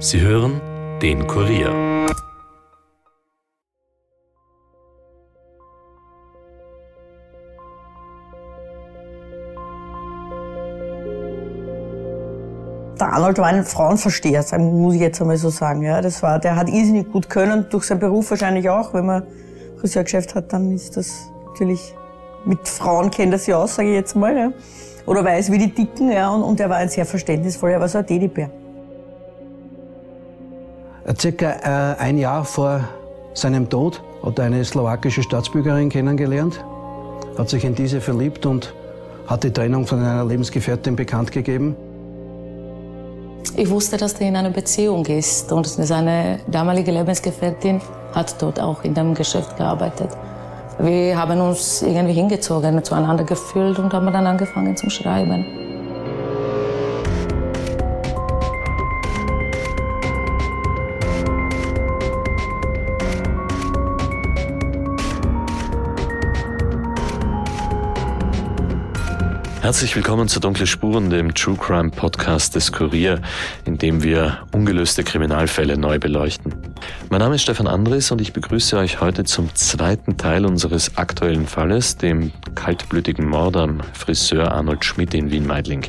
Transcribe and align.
Sie 0.00 0.20
hören 0.20 0.60
den 1.02 1.26
Kurier. 1.26 1.70
Der 13.00 13.12
Arnold 13.12 13.38
war 13.38 13.46
ein 13.46 13.64
Frauenversteher, 13.64 14.44
muss 14.60 14.94
ich 14.94 15.00
jetzt 15.00 15.20
einmal 15.20 15.36
so 15.36 15.50
sagen. 15.50 15.82
Ja, 15.82 16.00
das 16.00 16.22
war, 16.22 16.38
der 16.38 16.54
hat 16.54 16.68
irrsinnig 16.68 17.10
gut 17.10 17.28
können, 17.28 17.66
durch 17.68 17.82
seinen 17.82 17.98
Beruf 17.98 18.30
wahrscheinlich 18.30 18.70
auch. 18.70 18.94
Wenn 18.94 19.06
man 19.06 19.24
Friseurgeschäft 19.80 20.36
hat, 20.36 20.52
dann 20.52 20.70
ist 20.70 20.96
das 20.96 21.28
natürlich, 21.48 21.92
mit 22.44 22.68
Frauen 22.68 23.10
kennt 23.10 23.32
er 23.32 23.40
sich 23.40 23.52
aus, 23.52 23.74
sage 23.74 23.88
ich 23.88 23.94
jetzt 23.96 24.14
mal. 24.14 24.36
Ja. 24.36 24.52
Oder 25.06 25.24
weiß 25.24 25.50
wie 25.50 25.58
die 25.58 25.74
Dicken, 25.74 26.12
ja, 26.12 26.30
und, 26.30 26.44
und 26.44 26.60
er 26.60 26.70
war 26.70 26.76
ein 26.76 26.88
sehr 26.88 27.04
verständnisvoller, 27.04 27.72
er 27.72 27.80
war 27.80 27.88
so 27.88 27.98
ein 27.98 28.06
Teddybär. 28.06 28.48
Circa 31.16 31.94
äh, 31.96 32.00
ein 32.00 32.18
Jahr 32.18 32.44
vor 32.44 32.80
seinem 33.32 33.68
Tod 33.68 34.02
hat 34.22 34.38
er 34.38 34.46
eine 34.46 34.64
slowakische 34.64 35.22
Staatsbürgerin 35.22 35.88
kennengelernt, 35.88 36.62
hat 37.38 37.48
sich 37.48 37.64
in 37.64 37.74
diese 37.74 38.00
verliebt 38.00 38.44
und 38.44 38.74
hat 39.26 39.44
die 39.44 39.52
Trennung 39.52 39.86
von 39.86 40.00
einer 40.00 40.24
Lebensgefährtin 40.24 40.96
bekannt 40.96 41.32
gegeben. 41.32 41.76
Ich 43.56 43.70
wusste, 43.70 43.96
dass 43.96 44.14
er 44.14 44.28
in 44.28 44.36
einer 44.36 44.50
Beziehung 44.50 45.06
ist 45.06 45.50
und 45.50 45.66
seine 45.66 46.40
damalige 46.46 46.90
Lebensgefährtin 46.90 47.80
hat 48.14 48.40
dort 48.42 48.60
auch 48.60 48.84
in 48.84 48.94
dem 48.94 49.14
Geschäft 49.14 49.56
gearbeitet. 49.56 50.10
Wir 50.78 51.18
haben 51.18 51.40
uns 51.40 51.82
irgendwie 51.82 52.14
hingezogen, 52.14 52.84
zueinander 52.84 53.24
gefühlt 53.24 53.78
und 53.78 53.92
haben 53.92 54.12
dann 54.12 54.26
angefangen 54.26 54.76
zu 54.76 54.90
schreiben. 54.90 55.67
Herzlich 69.68 69.94
willkommen 69.94 70.28
zu 70.28 70.40
Dunkle 70.40 70.66
Spuren, 70.66 71.10
dem 71.10 71.34
True 71.34 71.58
Crime 71.58 71.90
Podcast 71.90 72.54
des 72.54 72.72
Kurier, 72.72 73.20
in 73.66 73.76
dem 73.76 74.02
wir 74.02 74.38
ungelöste 74.52 75.04
Kriminalfälle 75.04 75.76
neu 75.76 75.98
beleuchten. 75.98 76.54
Mein 77.10 77.20
Name 77.20 77.34
ist 77.34 77.42
Stefan 77.42 77.66
Andres 77.66 78.10
und 78.10 78.22
ich 78.22 78.32
begrüße 78.32 78.78
euch 78.78 79.02
heute 79.02 79.24
zum 79.24 79.54
zweiten 79.54 80.16
Teil 80.16 80.46
unseres 80.46 80.96
aktuellen 80.96 81.46
Falles, 81.46 81.98
dem 81.98 82.32
kaltblütigen 82.54 83.28
Mord 83.28 83.58
am 83.58 83.82
Friseur 83.92 84.52
Arnold 84.52 84.86
Schmidt 84.86 85.12
in 85.12 85.30
Wien-Meidling. 85.30 85.84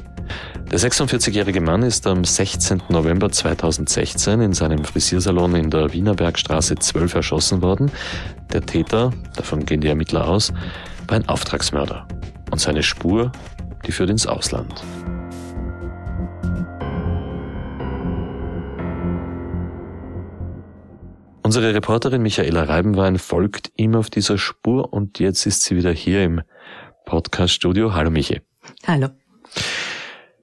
Der 0.70 0.78
46-jährige 0.78 1.62
Mann 1.62 1.84
ist 1.84 2.06
am 2.06 2.26
16. 2.26 2.84
November 2.90 3.32
2016 3.32 4.42
in 4.42 4.52
seinem 4.52 4.84
Frisiersalon 4.84 5.56
in 5.56 5.70
der 5.70 5.94
Wienerbergstraße 5.94 6.76
12 6.76 7.16
erschossen 7.16 7.62
worden. 7.62 7.90
Der 8.52 8.60
Täter, 8.60 9.14
davon 9.38 9.64
gehen 9.64 9.80
die 9.80 9.88
Ermittler 9.88 10.28
aus, 10.28 10.52
war 11.08 11.16
ein 11.16 11.30
Auftragsmörder. 11.30 12.06
Und 12.52 12.60
seine 12.60 12.82
Spur 12.82 13.32
die 13.86 13.92
führt 13.92 14.10
ins 14.10 14.28
Ausland. 14.28 14.84
Unsere 21.44 21.74
Reporterin 21.74 22.22
Michaela 22.22 22.64
Reibenwein 22.64 23.18
folgt 23.18 23.72
ihm 23.76 23.96
auf 23.96 24.12
dieser 24.12 24.38
Spur 24.38 24.94
und 24.94 25.18
jetzt 25.18 25.48
ist 25.48 25.64
sie 25.64 25.76
wieder 25.76 25.92
hier 25.92 26.24
im 26.24 26.42
Podcast-Studio. 27.06 27.96
Hallo 27.96 28.12
Michi. 28.12 28.42
Hallo. 28.86 29.08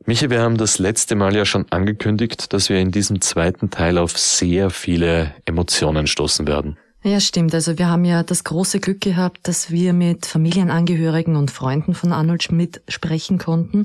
Michi, 0.05 0.31
wir 0.31 0.41
haben 0.41 0.57
das 0.57 0.81
letzte 0.81 1.15
Mal 1.15 1.37
ja 1.37 1.45
schon 1.45 1.67
angekündigt, 1.71 2.53
dass 2.53 2.69
wir 2.69 2.79
in 2.79 2.91
diesem 2.91 3.21
zweiten 3.21 3.71
Teil 3.71 3.99
auf 3.99 4.19
sehr 4.19 4.71
viele 4.71 5.33
Emotionen 5.45 6.09
stoßen 6.09 6.49
werden. 6.49 6.77
Ja, 7.07 7.21
stimmt. 7.21 7.55
Also 7.55 7.79
wir 7.79 7.89
haben 7.89 8.05
ja 8.05 8.25
das 8.25 8.43
große 8.43 8.81
Glück 8.81 9.01
gehabt, 9.01 9.47
dass 9.47 9.71
wir 9.71 9.93
mit 9.93 10.27
Familienangehörigen 10.27 11.37
und 11.37 11.53
Freunden 11.53 11.95
von 11.95 12.11
Arnold 12.11 12.43
Schmidt 12.43 12.83
sprechen 12.89 13.39
konnten. 13.39 13.85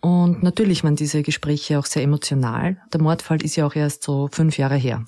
Und 0.00 0.42
natürlich 0.42 0.82
waren 0.82 0.96
diese 0.96 1.22
Gespräche 1.22 1.78
auch 1.78 1.84
sehr 1.84 2.02
emotional. 2.02 2.78
Der 2.90 3.02
Mordfall 3.02 3.42
ist 3.42 3.56
ja 3.56 3.66
auch 3.66 3.74
erst 3.74 4.02
so 4.02 4.30
fünf 4.32 4.56
Jahre 4.56 4.76
her. 4.76 5.04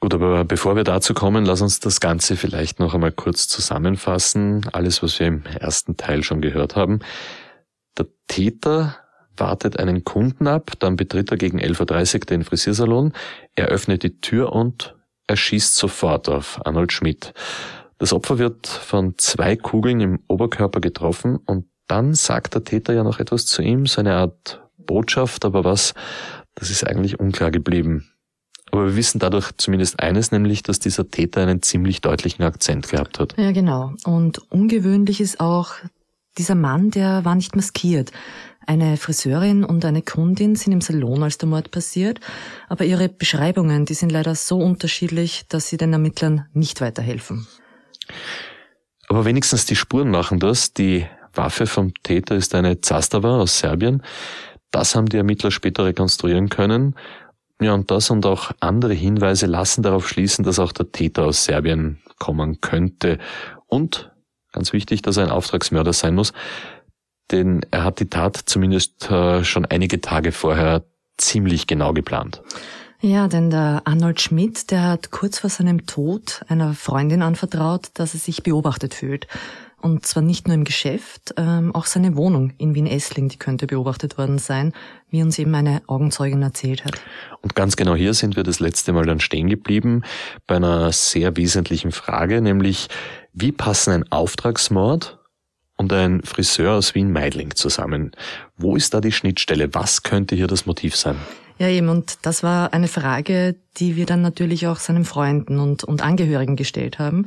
Gut, 0.00 0.14
aber 0.14 0.46
bevor 0.46 0.74
wir 0.74 0.84
dazu 0.84 1.12
kommen, 1.12 1.44
lass 1.44 1.60
uns 1.60 1.78
das 1.78 2.00
Ganze 2.00 2.36
vielleicht 2.36 2.80
noch 2.80 2.94
einmal 2.94 3.12
kurz 3.12 3.48
zusammenfassen. 3.48 4.66
Alles, 4.72 5.02
was 5.02 5.20
wir 5.20 5.26
im 5.26 5.42
ersten 5.44 5.98
Teil 5.98 6.22
schon 6.22 6.40
gehört 6.40 6.74
haben. 6.74 7.00
Der 7.98 8.06
Täter 8.28 8.96
wartet 9.36 9.78
einen 9.78 10.04
Kunden 10.04 10.46
ab, 10.46 10.70
dann 10.78 10.96
betritt 10.96 11.30
er 11.30 11.36
gegen 11.36 11.60
11.30 11.60 12.14
Uhr 12.14 12.20
den 12.20 12.44
Frisiersalon, 12.44 13.12
er 13.56 13.66
öffnet 13.66 14.04
die 14.04 14.20
Tür 14.20 14.54
und 14.54 14.94
er 15.26 15.36
schießt 15.36 15.74
sofort 15.74 16.28
auf 16.28 16.60
Arnold 16.64 16.92
Schmidt. 16.92 17.32
Das 17.98 18.12
Opfer 18.12 18.38
wird 18.38 18.66
von 18.66 19.14
zwei 19.18 19.56
Kugeln 19.56 20.00
im 20.00 20.20
Oberkörper 20.28 20.80
getroffen 20.80 21.36
und 21.36 21.66
dann 21.86 22.14
sagt 22.14 22.54
der 22.54 22.64
Täter 22.64 22.94
ja 22.94 23.04
noch 23.04 23.20
etwas 23.20 23.46
zu 23.46 23.62
ihm, 23.62 23.86
so 23.86 24.00
eine 24.00 24.14
Art 24.14 24.62
Botschaft, 24.78 25.44
aber 25.44 25.64
was, 25.64 25.94
das 26.54 26.70
ist 26.70 26.86
eigentlich 26.86 27.20
unklar 27.20 27.50
geblieben. 27.50 28.08
Aber 28.70 28.86
wir 28.86 28.96
wissen 28.96 29.18
dadurch 29.18 29.52
zumindest 29.58 30.00
eines, 30.00 30.32
nämlich, 30.32 30.62
dass 30.62 30.78
dieser 30.78 31.08
Täter 31.10 31.42
einen 31.42 31.60
ziemlich 31.60 32.00
deutlichen 32.00 32.42
Akzent 32.42 32.88
gehabt 32.88 33.18
hat. 33.18 33.34
Ja, 33.36 33.52
genau. 33.52 33.92
Und 34.04 34.38
ungewöhnlich 34.50 35.20
ist 35.20 35.40
auch, 35.40 35.74
dieser 36.38 36.54
Mann, 36.54 36.90
der 36.90 37.26
war 37.26 37.34
nicht 37.34 37.54
maskiert. 37.54 38.10
Eine 38.66 38.96
Friseurin 38.96 39.64
und 39.64 39.84
eine 39.84 40.02
Kundin 40.02 40.54
sind 40.54 40.72
im 40.72 40.80
Salon, 40.80 41.22
als 41.22 41.38
der 41.38 41.48
Mord 41.48 41.70
passiert, 41.70 42.20
aber 42.68 42.84
ihre 42.84 43.08
Beschreibungen, 43.08 43.84
die 43.84 43.94
sind 43.94 44.12
leider 44.12 44.34
so 44.34 44.58
unterschiedlich, 44.58 45.44
dass 45.48 45.68
sie 45.68 45.76
den 45.76 45.92
Ermittlern 45.92 46.46
nicht 46.52 46.80
weiterhelfen. 46.80 47.46
Aber 49.08 49.24
wenigstens 49.24 49.66
die 49.66 49.76
Spuren 49.76 50.10
machen 50.10 50.38
das. 50.38 50.72
Die 50.72 51.06
Waffe 51.34 51.66
vom 51.66 51.92
Täter 52.02 52.36
ist 52.36 52.54
eine 52.54 52.80
Zastava 52.80 53.40
aus 53.40 53.58
Serbien. 53.58 54.02
Das 54.70 54.94
haben 54.94 55.06
die 55.06 55.18
Ermittler 55.18 55.50
später 55.50 55.84
rekonstruieren 55.84 56.48
können. 56.48 56.94
Ja, 57.60 57.74
und 57.74 57.90
das 57.90 58.10
und 58.10 58.26
auch 58.26 58.52
andere 58.60 58.94
Hinweise 58.94 59.46
lassen 59.46 59.82
darauf 59.82 60.08
schließen, 60.08 60.44
dass 60.44 60.58
auch 60.58 60.72
der 60.72 60.90
Täter 60.90 61.24
aus 61.24 61.44
Serbien 61.44 62.02
kommen 62.18 62.60
könnte. 62.60 63.18
Und, 63.66 64.10
ganz 64.52 64.72
wichtig, 64.72 65.02
dass 65.02 65.16
er 65.16 65.24
ein 65.24 65.30
Auftragsmörder 65.30 65.92
sein 65.92 66.14
muss, 66.14 66.32
denn 67.30 67.60
er 67.70 67.84
hat 67.84 68.00
die 68.00 68.10
Tat 68.10 68.36
zumindest 68.36 69.10
äh, 69.10 69.44
schon 69.44 69.64
einige 69.64 70.00
Tage 70.00 70.32
vorher 70.32 70.84
ziemlich 71.16 71.66
genau 71.66 71.92
geplant. 71.92 72.42
Ja, 73.00 73.26
denn 73.26 73.50
der 73.50 73.82
Arnold 73.84 74.20
Schmidt, 74.20 74.70
der 74.70 74.82
hat 74.82 75.10
kurz 75.10 75.40
vor 75.40 75.50
seinem 75.50 75.86
Tod 75.86 76.42
einer 76.46 76.72
Freundin 76.72 77.22
anvertraut, 77.22 77.90
dass 77.94 78.14
er 78.14 78.20
sich 78.20 78.44
beobachtet 78.44 78.94
fühlt. 78.94 79.26
Und 79.80 80.06
zwar 80.06 80.22
nicht 80.22 80.46
nur 80.46 80.54
im 80.54 80.62
Geschäft, 80.62 81.34
ähm, 81.36 81.74
auch 81.74 81.86
seine 81.86 82.14
Wohnung 82.14 82.52
in 82.58 82.76
Wien-Essling, 82.76 83.28
die 83.28 83.38
könnte 83.38 83.66
beobachtet 83.66 84.16
worden 84.16 84.38
sein, 84.38 84.72
wie 85.10 85.20
uns 85.20 85.40
eben 85.40 85.52
eine 85.56 85.82
Augenzeugin 85.88 86.40
erzählt 86.42 86.84
hat. 86.84 86.94
Und 87.40 87.56
ganz 87.56 87.74
genau 87.74 87.96
hier 87.96 88.14
sind 88.14 88.36
wir 88.36 88.44
das 88.44 88.60
letzte 88.60 88.92
Mal 88.92 89.04
dann 89.04 89.18
stehen 89.18 89.48
geblieben, 89.48 90.02
bei 90.46 90.54
einer 90.54 90.92
sehr 90.92 91.36
wesentlichen 91.36 91.90
Frage, 91.90 92.40
nämlich 92.40 92.88
wie 93.32 93.50
passen 93.50 93.90
ein 93.92 94.12
Auftragsmord 94.12 95.18
und 95.76 95.92
ein 95.92 96.22
Friseur 96.22 96.74
aus 96.74 96.94
Wien-Meidling 96.94 97.54
zusammen. 97.54 98.12
Wo 98.56 98.76
ist 98.76 98.94
da 98.94 99.00
die 99.00 99.12
Schnittstelle? 99.12 99.74
Was 99.74 100.02
könnte 100.02 100.34
hier 100.34 100.46
das 100.46 100.66
Motiv 100.66 100.96
sein? 100.96 101.16
Ja, 101.58 101.68
eben, 101.68 101.88
und 101.88 102.18
das 102.22 102.42
war 102.42 102.72
eine 102.72 102.88
Frage, 102.88 103.56
die 103.76 103.96
wir 103.96 104.06
dann 104.06 104.22
natürlich 104.22 104.66
auch 104.66 104.78
seinen 104.78 105.04
Freunden 105.04 105.58
und, 105.58 105.84
und 105.84 106.02
Angehörigen 106.02 106.56
gestellt 106.56 106.98
haben. 106.98 107.26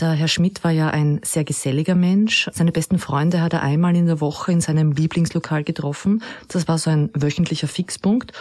Der 0.00 0.12
Herr 0.12 0.28
Schmidt 0.28 0.64
war 0.64 0.70
ja 0.70 0.88
ein 0.88 1.20
sehr 1.22 1.44
geselliger 1.44 1.94
Mensch. 1.94 2.48
Seine 2.52 2.72
besten 2.72 2.98
Freunde 2.98 3.42
hat 3.42 3.52
er 3.52 3.62
einmal 3.62 3.94
in 3.96 4.06
der 4.06 4.20
Woche 4.20 4.50
in 4.50 4.60
seinem 4.60 4.92
Lieblingslokal 4.92 5.62
getroffen. 5.62 6.22
Das 6.48 6.68
war 6.68 6.78
so 6.78 6.90
ein 6.90 7.10
wöchentlicher 7.12 7.68
Fixpunkt. 7.68 8.32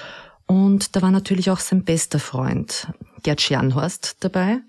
Und 0.45 0.95
da 0.95 1.01
war 1.01 1.11
natürlich 1.11 1.51
auch 1.51 1.59
sein 1.59 1.83
bester 1.83 2.19
Freund, 2.19 2.87
Gerd 3.23 3.41
Schernhorst, 3.41 4.17
dabei. 4.21 4.59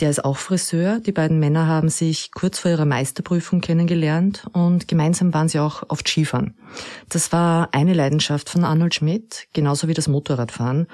Der 0.00 0.08
ist 0.08 0.24
auch 0.24 0.38
Friseur. 0.38 1.00
Die 1.00 1.12
beiden 1.12 1.38
Männer 1.38 1.66
haben 1.66 1.90
sich 1.90 2.30
kurz 2.32 2.58
vor 2.58 2.70
ihrer 2.70 2.86
Meisterprüfung 2.86 3.60
kennengelernt 3.60 4.46
und 4.52 4.88
gemeinsam 4.88 5.34
waren 5.34 5.48
sie 5.48 5.58
auch 5.58 5.82
oft 5.88 6.08
Skifahren. 6.08 6.56
Das 7.10 7.30
war 7.32 7.68
eine 7.72 7.92
Leidenschaft 7.92 8.48
von 8.48 8.64
Arnold 8.64 8.94
Schmidt, 8.94 9.48
genauso 9.52 9.88
wie 9.88 9.94
das 9.94 10.08
Motorradfahren. 10.08 10.86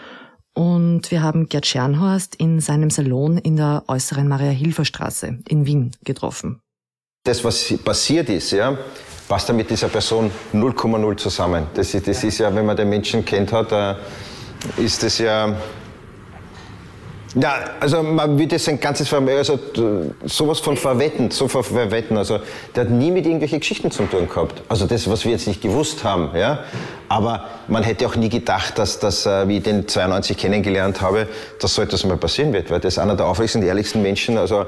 Und 0.54 1.12
wir 1.12 1.22
haben 1.22 1.48
Gerd 1.48 1.66
Schernhorst 1.66 2.34
in 2.34 2.58
seinem 2.60 2.90
Salon 2.90 3.38
in 3.38 3.56
der 3.56 3.84
äußeren 3.86 4.26
Maria-Hilfer-Straße 4.26 5.38
in 5.48 5.66
Wien 5.66 5.92
getroffen. 6.04 6.60
Das, 7.22 7.44
was 7.44 7.72
passiert 7.84 8.28
ist, 8.28 8.50
ja, 8.50 8.76
passt 9.28 9.48
da 9.48 9.52
mit 9.52 9.70
dieser 9.70 9.88
Person 9.88 10.32
0,0 10.52 11.16
zusammen. 11.16 11.68
Das, 11.74 11.92
das 11.92 12.24
ist 12.24 12.38
ja, 12.38 12.52
wenn 12.52 12.66
man 12.66 12.76
den 12.76 12.88
Menschen 12.88 13.24
kennt 13.24 13.52
hat, 13.52 13.98
ist 14.76 15.02
das 15.04 15.18
ja 15.18 15.56
Ja, 17.40 17.56
also 17.78 18.02
man 18.02 18.36
würde 18.38 18.58
sein 18.58 18.80
ganzes 18.80 19.08
Vermögen, 19.08 19.38
also 19.38 19.58
sowas 20.24 20.58
von 20.58 20.76
verwetten, 20.76 21.30
so 21.30 21.46
verwetten. 21.46 22.16
Also 22.16 22.40
der 22.74 22.84
hat 22.84 22.90
nie 22.90 23.12
mit 23.12 23.26
irgendwelchen 23.26 23.60
Geschichten 23.60 23.90
zu 23.92 24.04
tun 24.04 24.28
gehabt. 24.28 24.62
Also 24.68 24.86
das, 24.86 25.08
was 25.08 25.24
wir 25.24 25.32
jetzt 25.32 25.46
nicht 25.46 25.62
gewusst 25.62 26.02
haben, 26.02 26.36
ja. 26.36 26.64
Aber 27.08 27.44
man 27.68 27.84
hätte 27.84 28.06
auch 28.06 28.16
nie 28.16 28.28
gedacht, 28.28 28.78
dass 28.78 28.98
das, 28.98 29.24
äh, 29.24 29.46
wie 29.46 29.58
ich 29.58 29.62
den 29.62 29.86
92 29.86 30.36
kennengelernt 30.36 31.00
habe, 31.00 31.28
dass 31.60 31.74
so 31.74 31.82
etwas 31.82 32.04
mal 32.04 32.16
passieren 32.16 32.52
wird, 32.52 32.70
weil 32.70 32.80
das 32.80 32.94
ist 32.94 32.98
einer 32.98 33.14
der 33.14 33.26
aufrichtigsten, 33.26 33.62
ehrlichsten 33.62 34.02
Menschen. 34.02 34.36
Also 34.36 34.66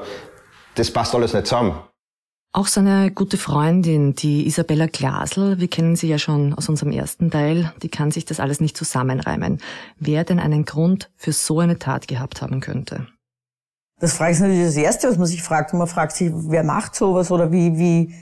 das 0.76 0.90
passt 0.92 1.14
alles 1.14 1.32
nicht 1.32 1.48
zusammen. 1.48 1.89
Auch 2.52 2.66
seine 2.66 3.12
gute 3.12 3.36
Freundin, 3.36 4.16
die 4.16 4.44
Isabella 4.44 4.86
Glasl, 4.86 5.60
wir 5.60 5.68
kennen 5.68 5.94
sie 5.94 6.08
ja 6.08 6.18
schon 6.18 6.52
aus 6.52 6.68
unserem 6.68 6.90
ersten 6.90 7.30
Teil, 7.30 7.72
die 7.80 7.88
kann 7.88 8.10
sich 8.10 8.24
das 8.24 8.40
alles 8.40 8.58
nicht 8.58 8.76
zusammenreimen. 8.76 9.60
Wer 10.00 10.24
denn 10.24 10.40
einen 10.40 10.64
Grund 10.64 11.12
für 11.16 11.30
so 11.30 11.60
eine 11.60 11.78
Tat 11.78 12.08
gehabt 12.08 12.42
haben 12.42 12.58
könnte? 12.58 13.06
Das 14.00 14.14
frage 14.14 14.32
ich 14.32 14.40
natürlich 14.40 14.64
das 14.64 14.76
Erste, 14.76 15.08
was 15.08 15.16
man 15.16 15.28
sich 15.28 15.44
fragt. 15.44 15.74
Man 15.74 15.86
fragt 15.86 16.16
sich, 16.16 16.32
wer 16.34 16.64
macht 16.64 16.96
sowas 16.96 17.30
oder 17.30 17.52
wie, 17.52 17.78
wie, 17.78 18.14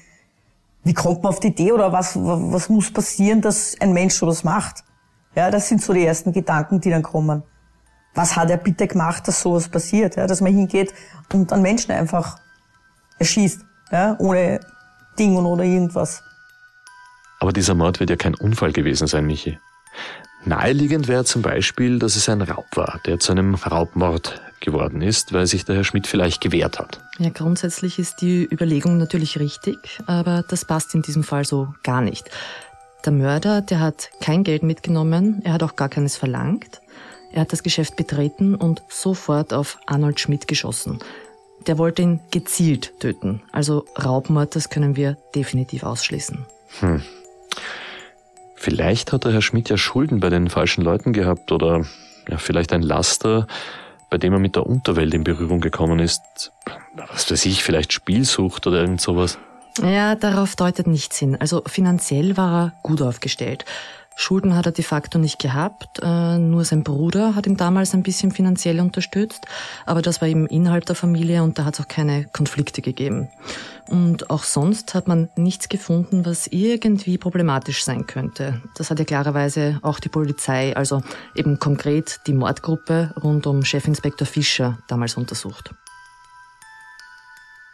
wie 0.85 0.93
kommt 0.93 1.23
man 1.23 1.33
auf 1.33 1.41
die 1.41 1.49
Idee 1.49 1.73
oder 1.73 1.91
was, 1.93 2.15
was 2.15 2.69
muss 2.69 2.93
passieren, 2.93 3.41
dass 3.41 3.81
ein 3.81 3.95
Mensch 3.95 4.13
sowas 4.13 4.45
macht? 4.45 4.85
Ja, 5.37 5.51
das 5.51 5.69
sind 5.69 5.81
so 5.81 5.95
die 5.95 6.05
ersten 6.05 6.35
Gedanken, 6.35 6.83
die 6.83 6.91
dann 6.91 7.03
kommen. 7.03 7.45
Was 8.13 8.37
hat 8.37 8.51
er 8.51 8.59
bitte 8.59 8.89
gemacht, 8.89 9.27
dass 9.27 9.41
sowas 9.41 9.71
passiert? 9.71 10.17
Ja, 10.17 10.27
dass 10.27 10.43
man 10.43 10.53
hingeht 10.53 10.93
und 11.33 11.51
einen 11.51 11.63
Menschen 11.63 11.93
einfach 11.93 12.39
erschießt 13.19 13.68
ja, 13.91 14.17
ohne 14.19 14.61
Dingen 15.19 15.45
oder 15.45 15.65
irgendwas. 15.65 16.23
Aber 17.41 17.53
dieser 17.53 17.75
Mord 17.75 18.01
wird 18.01 18.11
ja 18.11 18.17
kein 18.17 18.35
Unfall 18.35 18.73
gewesen 18.73 19.07
sein, 19.07 19.27
Michi. 19.27 19.59
Naheliegend 20.45 21.09
wäre 21.09 21.25
zum 21.25 21.43
Beispiel, 21.43 21.99
dass 21.99 22.17
es 22.17 22.29
ein 22.29 22.43
Raub 22.43 22.77
war, 22.77 23.01
der 23.07 23.19
zu 23.19 23.33
einem 23.33 23.55
Raubmord 23.55 24.41
geworden 24.61 25.03
ist, 25.03 25.33
weil 25.33 25.47
sich 25.47 25.65
der 25.65 25.77
Herr 25.77 25.85
Schmidt 25.85 26.07
vielleicht 26.07 26.41
gewehrt 26.41 26.79
hat. 26.79 27.01
Ja, 27.19 27.31
grundsätzlich 27.31 27.99
ist 27.99 28.21
die 28.21 28.45
Überlegung 28.51 28.99
natürlich 28.99 29.39
richtig, 29.39 30.01
aber 30.07 30.45
das 30.49 30.65
passt 30.65 30.95
in 30.95 31.03
diesem 31.03 31.23
Fall 31.23 31.45
so 31.45 31.75
gar 31.83 32.01
nicht. 32.01 32.31
Der 33.05 33.13
Mörder, 33.13 33.63
der 33.63 33.81
hat 33.81 34.11
kein 34.21 34.43
Geld 34.43 34.63
mitgenommen, 34.63 35.43
er 35.45 35.53
hat 35.53 35.63
auch 35.63 35.77
gar 35.77 35.89
keines 35.89 36.17
verlangt. 36.17 36.81
Er 37.31 37.43
hat 37.43 37.53
das 37.53 37.63
Geschäft 37.63 37.97
betreten 37.97 38.55
und 38.55 38.83
sofort 38.89 39.53
auf 39.53 39.79
Arnold 39.87 40.19
Schmidt 40.19 40.49
geschossen. 40.49 40.99
Der 41.67 41.79
wollte 41.79 42.03
ihn 42.03 42.21
gezielt 42.31 42.99
töten. 43.01 43.43
Also 43.53 43.85
Raubmord, 44.03 44.57
das 44.57 44.71
können 44.71 44.97
wir 44.97 45.17
definitiv 45.35 45.83
ausschließen. 45.83 46.47
Hm. 46.81 47.03
Vielleicht 48.55 49.13
hat 49.13 49.25
der 49.25 49.33
Herr 49.33 49.43
Schmidt 49.43 49.69
ja 49.69 49.77
Schulden 49.77 50.21
bei 50.21 50.31
den 50.31 50.51
falschen 50.51 50.83
Leuten 50.83 51.13
gehabt 51.13 51.53
oder 51.53 51.85
ja, 52.29 52.39
vielleicht 52.39 52.73
ein 52.73 52.83
Laster, 52.83 53.47
bei 54.11 54.19
dem 54.19 54.33
er 54.33 54.39
mit 54.39 54.57
der 54.57 54.67
Unterwelt 54.67 55.15
in 55.15 55.25
Berührung 55.25 55.61
gekommen 55.61 55.99
ist. 55.99 56.53
Was 56.97 57.31
weiß 57.31 57.47
ich, 57.47 57.63
vielleicht 57.63 57.93
Spielsucht 57.93 58.67
oder 58.67 58.81
irgend 58.81 59.01
sowas. 59.01 59.39
Ja, 59.83 60.17
darauf 60.17 60.57
deutet 60.57 60.87
nichts 60.87 61.19
hin. 61.19 61.37
Also 61.39 61.63
finanziell 61.67 62.37
war 62.37 62.65
er 62.65 62.73
gut 62.83 63.01
aufgestellt. 63.01 63.65
Schulden 64.21 64.57
hat 64.57 64.67
er 64.67 64.73
de 64.73 64.85
facto 64.85 65.17
nicht 65.17 65.39
gehabt, 65.39 66.01
äh, 66.03 66.39
nur 66.39 66.65
sein 66.65 66.83
Bruder 66.83 67.37
hat 67.37 67.47
ihn 67.47 67.57
damals 67.57 67.95
ein 67.95 68.03
bisschen 68.03 68.33
finanziell 68.33 68.81
unterstützt, 68.81 69.47
aber 69.87 70.03
das 70.03 70.21
war 70.21 70.27
eben 70.27 70.49
innerhalb 70.49 70.87
der 70.87 70.97
Familie 70.97 71.45
und 71.45 71.57
da 71.57 71.65
hat 71.65 71.75
es 71.75 71.81
auch 71.81 71.87
keine 71.87 72.25
Konflikte 72.25 72.83
gegeben. 72.83 73.29
Und 73.87 74.29
auch 74.29 74.43
sonst 74.43 74.95
hat 74.95 75.07
man 75.07 75.29
nichts 75.37 75.69
gefunden, 75.69 76.27
was 76.27 76.49
irgendwie 76.49 77.17
problematisch 77.17 77.85
sein 77.85 78.09
könnte. 78.09 78.61
Das 78.77 78.91
hat 78.91 78.99
ja 78.99 79.05
klarerweise 79.05 79.79
auch 79.83 80.01
die 80.01 80.09
Polizei, 80.09 80.77
also 80.77 81.01
eben 81.37 81.61
konkret 81.61 82.19
die 82.27 82.35
Mordgruppe 82.35 83.15
rund 83.23 83.47
um 83.47 83.63
Chefinspektor 83.63 84.27
Fischer 84.27 84.79
damals 84.89 85.17
untersucht. 85.17 85.71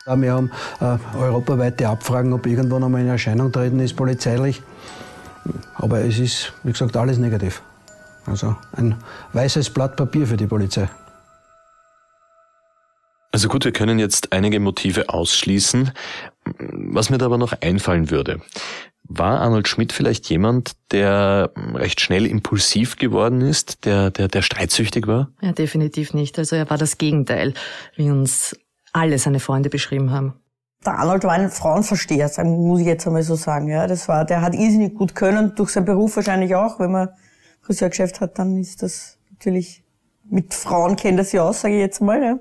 Wir 0.05 0.35
haben 0.35 0.51
äh, 0.83 0.99
europaweite 1.17 1.89
Abfragen, 1.89 2.35
ob 2.35 2.45
irgendwo 2.45 2.79
noch 2.79 2.91
mal 2.91 3.01
in 3.01 3.09
Erscheinung 3.09 3.51
treten 3.51 3.81
ist, 3.81 3.97
polizeilich. 3.97 4.63
Aber 5.75 6.01
es 6.01 6.19
ist, 6.19 6.53
wie 6.63 6.73
gesagt, 6.73 6.97
alles 6.97 7.19
negativ. 7.19 7.63
Also 8.27 8.57
ein 8.73 8.97
weißes 9.33 9.71
Blatt 9.71 9.97
Papier 9.97 10.27
für 10.27 10.37
die 10.37 10.47
Polizei. 10.47 10.89
Also 13.33 13.49
gut, 13.49 13.65
wir 13.65 13.73
können 13.73 13.99
jetzt 13.99 14.33
einige 14.33 14.61
Motive 14.61 15.09
ausschließen. 15.09 15.93
Was 16.45 17.11
mir 17.11 17.19
da 17.19 17.27
aber 17.27 17.37
noch 17.37 17.53
einfallen 17.61 18.11
würde, 18.11 18.41
war 19.03 19.41
Arnold 19.41 19.67
Schmidt 19.69 19.93
vielleicht 19.93 20.31
jemand, 20.31 20.77
der 20.93 21.51
recht 21.75 22.01
schnell 22.01 22.27
impulsiv 22.27 22.97
geworden 22.97 23.41
ist, 23.41 23.85
der, 23.85 24.11
der, 24.11 24.29
der 24.29 24.43
streitsüchtig 24.43 25.07
war? 25.07 25.31
Ja, 25.43 25.53
definitiv 25.53 26.15
nicht. 26.15 26.39
Also 26.39 26.57
er 26.57 26.71
war 26.71 26.79
das 26.79 26.97
Gegenteil, 26.97 27.55
wie 27.97 28.11
uns 28.11 28.57
alle 28.93 29.19
seine 29.19 29.41
Freunde 29.41 29.69
beschrieben 29.69 30.13
haben 30.13 30.35
der 30.85 30.99
Arnold 30.99 31.25
war 31.25 31.33
ein 31.33 31.51
Frauenversteher, 31.51 32.31
muss 32.45 32.81
ich 32.81 32.87
jetzt 32.87 33.07
einmal 33.07 33.23
so 33.23 33.35
sagen. 33.35 33.69
Ja, 33.69 33.87
das 33.87 34.09
war, 34.09 34.25
der 34.25 34.43
hat 34.43 34.55
irrsinnig 34.55 34.95
gut 34.95 35.15
können, 35.15 35.55
durch 35.55 35.71
seinen 35.71 35.87
Beruf 35.87 36.17
wahrscheinlich 36.17 36.55
auch. 36.55 36.79
Wenn 36.79 36.93
man 36.93 37.09
Friseurgeschäft 37.63 38.21
hat, 38.21 38.39
dann 38.39 38.59
ist 38.59 38.83
das 38.83 39.19
natürlich, 39.31 39.85
mit 40.25 40.53
Frauen 40.53 40.97
kennt 40.97 41.19
er 41.19 41.25
sich 41.25 41.41
aus, 41.41 41.63
sage 41.63 41.75
ich 41.75 41.81
jetzt 41.81 42.01
mal. 42.01 42.23
Ja. 42.23 42.39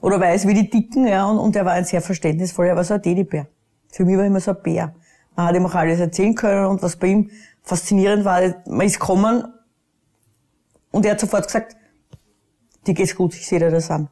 Oder 0.00 0.20
weiß, 0.20 0.46
wie 0.46 0.54
die 0.54 0.68
dicken, 0.68 1.06
ja, 1.06 1.24
und, 1.26 1.38
und 1.38 1.56
er 1.56 1.64
war 1.64 1.72
ein 1.72 1.84
sehr 1.84 2.02
verständnisvoller, 2.02 2.70
er 2.70 2.76
war 2.76 2.84
so 2.84 2.94
ein 2.94 3.02
Teddybär. 3.02 3.46
Für 3.90 4.04
mich 4.04 4.16
war 4.16 4.24
er 4.24 4.28
immer 4.28 4.40
so 4.40 4.50
ein 4.50 4.62
Bär. 4.62 4.94
Man 5.36 5.46
hat 5.46 5.54
ihm 5.54 5.66
auch 5.66 5.74
alles 5.74 6.00
erzählen 6.00 6.34
können 6.34 6.66
und 6.66 6.82
was 6.82 6.96
bei 6.96 7.08
ihm 7.08 7.30
faszinierend 7.62 8.24
war, 8.24 8.40
man 8.66 8.86
ist 8.86 9.00
gekommen 9.00 9.44
und 10.90 11.06
er 11.06 11.12
hat 11.12 11.20
sofort 11.20 11.46
gesagt, 11.46 11.76
dir 12.86 12.94
geht's 12.94 13.16
gut, 13.16 13.34
ich 13.34 13.46
sehe 13.46 13.58
dir 13.58 13.70
das 13.70 13.90
an. 13.90 14.08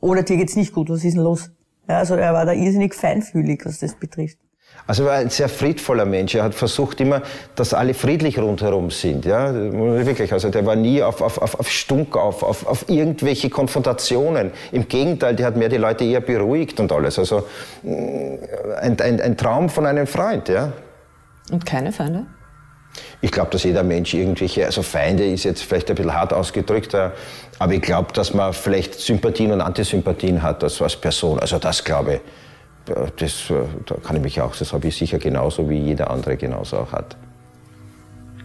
Oder 0.00 0.22
dir 0.22 0.36
geht's 0.36 0.56
nicht 0.56 0.72
gut, 0.72 0.88
was 0.88 1.04
ist 1.04 1.14
denn 1.14 1.22
los? 1.22 1.50
Ja, 1.88 1.98
also 1.98 2.14
er 2.14 2.32
war 2.32 2.46
da 2.46 2.52
irrsinnig 2.52 2.94
feinfühlig, 2.94 3.64
was 3.64 3.78
das 3.80 3.94
betrifft. 3.94 4.38
Also 4.86 5.04
er 5.04 5.08
war 5.08 5.14
ein 5.16 5.30
sehr 5.30 5.48
friedvoller 5.48 6.04
Mensch. 6.04 6.34
Er 6.34 6.44
hat 6.44 6.54
versucht 6.54 7.00
immer, 7.00 7.22
dass 7.54 7.72
alle 7.72 7.94
friedlich 7.94 8.38
rundherum 8.38 8.90
sind. 8.90 9.24
Ja, 9.24 9.52
wirklich. 9.54 10.32
Also 10.32 10.48
der 10.48 10.66
war 10.66 10.76
nie 10.76 11.02
auf, 11.02 11.20
auf, 11.20 11.38
auf, 11.38 11.58
auf 11.60 11.70
Stunk, 11.70 12.16
auf, 12.16 12.42
auf, 12.42 12.66
auf 12.66 12.88
irgendwelche 12.88 13.48
Konfrontationen. 13.48 14.50
Im 14.72 14.88
Gegenteil, 14.88 15.36
der 15.36 15.46
hat 15.46 15.56
mehr 15.56 15.68
die 15.68 15.76
Leute 15.76 16.04
eher 16.04 16.20
beruhigt 16.20 16.80
und 16.80 16.90
alles. 16.90 17.18
Also 17.18 17.44
mm, 17.82 18.34
ein, 18.80 19.00
ein, 19.00 19.20
ein 19.20 19.36
Traum 19.36 19.68
von 19.68 19.86
einem 19.86 20.06
Freund. 20.06 20.48
Ja. 20.48 20.72
Und 21.50 21.64
keine 21.64 21.92
Feinde? 21.92 22.26
Ich 23.20 23.30
glaube, 23.30 23.50
dass 23.50 23.62
jeder 23.62 23.82
Mensch 23.82 24.12
irgendwelche, 24.14 24.66
also 24.66 24.82
Feinde 24.82 25.24
ist 25.24 25.44
jetzt 25.44 25.62
vielleicht 25.62 25.88
ein 25.90 25.96
bisschen 25.96 26.12
hart 26.12 26.32
ausgedrückt, 26.32 26.94
aber 26.94 27.72
ich 27.72 27.82
glaube, 27.82 28.12
dass 28.12 28.34
man 28.34 28.52
vielleicht 28.52 28.94
Sympathien 28.94 29.52
und 29.52 29.60
Antisympathien 29.60 30.42
hat 30.42 30.62
als, 30.62 30.82
als 30.82 30.96
Person. 30.96 31.38
Also 31.38 31.58
das 31.58 31.84
glaube 31.84 32.14
ich, 32.14 32.20
das, 33.16 33.44
da 33.86 33.94
kann 34.02 34.16
ich 34.16 34.22
mich 34.22 34.40
auch, 34.40 34.54
das 34.56 34.72
habe 34.72 34.88
ich 34.88 34.96
sicher 34.96 35.18
genauso 35.18 35.68
wie 35.70 35.78
jeder 35.78 36.10
andere 36.10 36.36
genauso 36.36 36.78
auch 36.78 36.92
hat. 36.92 37.16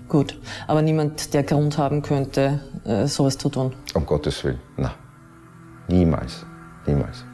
Gut, 0.08 0.40
aber 0.68 0.82
niemand, 0.82 1.34
der 1.34 1.44
Grund 1.44 1.78
haben 1.78 2.02
könnte, 2.02 2.62
äh, 2.86 3.08
sowas 3.08 3.38
zu 3.38 3.50
tun? 3.50 3.74
Um 3.94 4.06
Gottes 4.06 4.42
Willen, 4.44 4.60
na, 4.77 4.94
niemals, 5.89 6.46
niemals. 6.86 7.25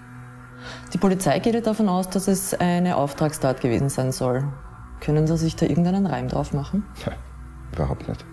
Die 0.92 0.98
Polizei 0.98 1.38
geht 1.40 1.54
ja 1.54 1.62
davon 1.62 1.88
aus, 1.90 2.10
dass 2.10 2.28
es 2.28 2.54
eine 2.54 2.96
Auftragstat 2.98 3.62
gewesen 3.62 3.90
sein 3.90 4.12
soll. 4.12 4.44
Können 5.04 5.28
Sie 5.28 5.38
sich 5.38 5.56
da 5.56 5.66
irgendeinen 5.66 6.06
Reim 6.06 6.30
drauf 6.30 6.54
machen? 6.54 6.86
Ja, 7.06 7.12
überhaupt 7.74 8.08
nicht. 8.08 8.24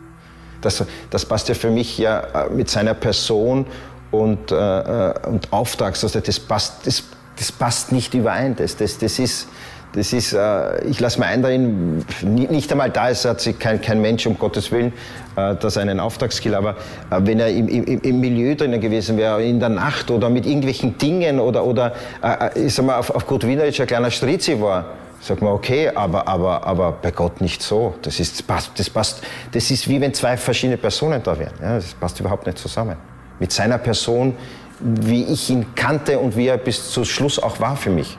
Das, 0.61 0.85
das 1.11 1.25
passt 1.25 1.49
ja 1.49 1.55
für 1.55 1.71
mich 1.71 1.99
ja 1.99 2.21
äh, 2.21 2.51
mit 2.51 2.71
seiner 2.71 2.95
Person 2.95 3.67
und, 4.11 4.53
äh, 4.53 4.55
äh, 4.55 5.15
und 5.27 5.53
Auftrags, 5.53 6.05
also 6.05 6.21
das 6.21 6.39
passt, 6.39 6.87
das, 6.87 7.05
das 7.39 7.51
passt 7.51 7.93
nicht 7.93 8.15
überein. 8.15 8.55
Das, 8.55 8.77
das, 8.77 8.99
das 8.99 9.19
ist, 9.19 9.49
das 9.95 10.13
ist, 10.13 10.33
äh, 10.33 10.85
ich 10.85 11.01
lasse 11.01 11.19
mir 11.19 11.27
ein 11.27 12.05
nicht 12.23 12.71
einmal 12.71 12.91
da 12.91 13.09
ist, 13.09 13.25
hat 13.25 13.41
sich 13.41 13.59
kein, 13.59 13.81
kein 13.81 14.01
Mensch, 14.01 14.27
um 14.27 14.39
Gottes 14.39 14.71
Willen, 14.71 14.93
äh, 15.35 15.57
dass 15.57 15.75
er 15.75 15.83
einen 15.83 15.99
Auftragskill, 15.99 16.55
aber 16.55 16.77
äh, 17.11 17.21
wenn 17.21 17.41
er 17.41 17.49
im, 17.49 17.67
im, 17.67 18.01
im 18.01 18.21
Milieu 18.21 18.55
drinnen 18.55 18.81
gewesen 18.81 19.17
wäre, 19.17 19.43
in 19.43 19.59
der 19.59 19.71
Nacht 19.71 20.11
oder 20.11 20.31
mit 20.31 20.47
irgendwelchen 20.47 20.99
Dingen 20.99 21.41
oder, 21.41 21.65
oder 21.65 21.95
äh, 22.23 22.67
ich 22.67 22.75
sag 22.75 22.87
mal, 22.87 22.99
auf, 22.99 23.11
auf 23.11 23.27
Gut 23.27 23.45
Wienerisch 23.45 23.81
ein 23.81 23.89
kleiner 23.89 24.11
Strizi 24.11 24.61
war, 24.61 24.85
Sag 25.23 25.43
mal, 25.43 25.53
okay, 25.53 25.89
aber, 25.91 26.27
aber, 26.27 26.67
aber 26.67 26.93
bei 26.93 27.11
Gott 27.11 27.43
nicht 27.43 27.63
so. 27.63 27.95
Das, 28.01 28.19
ist, 28.19 28.39
das, 28.39 28.43
passt, 28.43 28.79
das, 28.79 28.89
passt, 28.89 29.23
das 29.53 29.71
ist 29.71 29.87
wie 29.87 30.01
wenn 30.01 30.15
zwei 30.15 30.37
verschiedene 30.37 30.79
Personen 30.79 31.23
da 31.23 31.39
wären. 31.39 31.53
Ja, 31.61 31.77
das 31.77 31.93
passt 31.93 32.19
überhaupt 32.21 32.47
nicht 32.47 32.57
zusammen. 32.57 32.97
Mit 33.39 33.53
seiner 33.53 33.77
Person, 33.79 34.35
wie 34.81 35.25
ich 35.25 35.51
ihn 35.51 35.75
kannte 35.75 36.19
und 36.19 36.37
wie 36.37 36.47
er 36.47 36.57
bis 36.57 36.91
zum 36.91 37.05
Schluss 37.05 37.39
auch 37.39 37.61
war 37.61 37.77
für 37.77 37.91
mich. 37.91 38.17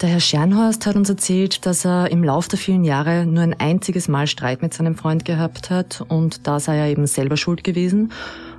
Der 0.00 0.08
Herr 0.08 0.20
Schernhorst 0.20 0.86
hat 0.86 0.96
uns 0.96 1.08
erzählt, 1.08 1.64
dass 1.64 1.84
er 1.84 2.10
im 2.10 2.24
Lauf 2.24 2.48
der 2.48 2.58
vielen 2.58 2.82
Jahre 2.82 3.24
nur 3.24 3.44
ein 3.44 3.54
einziges 3.60 4.08
Mal 4.08 4.26
Streit 4.26 4.60
mit 4.60 4.74
seinem 4.74 4.96
Freund 4.96 5.24
gehabt 5.24 5.70
hat 5.70 6.04
und 6.08 6.48
da 6.48 6.58
sei 6.58 6.78
er 6.78 6.88
eben 6.88 7.06
selber 7.06 7.36
schuld 7.36 7.62
gewesen. 7.62 8.10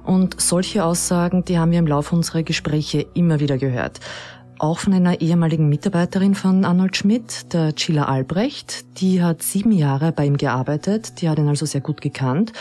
Und 0.06 0.40
solche 0.40 0.86
Aussagen, 0.86 1.44
die 1.44 1.60
haben 1.60 1.72
wir 1.72 1.80
im 1.80 1.88
Laufe 1.88 2.16
unserer 2.16 2.44
Gespräche 2.44 3.06
immer 3.14 3.42
wieder 3.42 3.58
gehört 3.58 4.00
auch 4.60 4.80
von 4.80 4.94
einer 4.94 5.22
ehemaligen 5.22 5.70
Mitarbeiterin 5.70 6.36
von 6.36 6.66
Arnold 6.66 6.96
Schmidt, 6.96 7.54
der 7.54 7.76
Chila 7.76 8.06
Albrecht. 8.06 8.86
Die 9.00 9.22
hat 9.22 9.42
sieben 9.44 9.72
Jahre 9.72 10.12
bei 10.12 10.26
ihm 10.26 10.38
gearbeitet, 10.38 11.22
die 11.22 11.30
hat 11.30 11.40
ihn 11.40 11.48
also 11.48 11.66
sehr 11.66 11.82
gut 11.82 12.02
gekannt. 12.02 12.54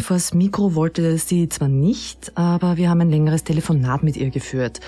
Vors 0.00 0.34
Mikro 0.34 0.74
wollte 0.74 1.18
sie 1.18 1.48
zwar 1.48 1.68
nicht, 1.68 2.32
aber 2.36 2.76
wir 2.76 2.88
haben 2.90 3.00
ein 3.00 3.10
längeres 3.10 3.44
Telefonat 3.44 4.02
mit 4.02 4.16
ihr 4.16 4.30
geführt. 4.30 4.80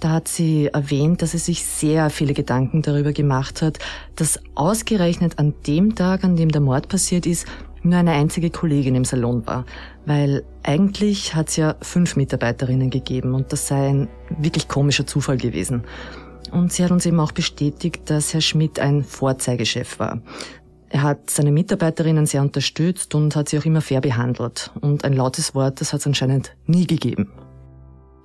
Da 0.00 0.10
hat 0.10 0.28
sie 0.28 0.66
erwähnt, 0.66 1.22
dass 1.22 1.30
sie 1.30 1.38
sich 1.38 1.64
sehr 1.64 2.10
viele 2.10 2.34
Gedanken 2.34 2.82
darüber 2.82 3.12
gemacht 3.12 3.62
hat, 3.62 3.78
dass 4.14 4.40
ausgerechnet 4.54 5.38
an 5.38 5.54
dem 5.66 5.94
Tag, 5.94 6.22
an 6.24 6.36
dem 6.36 6.50
der 6.50 6.60
Mord 6.60 6.88
passiert 6.88 7.26
ist, 7.26 7.46
nur 7.86 7.98
eine 7.98 8.12
einzige 8.12 8.50
Kollegin 8.50 8.94
im 8.94 9.04
Salon 9.04 9.46
war. 9.46 9.64
Weil 10.04 10.44
eigentlich 10.62 11.34
hat 11.34 11.48
es 11.48 11.56
ja 11.56 11.76
fünf 11.80 12.16
Mitarbeiterinnen 12.16 12.90
gegeben 12.90 13.34
und 13.34 13.52
das 13.52 13.68
sei 13.68 13.88
ein 13.88 14.08
wirklich 14.38 14.68
komischer 14.68 15.06
Zufall 15.06 15.36
gewesen. 15.36 15.84
Und 16.52 16.72
sie 16.72 16.84
hat 16.84 16.90
uns 16.90 17.06
eben 17.06 17.20
auch 17.20 17.32
bestätigt, 17.32 18.08
dass 18.10 18.32
Herr 18.32 18.40
Schmidt 18.40 18.78
ein 18.78 19.02
Vorzeigechef 19.02 19.98
war. 19.98 20.20
Er 20.88 21.02
hat 21.02 21.30
seine 21.30 21.50
Mitarbeiterinnen 21.50 22.26
sehr 22.26 22.42
unterstützt 22.42 23.14
und 23.14 23.34
hat 23.34 23.48
sie 23.48 23.58
auch 23.58 23.64
immer 23.64 23.80
fair 23.80 24.00
behandelt. 24.00 24.70
Und 24.80 25.04
ein 25.04 25.12
lautes 25.12 25.54
Wort, 25.54 25.80
das 25.80 25.92
hat 25.92 26.00
es 26.00 26.06
anscheinend 26.06 26.56
nie 26.66 26.86
gegeben. 26.86 27.32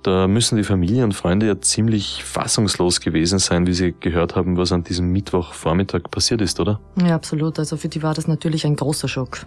Da 0.02 0.26
müssen 0.26 0.56
die 0.56 0.64
Familie 0.64 1.04
und 1.04 1.14
Freunde 1.14 1.46
ja 1.46 1.60
ziemlich 1.60 2.24
fassungslos 2.24 3.00
gewesen 3.00 3.38
sein, 3.38 3.66
wie 3.68 3.72
sie 3.72 3.94
gehört 3.98 4.34
haben, 4.34 4.56
was 4.56 4.72
an 4.72 4.82
diesem 4.82 5.12
Mittwochvormittag 5.12 6.10
passiert 6.10 6.40
ist, 6.40 6.58
oder? 6.58 6.80
Ja, 6.96 7.14
absolut. 7.14 7.58
Also 7.58 7.76
für 7.76 7.88
die 7.88 8.02
war 8.02 8.12
das 8.12 8.26
natürlich 8.26 8.66
ein 8.66 8.74
großer 8.74 9.06
Schock. 9.06 9.46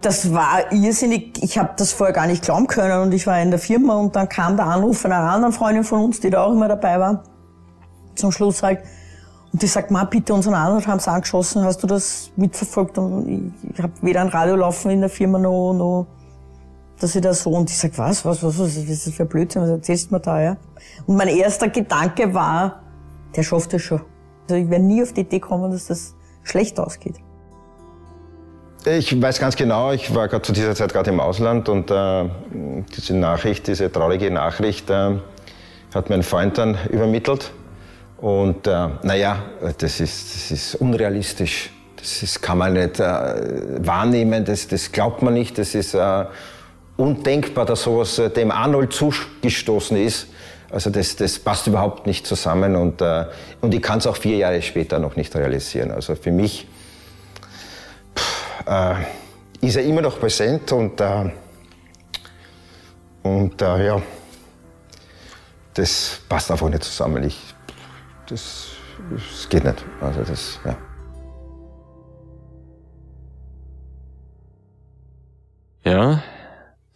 Das 0.00 0.32
war 0.32 0.72
irrsinnig. 0.72 1.42
Ich 1.42 1.58
habe 1.58 1.74
das 1.76 1.92
vorher 1.92 2.14
gar 2.14 2.26
nicht 2.26 2.42
glauben 2.42 2.66
können 2.66 3.02
und 3.02 3.12
ich 3.12 3.26
war 3.26 3.40
in 3.40 3.50
der 3.50 3.58
Firma 3.58 3.94
und 3.96 4.16
dann 4.16 4.28
kam 4.28 4.56
der 4.56 4.66
Anruf 4.66 5.02
von 5.02 5.12
einer 5.12 5.30
anderen 5.30 5.52
Freundin 5.52 5.84
von 5.84 6.02
uns, 6.02 6.20
die 6.20 6.30
da 6.30 6.42
auch 6.42 6.52
immer 6.52 6.68
dabei 6.68 6.98
war. 6.98 7.22
Zum 8.14 8.32
Schluss 8.32 8.62
halt. 8.62 8.80
Und 9.52 9.60
die 9.60 9.66
sagt, 9.66 9.90
Ma, 9.90 10.04
bitte, 10.04 10.32
unseren 10.32 10.54
Anwalt 10.54 10.86
haben 10.86 10.98
sie 10.98 11.10
angeschossen. 11.10 11.62
Hast 11.64 11.82
du 11.82 11.86
das 11.86 12.32
mitverfolgt? 12.36 12.96
Und 12.96 13.28
ich, 13.28 13.74
ich 13.74 13.82
habe 13.82 13.92
weder 14.00 14.22
ein 14.22 14.28
Radio 14.28 14.56
laufen 14.56 14.90
in 14.90 15.00
der 15.00 15.10
Firma 15.10 15.38
noch, 15.38 15.74
noch 15.74 16.06
dass 17.02 17.16
ich 17.16 17.20
da 17.20 17.34
so, 17.34 17.50
und 17.50 17.68
ich 17.68 17.76
sag, 17.76 17.98
was, 17.98 18.24
was, 18.24 18.42
was, 18.42 18.58
was, 18.58 18.76
was 18.76 18.76
ist 18.76 19.06
das 19.06 19.14
für 19.14 19.24
ein 19.24 19.28
Blödsinn, 19.28 19.62
was 19.62 19.70
erzählst 19.70 20.10
du 20.10 20.14
mir 20.14 20.20
da, 20.20 20.40
ja? 20.40 20.56
Und 21.06 21.16
mein 21.16 21.28
erster 21.28 21.68
Gedanke 21.68 22.32
war, 22.32 22.82
der 23.34 23.42
schafft 23.42 23.72
das 23.72 23.82
schon. 23.82 24.02
Also 24.44 24.54
ich 24.54 24.70
werde 24.70 24.84
nie 24.84 25.02
auf 25.02 25.12
die 25.12 25.22
Idee 25.22 25.40
kommen, 25.40 25.72
dass 25.72 25.86
das 25.86 26.14
schlecht 26.44 26.78
ausgeht. 26.78 27.16
Ich 28.84 29.20
weiß 29.20 29.38
ganz 29.38 29.56
genau, 29.56 29.92
ich 29.92 30.14
war 30.14 30.28
gerade 30.28 30.42
zu 30.42 30.52
dieser 30.52 30.74
Zeit 30.74 30.92
gerade 30.92 31.10
im 31.10 31.20
Ausland 31.20 31.68
und 31.68 31.90
äh, 31.90 32.28
diese 32.96 33.16
Nachricht, 33.16 33.66
diese 33.66 33.90
traurige 33.90 34.30
Nachricht 34.30 34.90
äh, 34.90 35.18
hat 35.94 36.10
mein 36.10 36.22
Freund 36.22 36.58
dann 36.58 36.76
übermittelt. 36.90 37.52
Und 38.20 38.66
äh, 38.66 38.88
naja, 39.02 39.42
das 39.78 40.00
ist, 40.00 40.34
das 40.34 40.50
ist 40.50 40.74
unrealistisch. 40.76 41.70
Das 41.96 42.22
ist, 42.22 42.42
kann 42.42 42.58
man 42.58 42.72
nicht 42.72 42.98
äh, 42.98 43.86
wahrnehmen, 43.86 44.44
das, 44.44 44.66
das 44.66 44.90
glaubt 44.90 45.22
man 45.22 45.34
nicht, 45.34 45.58
das 45.58 45.76
ist 45.76 45.94
äh, 45.94 46.24
undenkbar, 46.96 47.64
dass 47.64 47.82
sowas 47.82 48.18
äh, 48.18 48.30
dem 48.30 48.50
Arnold 48.50 48.92
zugestoßen 48.92 49.96
ist. 49.96 50.28
Also 50.70 50.90
das, 50.90 51.16
das 51.16 51.38
passt 51.38 51.66
überhaupt 51.66 52.06
nicht 52.06 52.26
zusammen 52.26 52.76
und, 52.76 53.02
äh, 53.02 53.26
und 53.60 53.74
ich 53.74 53.82
kann 53.82 53.98
es 53.98 54.06
auch 54.06 54.16
vier 54.16 54.38
Jahre 54.38 54.62
später 54.62 54.98
noch 54.98 55.16
nicht 55.16 55.34
realisieren. 55.36 55.90
Also 55.90 56.14
für 56.14 56.30
mich 56.30 56.66
pff, 58.16 58.66
äh, 58.66 59.66
ist 59.66 59.76
er 59.76 59.84
immer 59.84 60.00
noch 60.00 60.18
präsent 60.18 60.72
und, 60.72 61.00
äh, 61.00 61.30
und 63.22 63.60
äh, 63.60 63.86
ja, 63.86 64.02
das 65.74 66.20
passt 66.28 66.50
einfach 66.50 66.68
nicht 66.68 66.84
zusammen. 66.84 67.22
Ich, 67.24 67.38
das, 68.28 68.68
das 69.10 69.48
geht 69.48 69.64
nicht. 69.64 69.84
Also 70.00 70.22
das, 70.22 70.58
ja. 70.64 70.76
Ja, 75.84 76.22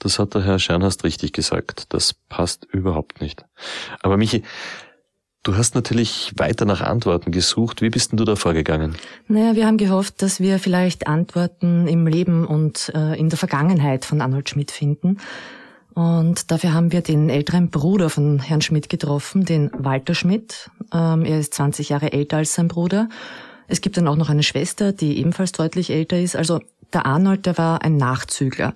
das 0.07 0.21
hat 0.21 0.35
der 0.35 0.45
Herr 0.45 0.61
Schernhast 0.61 1.03
richtig 1.03 1.33
gesagt. 1.33 1.93
Das 1.93 2.15
passt 2.15 2.65
überhaupt 2.65 3.21
nicht. 3.21 3.45
Aber 4.03 4.17
Michi, 4.17 4.45
du 5.43 5.57
hast 5.57 5.75
natürlich 5.75 6.33
weiter 6.37 6.65
nach 6.65 6.81
Antworten 6.81 7.33
gesucht. 7.33 7.83
Wie 7.83 7.91
bist 7.91 8.13
denn 8.13 8.17
du 8.17 8.25
da 8.25 8.37
vorgegangen? 8.37 8.95
Naja, 9.27 9.57
wir 9.57 9.67
haben 9.67 9.79
gehofft, 9.79 10.23
dass 10.23 10.39
wir 10.39 10.61
vielleicht 10.61 11.09
Antworten 11.09 11.89
im 11.89 12.07
Leben 12.07 12.47
und 12.47 12.93
äh, 12.95 13.19
in 13.19 13.29
der 13.29 13.37
Vergangenheit 13.37 14.05
von 14.05 14.21
Arnold 14.21 14.49
Schmidt 14.49 14.71
finden. 14.71 15.19
Und 15.93 16.53
dafür 16.53 16.73
haben 16.73 16.93
wir 16.93 17.01
den 17.01 17.29
älteren 17.29 17.71
Bruder 17.71 18.09
von 18.09 18.39
Herrn 18.39 18.61
Schmidt 18.61 18.89
getroffen, 18.89 19.45
den 19.45 19.73
Walter 19.77 20.15
Schmidt. 20.15 20.71
Ähm, 20.95 21.25
er 21.25 21.41
ist 21.41 21.55
20 21.55 21.89
Jahre 21.89 22.13
älter 22.13 22.37
als 22.37 22.55
sein 22.55 22.69
Bruder. 22.69 23.09
Es 23.67 23.81
gibt 23.81 23.97
dann 23.97 24.07
auch 24.07 24.15
noch 24.15 24.31
eine 24.31 24.45
Schwester, 24.45 24.93
die 24.93 25.19
ebenfalls 25.19 25.51
deutlich 25.51 25.91
älter 25.91 26.21
ist. 26.21 26.37
Also 26.37 26.61
der 26.93 27.07
Arnold, 27.07 27.47
der 27.47 27.59
war 27.59 27.83
ein 27.83 27.97
Nachzügler. 27.97 28.73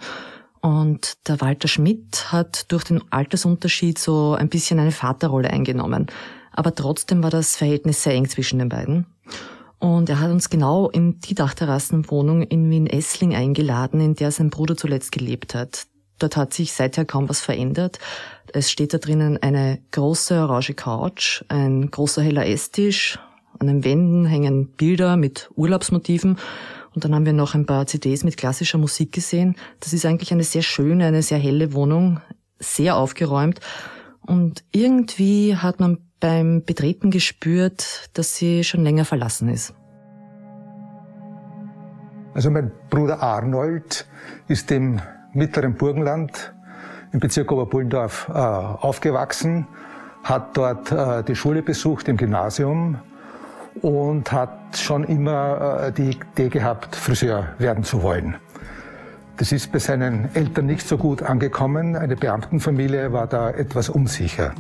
Und 0.61 1.27
der 1.29 1.41
Walter 1.41 1.69
Schmidt 1.69 2.33
hat 2.33 2.71
durch 2.71 2.85
den 2.85 3.03
Altersunterschied 3.11 3.99
so 3.99 4.35
ein 4.35 4.49
bisschen 4.49 4.79
eine 4.79 4.93
Vaterrolle 4.93 5.51
eingenommen. 5.51 6.07
Aber 6.53 6.75
trotzdem 6.75 7.23
war 7.23 7.31
das 7.31 7.57
Verhältnis 7.57 8.03
sehr 8.03 8.15
eng 8.15 8.29
zwischen 8.29 8.59
den 8.59 8.69
beiden. 8.69 9.07
Und 9.79 10.11
er 10.11 10.21
hat 10.21 10.31
uns 10.31 10.51
genau 10.51 10.91
in 10.91 11.21
die 11.21 11.35
Dachterrassenwohnung 11.35 12.43
in 12.43 12.69
Wien-Essling 12.71 13.35
eingeladen, 13.35 14.01
in 14.01 14.15
der 14.15 14.31
sein 14.31 14.51
Bruder 14.51 14.77
zuletzt 14.77 15.13
gelebt 15.13 15.55
hat. 15.55 15.87
Dort 16.19 16.37
hat 16.37 16.53
sich 16.53 16.75
seither 16.75 17.07
kaum 17.07 17.31
was 17.31 17.41
verändert. 17.41 17.99
Es 18.53 18.71
steht 18.71 18.93
da 18.93 18.99
drinnen 18.99 19.39
eine 19.43 19.81
große 19.93 20.39
orange 20.39 20.75
Couch, 20.75 21.43
ein 21.49 21.91
großer 21.91 22.21
heller 22.21 22.47
Esstisch, 22.47 23.19
an 23.59 23.69
den 23.69 23.85
Wänden 23.85 24.27
hängen 24.27 24.69
Bilder 24.69 25.17
mit 25.17 25.51
Urlaubsmotiven 25.55 26.37
und 26.95 27.05
dann 27.05 27.15
haben 27.15 27.27
wir 27.27 27.33
noch 27.33 27.55
ein 27.55 27.67
paar 27.67 27.87
CDs 27.87 28.25
mit 28.25 28.37
klassischer 28.37 28.79
Musik 28.79 29.13
gesehen. 29.13 29.57
Das 29.81 29.93
ist 29.93 30.05
eigentlich 30.07 30.33
eine 30.33 30.45
sehr 30.45 30.63
schöne, 30.63 31.07
eine 31.07 31.23
sehr 31.23 31.39
helle 31.39 31.73
Wohnung, 31.73 32.21
sehr 32.59 32.97
aufgeräumt. 32.97 33.61
Und 34.27 34.65
irgendwie 34.73 35.57
hat 35.57 35.81
man 35.81 35.99
beim 36.19 36.65
Betreten 36.65 37.11
gespürt, 37.11 38.11
dass 38.15 38.37
sie 38.37 38.65
schon 38.65 38.83
länger 38.83 39.05
verlassen 39.05 39.49
ist. 39.49 39.75
Also 42.35 42.51
mein 42.51 42.71
Bruder 42.91 43.23
Arnold 43.23 44.07
ist 44.47 44.71
im 44.71 45.01
mittleren 45.33 45.75
Burgenland 45.75 46.53
im 47.13 47.21
Bezirk 47.21 47.51
Oberbullendorf 47.51 48.29
äh, 48.29 48.33
aufgewachsen, 48.33 49.67
hat 50.23 50.57
dort 50.57 50.93
äh, 50.93 51.25
die 51.25 51.35
Schule 51.35 51.63
besucht 51.63 52.09
im 52.09 52.17
Gymnasium, 52.17 52.99
und 53.83 54.31
hat 54.33 54.77
schon 54.77 55.05
immer 55.05 55.87
äh, 55.87 55.93
die 55.93 56.11
Idee 56.11 56.49
gehabt, 56.49 56.97
Friseur 56.97 57.49
werden 57.59 57.85
zu 57.85 58.03
wollen. 58.03 58.37
Das 59.37 59.53
ist 59.53 59.73
bei 59.73 59.79
seinen 59.79 60.29
Eltern 60.35 60.67
nicht 60.67 60.87
so 60.87 60.99
gut 60.99 61.23
angekommen. 61.23 61.97
Eine 61.97 62.17
Beamtenfamilie 62.17 63.13
war 63.13 63.27
da 63.27 63.51
etwas 63.51 63.89
unsicher. 63.89 64.53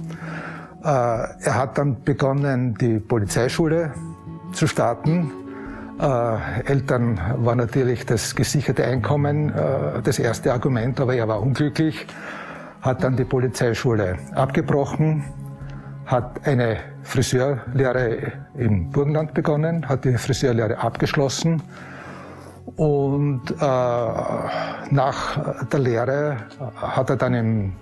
Äh, 0.82 0.86
er 0.86 1.54
hat 1.54 1.76
dann 1.76 2.02
begonnen, 2.02 2.74
die 2.74 2.98
Polizeischule 2.98 3.92
zu 4.52 4.66
starten. 4.66 5.30
Äh, 6.00 6.62
Eltern 6.64 7.20
war 7.38 7.54
natürlich 7.54 8.06
das 8.06 8.34
gesicherte 8.34 8.84
Einkommen 8.84 9.52
das 10.02 10.18
erste 10.18 10.52
Argument, 10.52 10.98
aber 10.98 11.14
er 11.14 11.28
war 11.28 11.42
unglücklich, 11.42 12.06
hat 12.80 13.04
dann 13.04 13.16
die 13.16 13.24
Polizeischule 13.24 14.16
abgebrochen, 14.34 15.24
hat 16.10 16.46
eine 16.46 16.78
Friseurlehre 17.02 18.32
im 18.56 18.90
Burgenland 18.90 19.32
begonnen, 19.32 19.88
hat 19.88 20.04
die 20.04 20.18
Friseurlehre 20.18 20.78
abgeschlossen 20.78 21.62
und 22.76 23.50
äh, 23.50 23.54
nach 23.60 25.68
der 25.68 25.80
Lehre 25.80 26.36
hat 26.76 27.10
er 27.10 27.16
dann 27.16 27.34
im 27.34 27.72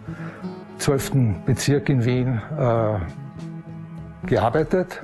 12. 0.79 1.13
Bezirk 1.47 1.89
in 1.89 2.05
Wien 2.05 2.41
äh, 2.59 4.27
gearbeitet. 4.27 5.03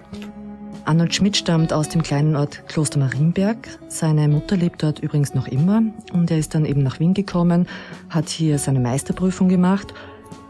Arnold 0.84 1.14
Schmidt 1.14 1.38
stammt 1.38 1.72
aus 1.72 1.88
dem 1.88 2.02
kleinen 2.02 2.36
Ort 2.36 2.68
Kloster 2.68 2.98
Marienberg. 2.98 3.56
Seine 3.88 4.28
Mutter 4.28 4.56
lebt 4.56 4.82
dort 4.82 4.98
übrigens 4.98 5.34
noch 5.34 5.48
immer 5.48 5.82
und 6.12 6.30
er 6.30 6.38
ist 6.38 6.54
dann 6.54 6.66
eben 6.66 6.82
nach 6.82 7.00
Wien 7.00 7.14
gekommen, 7.14 7.66
hat 8.10 8.28
hier 8.28 8.58
seine 8.58 8.80
Meisterprüfung 8.80 9.48
gemacht 9.48 9.94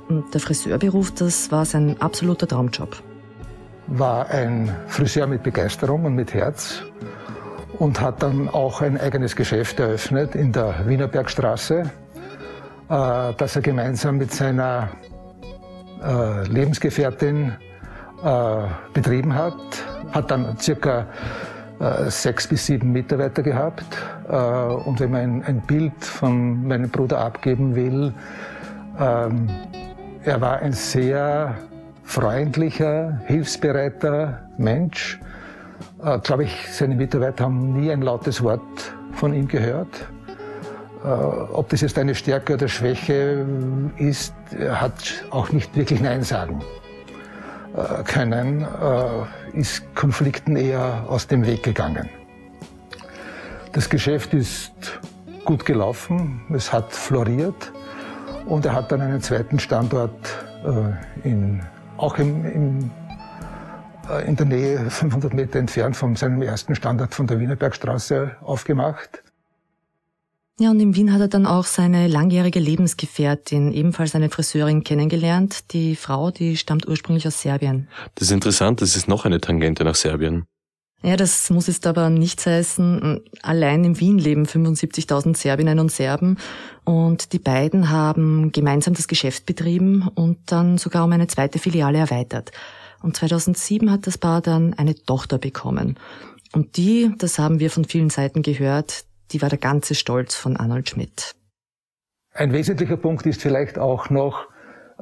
der 0.09 0.41
Friseurberuf, 0.41 1.13
das 1.13 1.51
war 1.51 1.65
sein 1.65 2.01
absoluter 2.01 2.47
Traumjob. 2.47 2.97
War 3.87 4.29
ein 4.31 4.75
Friseur 4.89 5.27
mit 5.27 5.43
Begeisterung 5.43 6.05
und 6.05 6.15
mit 6.15 6.33
Herz 6.33 6.83
und 7.79 8.01
hat 8.01 8.23
dann 8.23 8.49
auch 8.49 8.81
ein 8.81 8.99
eigenes 9.01 9.37
Geschäft 9.37 9.81
eröffnet 9.81 10.35
in 10.35 10.53
der 10.53 10.87
Wienerbergstraße, 10.87 11.81
äh, 11.81 11.87
das 12.89 13.57
er 13.57 13.63
gemeinsam 13.63 14.19
mit 14.19 14.33
seiner 14.33 14.91
äh, 16.03 16.47
Lebensgefährtin 16.49 17.53
äh, 18.23 18.57
betrieben 18.93 19.35
hat. 19.35 19.55
Hat 20.13 20.31
dann 20.31 20.57
circa 20.59 21.07
sechs 22.07 22.47
bis 22.47 22.67
sieben 22.67 22.93
Mitarbeiter 22.93 23.43
gehabt. 23.43 23.85
Und 24.29 25.01
wenn 25.01 25.11
man 25.11 25.43
ein 25.43 25.61
Bild 25.61 26.05
von 26.05 26.69
meinem 26.69 26.89
Bruder 26.89 27.19
abgeben 27.19 27.75
will, 27.75 28.15
ähm, 29.01 29.49
er 30.25 30.41
war 30.41 30.59
ein 30.59 30.73
sehr 30.73 31.55
freundlicher, 32.03 33.21
hilfsbereiter 33.27 34.49
Mensch. 34.57 35.21
Äh, 36.03 36.19
Glaube 36.21 36.45
ich, 36.45 36.69
seine 36.71 36.95
Mitarbeiter 36.95 37.45
haben 37.45 37.79
nie 37.79 37.91
ein 37.91 38.03
lautes 38.03 38.43
Wort 38.43 38.61
von 39.13 39.35
ihm 39.35 39.49
gehört. 39.49 40.07
ob 41.53 41.69
das 41.69 41.83
jetzt 41.83 41.99
eine 41.99 42.15
Stärke 42.15 42.55
oder 42.55 42.67
Schwäche 42.67 43.45
ist, 43.99 44.33
er 44.59 44.81
hat 44.81 45.25
auch 45.31 45.53
nicht 45.53 45.77
wirklich 45.77 46.01
Nein 46.01 46.23
sagen 46.23 46.63
können, 48.07 48.67
ist 49.53 49.83
Konflikten 49.95 50.57
eher 50.57 51.05
aus 51.07 51.27
dem 51.27 51.45
Weg 51.45 51.63
gegangen. 51.63 52.09
Das 53.73 53.91
Geschäft 53.91 54.33
ist 54.33 54.73
gut 55.45 55.67
gelaufen, 55.67 56.41
es 56.55 56.73
hat 56.73 56.91
floriert 56.91 57.74
und 58.47 58.65
er 58.67 58.75
hat 58.75 58.93
dann 58.93 59.01
einen 59.01 59.21
zweiten 59.21 59.59
Standort 59.59 60.13
äh, 60.65 61.29
in, 61.29 61.63
auch 61.97 62.19
im, 62.19 62.45
im, 62.45 62.91
äh, 64.11 64.27
in 64.27 64.37
der 64.37 64.47
Nähe, 64.47 64.91
500 64.91 65.33
Meter 65.35 65.59
entfernt 65.59 65.97
von 65.97 66.17
seinem 66.17 66.43
ersten 66.43 66.75
Standort 66.75 67.15
von 67.15 67.27
der 67.27 67.41
Wienerbergstraße 67.41 68.37
aufgemacht. 68.43 69.23
Ja, 70.61 70.71
und 70.71 70.79
in 70.79 70.95
Wien 70.95 71.13
hat 71.13 71.21
er 71.21 71.27
dann 71.27 71.47
auch 71.47 71.65
seine 71.65 72.07
langjährige 72.07 72.61
Lebensgefährtin, 72.61 73.73
ebenfalls 73.73 74.15
eine 74.15 74.31
Friseurin, 74.31 74.85
kennengelernt. 74.85 75.73
Die 75.73 75.97
Frau, 75.97 76.31
die 76.31 76.57
stammt 76.57 76.87
ursprünglich 76.87 77.27
aus 77.27 77.43
Serbien. 77.43 77.89
Das 78.15 78.29
ist 78.29 78.33
interessant, 78.33 78.81
das 78.81 78.95
ist 78.95 79.09
noch 79.09 79.25
eine 79.25 79.41
Tangente 79.41 79.83
nach 79.83 79.97
Serbien. 79.97 80.47
Ja, 81.03 81.17
das 81.17 81.51
muss 81.51 81.67
jetzt 81.67 81.87
aber 81.87 82.09
nichts 82.09 82.47
heißen. 82.47 83.21
Allein 83.43 83.85
in 83.85 84.01
Wien 84.01 84.19
leben 84.19 84.47
75.000 84.47 85.37
Serbinnen 85.37 85.79
und 85.79 85.93
Serben 85.93 86.39
und 86.85 87.35
die 87.35 87.39
beiden 87.39 87.91
haben 87.91 88.53
gemeinsam 88.53 88.95
das 88.95 89.07
Geschäft 89.07 89.45
betrieben 89.45 90.09
und 90.15 90.39
dann 90.47 90.79
sogar 90.79 91.05
um 91.05 91.13
eine 91.13 91.27
zweite 91.27 91.59
Filiale 91.59 91.99
erweitert. 91.99 92.53
Und 93.03 93.17
2007 93.17 93.91
hat 93.91 94.07
das 94.07 94.17
Paar 94.17 94.41
dann 94.41 94.73
eine 94.75 94.95
Tochter 94.95 95.37
bekommen. 95.37 95.99
Und 96.55 96.79
die, 96.79 97.13
das 97.19 97.39
haben 97.39 97.61
wir 97.61 97.71
von 97.71 97.85
vielen 97.85 98.09
Seiten 98.09 98.41
gehört, 98.41 99.05
die 99.33 99.43
war 99.43 99.51
der 99.51 99.59
ganze 99.59 99.95
Stolz 99.95 100.35
von 100.35 100.57
Arnold 100.57 100.89
Schmidt. 100.89 101.35
Ein 102.33 102.53
wesentlicher 102.53 102.97
Punkt 102.97 103.27
ist 103.27 103.43
vielleicht 103.43 103.79
auch 103.79 104.09
noch, 104.09 104.47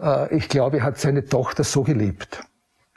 äh, 0.00 0.34
ich 0.36 0.48
glaube, 0.48 0.78
er 0.78 0.82
hat 0.82 0.98
seine 0.98 1.24
Tochter 1.24 1.62
so 1.62 1.82
geliebt. 1.82 2.42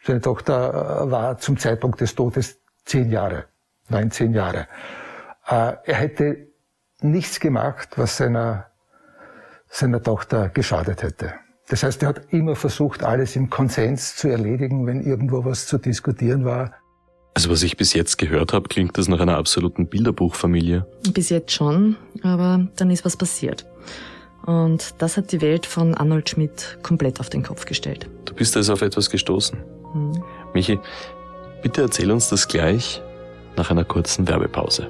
Seine 0.03 0.21
Tochter 0.21 1.03
äh, 1.03 1.11
war 1.11 1.37
zum 1.37 1.57
Zeitpunkt 1.57 2.01
des 2.01 2.15
Todes 2.15 2.59
zehn 2.85 3.11
Jahre, 3.11 3.45
neun, 3.89 4.11
zehn 4.11 4.33
Jahre. 4.33 4.67
Äh, 5.47 5.73
er 5.83 5.95
hätte 5.95 6.47
nichts 7.01 7.39
gemacht, 7.39 7.89
was 7.97 8.17
seiner, 8.17 8.67
seiner 9.67 10.01
Tochter 10.01 10.49
geschadet 10.49 11.03
hätte. 11.03 11.33
Das 11.67 11.83
heißt, 11.83 12.03
er 12.03 12.09
hat 12.09 12.21
immer 12.31 12.55
versucht, 12.55 13.03
alles 13.03 13.35
im 13.35 13.49
Konsens 13.49 14.15
zu 14.15 14.27
erledigen, 14.27 14.85
wenn 14.85 15.01
irgendwo 15.01 15.45
was 15.45 15.65
zu 15.65 15.77
diskutieren 15.77 16.45
war. 16.45 16.73
Also 17.33 17.49
was 17.49 17.63
ich 17.63 17.75
bis 17.75 17.93
jetzt 17.93 18.17
gehört 18.17 18.53
habe, 18.53 18.69
klingt 18.69 18.97
das 18.97 19.07
nach 19.07 19.19
einer 19.19 19.35
absoluten 19.35 19.87
Bilderbuchfamilie. 19.87 20.85
Bis 21.11 21.29
jetzt 21.29 21.51
schon, 21.51 21.97
aber 22.23 22.67
dann 22.77 22.91
ist 22.91 23.03
was 23.03 23.17
passiert. 23.17 23.65
Und 24.45 24.95
das 24.99 25.17
hat 25.17 25.31
die 25.31 25.41
Welt 25.41 25.65
von 25.65 25.95
Arnold 25.95 26.29
Schmidt 26.29 26.77
komplett 26.83 27.19
auf 27.19 27.29
den 27.29 27.41
Kopf 27.41 27.65
gestellt. 27.65 28.07
Du 28.25 28.33
bist 28.35 28.55
also 28.55 28.73
auf 28.73 28.81
etwas 28.83 29.09
gestoßen. 29.09 29.57
Hm. 29.91 30.23
Michi, 30.53 30.79
Bitte 31.65 31.81
erzähl 31.81 32.11
uns 32.11 32.29
das 32.29 32.47
gleich 32.47 33.01
nach 33.57 33.71
einer 33.71 33.85
kurzen 33.85 34.27
Werbepause. 34.27 34.87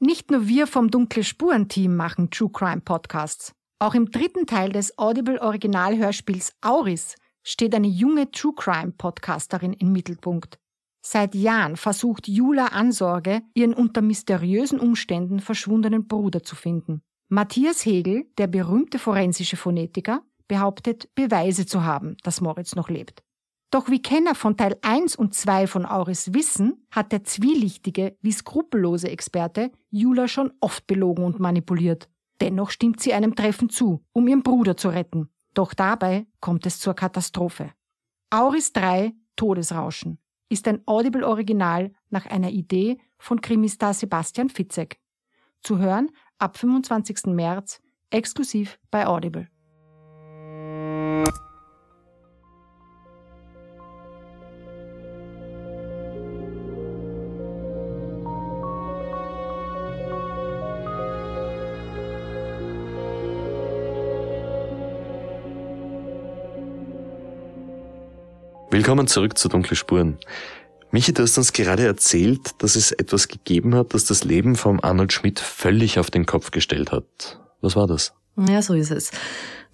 Nicht 0.00 0.32
nur 0.32 0.48
wir 0.48 0.66
vom 0.66 0.90
Dunkle 0.90 1.22
Spuren 1.22 1.68
Team 1.68 1.94
machen 1.94 2.32
True 2.32 2.50
Crime 2.52 2.80
Podcasts. 2.80 3.52
Auch 3.78 3.94
im 3.94 4.10
dritten 4.10 4.46
Teil 4.46 4.72
des 4.72 4.98
Audible 4.98 5.40
Originalhörspiels 5.40 6.54
Auris 6.60 7.14
steht 7.44 7.76
eine 7.76 7.86
junge 7.86 8.28
True 8.32 8.54
Crime 8.56 8.90
Podcasterin 8.98 9.72
im 9.72 9.92
Mittelpunkt. 9.92 10.58
Seit 11.00 11.36
Jahren 11.36 11.76
versucht 11.76 12.26
Jula 12.26 12.66
Ansorge, 12.66 13.42
ihren 13.54 13.72
unter 13.72 14.02
mysteriösen 14.02 14.80
Umständen 14.80 15.38
verschwundenen 15.38 16.08
Bruder 16.08 16.42
zu 16.42 16.56
finden. 16.56 17.02
Matthias 17.30 17.84
Hegel, 17.84 18.26
der 18.38 18.46
berühmte 18.46 18.98
forensische 18.98 19.58
Phonetiker, 19.58 20.22
behauptet, 20.46 21.14
Beweise 21.14 21.66
zu 21.66 21.84
haben, 21.84 22.16
dass 22.22 22.40
Moritz 22.40 22.74
noch 22.74 22.88
lebt. 22.88 23.22
Doch 23.70 23.90
wie 23.90 24.00
Kenner 24.00 24.34
von 24.34 24.56
Teil 24.56 24.78
1 24.80 25.14
und 25.14 25.34
2 25.34 25.66
von 25.66 25.84
Auris 25.84 26.32
wissen, 26.32 26.86
hat 26.90 27.12
der 27.12 27.24
zwielichtige 27.24 28.16
wie 28.22 28.32
skrupellose 28.32 29.10
Experte 29.10 29.70
Jula 29.90 30.26
schon 30.26 30.54
oft 30.60 30.86
belogen 30.86 31.22
und 31.22 31.38
manipuliert. 31.38 32.08
Dennoch 32.40 32.70
stimmt 32.70 33.00
sie 33.00 33.12
einem 33.12 33.34
Treffen 33.34 33.68
zu, 33.68 34.02
um 34.12 34.26
ihren 34.26 34.42
Bruder 34.42 34.78
zu 34.78 34.88
retten. 34.88 35.28
Doch 35.52 35.74
dabei 35.74 36.26
kommt 36.40 36.64
es 36.64 36.80
zur 36.80 36.94
Katastrophe. 36.94 37.72
Auris 38.30 38.72
3 38.72 39.12
Todesrauschen 39.36 40.18
ist 40.48 40.66
ein 40.66 40.80
Audible-Original 40.86 41.92
nach 42.08 42.24
einer 42.24 42.50
Idee 42.50 42.96
von 43.18 43.42
Krimistar 43.42 43.92
Sebastian 43.92 44.48
Fitzek. 44.48 44.98
Zu 45.62 45.78
hören 45.78 46.10
ab 46.38 46.56
25. 46.56 47.26
März 47.26 47.80
exklusiv 48.10 48.78
bei 48.90 49.06
Audible. 49.06 49.48
Willkommen 68.70 69.08
zurück 69.08 69.36
zu 69.36 69.48
Dunkle 69.48 69.74
Spuren. 69.74 70.18
Michi, 70.90 71.12
du 71.12 71.22
hast 71.22 71.36
uns 71.36 71.52
gerade 71.52 71.84
erzählt, 71.84 72.62
dass 72.62 72.74
es 72.74 72.92
etwas 72.92 73.28
gegeben 73.28 73.74
hat, 73.74 73.92
das 73.92 74.06
das 74.06 74.24
Leben 74.24 74.56
von 74.56 74.80
Arnold 74.80 75.12
Schmidt 75.12 75.38
völlig 75.38 75.98
auf 75.98 76.10
den 76.10 76.24
Kopf 76.24 76.50
gestellt 76.50 76.92
hat. 76.92 77.38
Was 77.60 77.76
war 77.76 77.86
das? 77.86 78.14
Ja, 78.36 78.62
so 78.62 78.72
ist 78.72 78.90
es. 78.90 79.10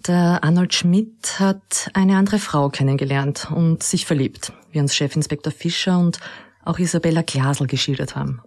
Der 0.07 0.43
Arnold 0.43 0.73
Schmidt 0.73 1.39
hat 1.39 1.89
eine 1.93 2.17
andere 2.17 2.39
Frau 2.39 2.69
kennengelernt 2.69 3.49
und 3.49 3.81
sich 3.81 4.05
verliebt, 4.05 4.51
wie 4.71 4.79
uns 4.79 4.93
Chefinspektor 4.93 5.53
Fischer 5.53 5.97
und 5.97 6.19
auch 6.65 6.79
Isabella 6.79 7.21
Glasel 7.21 7.67
geschildert 7.67 8.15
haben. 8.15 8.41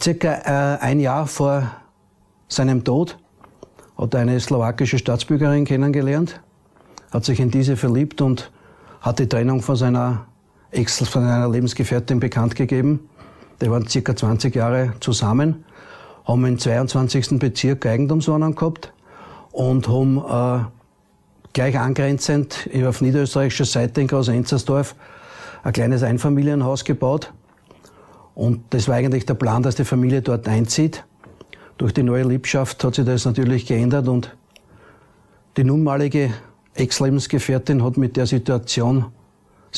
Circa 0.00 0.76
äh, 0.78 0.78
ein 0.80 0.98
Jahr 0.98 1.26
vor 1.26 1.70
seinem 2.48 2.82
Tod 2.82 3.18
hat 3.96 4.14
er 4.14 4.20
eine 4.20 4.40
slowakische 4.40 4.98
Staatsbürgerin 4.98 5.64
kennengelernt, 5.64 6.40
hat 7.12 7.24
sich 7.24 7.38
in 7.38 7.50
diese 7.50 7.76
verliebt 7.76 8.20
und 8.20 8.50
hat 9.00 9.20
die 9.20 9.28
Trennung 9.28 9.62
von 9.62 9.76
seiner 9.76 10.26
Ex 10.76 11.08
von 11.08 11.24
einer 11.24 11.48
Lebensgefährtin 11.48 12.20
bekannt 12.20 12.54
gegeben. 12.54 13.08
Die 13.62 13.70
waren 13.70 13.88
circa 13.88 14.14
20 14.14 14.54
Jahre 14.54 14.92
zusammen, 15.00 15.64
haben 16.26 16.44
im 16.44 16.58
22. 16.58 17.38
Bezirk 17.38 17.86
Eigentumswohnung 17.86 18.54
gehabt 18.54 18.92
und 19.52 19.88
haben 19.88 20.18
äh, 20.18 20.64
gleich 21.54 21.78
angrenzend 21.78 22.68
auf 22.86 23.00
niederösterreichischer 23.00 23.64
Seite 23.64 24.02
in 24.02 24.08
Groß-Enzersdorf 24.08 24.94
ein 25.62 25.72
kleines 25.72 26.02
Einfamilienhaus 26.02 26.84
gebaut. 26.84 27.32
Und 28.34 28.60
das 28.70 28.86
war 28.86 28.96
eigentlich 28.96 29.24
der 29.24 29.34
Plan, 29.34 29.62
dass 29.62 29.76
die 29.76 29.84
Familie 29.84 30.20
dort 30.20 30.46
einzieht. 30.46 31.04
Durch 31.78 31.94
die 31.94 32.02
neue 32.02 32.24
Liebschaft 32.24 32.84
hat 32.84 32.96
sich 32.96 33.06
das 33.06 33.24
natürlich 33.24 33.64
geändert 33.64 34.08
und 34.08 34.36
die 35.56 35.64
nunmalige 35.64 36.34
Ex-Lebensgefährtin 36.74 37.82
hat 37.82 37.96
mit 37.96 38.18
der 38.18 38.26
Situation 38.26 39.06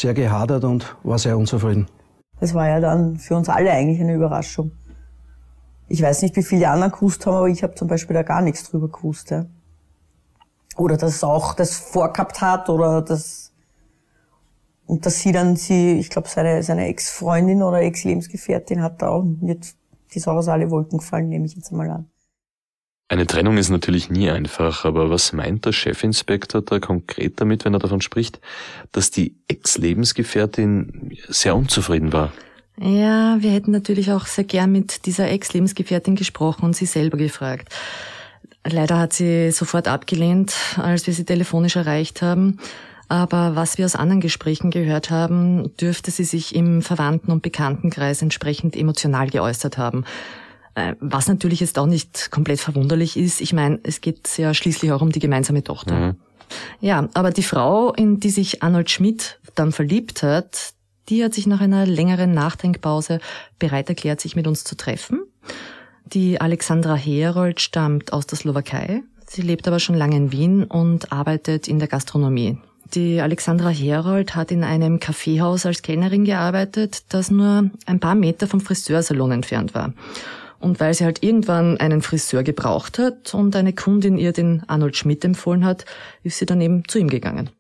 sehr 0.01 0.15
gehadert 0.15 0.65
und 0.65 0.97
war 1.03 1.19
sehr 1.19 1.37
unzufrieden. 1.37 1.87
Das 2.41 2.55
war 2.55 2.69
ja 2.69 2.81
dann 2.81 3.17
für 3.17 3.37
uns 3.37 3.49
alle 3.49 3.71
eigentlich 3.71 4.01
eine 4.01 4.15
Überraschung. 4.15 4.73
Ich 5.89 6.03
weiß 6.03 6.23
nicht, 6.23 6.37
wie 6.37 6.43
viele 6.43 6.69
anderen 6.69 6.93
gewusst 6.93 7.27
haben, 7.27 7.35
aber 7.35 7.49
ich 7.49 7.63
habe 7.63 7.75
zum 7.75 7.89
Beispiel 7.89 8.15
da 8.15 8.23
gar 8.23 8.43
nichts 8.43 8.69
drüber 8.69 8.89
gewusst. 8.89 9.31
Ja. 9.31 9.47
Oder 10.77 10.97
dass 10.97 11.25
auch 11.25 11.55
das 11.55 11.77
vorgehabt 11.77 12.41
hat 12.41 12.69
oder 12.69 13.03
dass 13.03 13.53
und 14.87 15.05
dass 15.05 15.21
sie 15.21 15.33
dann 15.33 15.57
sie, 15.57 15.99
ich 15.99 16.09
glaube 16.09 16.29
seine 16.29 16.63
seine 16.63 16.87
Ex-Freundin 16.87 17.63
oder 17.63 17.83
Ex-Lebensgefährtin 17.83 18.83
hat 18.83 19.03
da 19.03 19.09
auch 19.09 19.23
nicht 19.23 19.77
die 20.15 20.19
Sau 20.19 20.33
aus 20.33 20.49
alle 20.49 20.71
Wolken 20.71 20.99
gefallen, 20.99 21.29
nehme 21.29 21.47
ich 21.47 21.55
jetzt 21.55 21.73
mal 21.73 21.91
an. 21.91 22.11
Eine 23.11 23.27
Trennung 23.27 23.57
ist 23.57 23.71
natürlich 23.71 24.11
nie 24.11 24.31
einfach, 24.31 24.85
aber 24.85 25.09
was 25.09 25.33
meint 25.33 25.64
der 25.64 25.73
Chefinspektor 25.73 26.61
da 26.61 26.79
konkret 26.79 27.40
damit, 27.40 27.64
wenn 27.64 27.73
er 27.73 27.79
davon 27.79 28.03
spricht, 28.03 28.38
dass 28.92 29.11
die 29.11 29.35
Ex-Lebensgefährtin 29.49 31.16
sehr 31.27 31.57
unzufrieden 31.57 32.12
war? 32.12 32.33
Ja, 32.79 33.38
wir 33.40 33.51
hätten 33.51 33.71
natürlich 33.71 34.12
auch 34.12 34.27
sehr 34.27 34.44
gern 34.44 34.71
mit 34.71 35.07
dieser 35.07 35.31
Ex-Lebensgefährtin 35.31 36.16
gesprochen 36.16 36.66
und 36.66 36.77
sie 36.77 36.85
selber 36.85 37.16
gefragt. 37.16 37.75
Leider 38.64 38.99
hat 38.99 39.14
sie 39.14 39.51
sofort 39.53 39.88
abgelehnt, 39.88 40.55
als 40.77 41.07
wir 41.07 41.14
sie 41.14 41.25
telefonisch 41.25 41.77
erreicht 41.77 42.21
haben. 42.21 42.59
Aber 43.09 43.57
was 43.57 43.79
wir 43.79 43.87
aus 43.87 43.97
anderen 43.97 44.21
Gesprächen 44.21 44.71
gehört 44.71 45.11
haben, 45.11 45.75
dürfte 45.79 46.11
sie 46.11 46.25
sich 46.25 46.55
im 46.55 46.83
Verwandten- 46.83 47.33
und 47.33 47.42
Bekanntenkreis 47.42 48.21
entsprechend 48.21 48.77
emotional 48.77 49.31
geäußert 49.31 49.79
haben. 49.79 50.05
Äh, 50.79 50.95
was 51.01 51.27
natürlich 51.27 51.59
jetzt 51.61 51.79
auch 51.79 51.87
nicht 51.87 52.31
komplett 52.31 52.61
verwunderlich 52.61 53.17
ist. 53.17 53.41
Ich 53.41 53.53
meine, 53.53 53.81
es 53.83 54.01
geht 54.01 54.38
ja 54.38 54.55
schließlich 54.55 54.93
auch 54.93 55.03
um 55.03 55.11
die 55.11 55.19
gemeinsame 55.19 55.64
Tochter. 55.64 55.95
Mhm. 55.95 56.17
Ja, 56.81 57.09
aber 57.14 57.31
die 57.33 57.43
Frau, 57.43 57.93
in 57.93 58.21
die 58.21 58.31
sich 58.31 58.62
Arnold 58.62 58.88
Schmidt 58.88 59.41
dann 59.55 59.73
verliebt 59.73 60.23
hat, 60.23 60.73
die 61.09 61.25
hat 61.25 61.35
sich 61.35 61.47
nach 61.47 61.61
einer 61.61 61.85
längeren 61.85 62.33
Nachdenkpause 62.33 63.21
bereit 63.59 63.88
erklärt, 63.88 64.21
sich 64.21 64.37
mit 64.37 64.47
uns 64.47 64.62
zu 64.62 64.77
treffen. 64.77 65.25
Die 66.07 66.41
Alexandra 66.41 66.95
Herold 66.95 67.61
stammt 67.61 68.12
aus 68.12 68.27
der 68.27 68.38
Slowakei. 68.38 69.03
Sie 69.27 69.43
lebt 69.43 69.67
aber 69.67 69.81
schon 69.81 69.97
lange 69.97 70.17
in 70.17 70.33
Wien 70.33 70.64
und 70.64 71.12
arbeitet 71.12 71.67
in 71.67 71.81
der 71.81 71.88
Gastronomie. 71.88 72.59
Die 72.95 73.21
Alexandra 73.21 73.69
Herold 73.69 74.35
hat 74.35 74.51
in 74.51 74.64
einem 74.64 75.01
Kaffeehaus 75.01 75.67
als 75.67 75.83
Kellnerin 75.83 76.25
gearbeitet, 76.25 77.03
das 77.11 77.31
nur 77.31 77.69
ein 77.85 78.01
paar 78.01 78.14
Meter 78.14 78.47
vom 78.47 78.61
Friseursalon 78.61 79.33
entfernt 79.33 79.75
war. 79.75 79.93
Und 80.61 80.81
weil 80.81 80.92
sie 80.94 81.05
halt 81.05 81.23
irgendwann 81.23 81.79
einen 81.79 82.03
Friseur 82.03 82.42
gebraucht 82.42 82.99
hat 82.99 83.33
und 83.35 83.55
eine 83.55 83.73
Kundin 83.73 84.18
ihr 84.18 84.33
den 84.33 84.64
Arnold 84.66 84.97
Schmidt 84.97 85.25
empfohlen 85.25 85.64
hat, 85.64 85.85
ist 86.23 86.38
sie 86.38 86.47
dann 86.47 86.61
eben 86.61 86.87
zu 86.88 86.99
ihm 86.99 87.09
gegangen. 87.09 87.51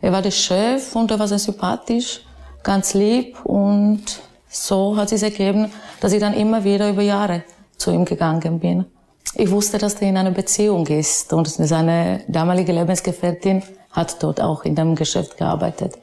Er 0.00 0.12
war 0.12 0.22
der 0.22 0.30
Chef 0.30 0.94
und 0.94 1.10
er 1.10 1.18
war 1.18 1.28
sehr 1.28 1.38
sympathisch, 1.38 2.20
ganz 2.62 2.94
lieb 2.94 3.44
und 3.44 4.02
so 4.48 4.96
hat 4.96 5.12
es 5.12 5.22
ergeben, 5.22 5.70
dass 6.00 6.12
ich 6.12 6.20
dann 6.20 6.34
immer 6.34 6.64
wieder 6.64 6.90
über 6.90 7.02
Jahre 7.02 7.42
zu 7.76 7.90
ihm 7.90 8.04
gegangen 8.04 8.60
bin. 8.60 8.86
Ich 9.34 9.50
wusste, 9.50 9.78
dass 9.78 9.94
er 9.94 10.08
in 10.08 10.16
einer 10.16 10.30
Beziehung 10.30 10.86
ist 10.86 11.32
und 11.32 11.48
seine 11.48 12.22
damalige 12.28 12.72
Lebensgefährtin 12.72 13.62
hat 13.90 14.22
dort 14.22 14.40
auch 14.40 14.64
in 14.64 14.74
dem 14.74 14.94
Geschäft 14.94 15.36
gearbeitet. 15.36 15.98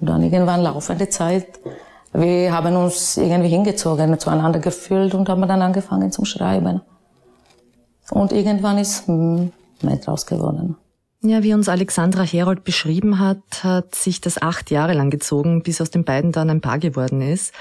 Und 0.00 0.08
dann 0.08 0.22
irgendwann 0.22 0.62
laufende 0.62 1.08
Zeit, 1.08 1.46
wir 2.12 2.52
haben 2.52 2.76
uns 2.76 3.16
irgendwie 3.16 3.50
hingezogen, 3.50 4.18
zueinander 4.18 4.60
gefühlt 4.60 5.14
und 5.14 5.28
haben 5.28 5.46
dann 5.46 5.62
angefangen 5.62 6.10
zum 6.10 6.24
Schreiben. 6.24 6.80
Und 8.10 8.32
irgendwann 8.32 8.78
ist 8.78 9.06
hm, 9.06 9.52
mehr 9.82 9.96
draus 9.96 10.26
geworden. 10.26 10.76
Ja, 11.20 11.42
wie 11.42 11.52
uns 11.52 11.68
Alexandra 11.68 12.22
Herold 12.22 12.64
beschrieben 12.64 13.18
hat, 13.18 13.64
hat 13.64 13.94
sich 13.94 14.20
das 14.20 14.40
acht 14.40 14.70
Jahre 14.70 14.94
lang 14.94 15.10
gezogen, 15.10 15.62
bis 15.62 15.80
aus 15.80 15.90
den 15.90 16.04
beiden 16.04 16.30
dann 16.32 16.48
ein 16.48 16.60
Paar 16.60 16.78
geworden 16.78 17.20
ist. 17.20 17.52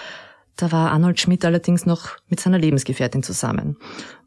Da 0.56 0.72
war 0.72 0.92
Arnold 0.92 1.20
Schmidt 1.20 1.44
allerdings 1.44 1.86
noch 1.86 2.10
mit 2.30 2.40
seiner 2.40 2.60
Lebensgefährtin 2.60 3.24
zusammen. 3.24 3.78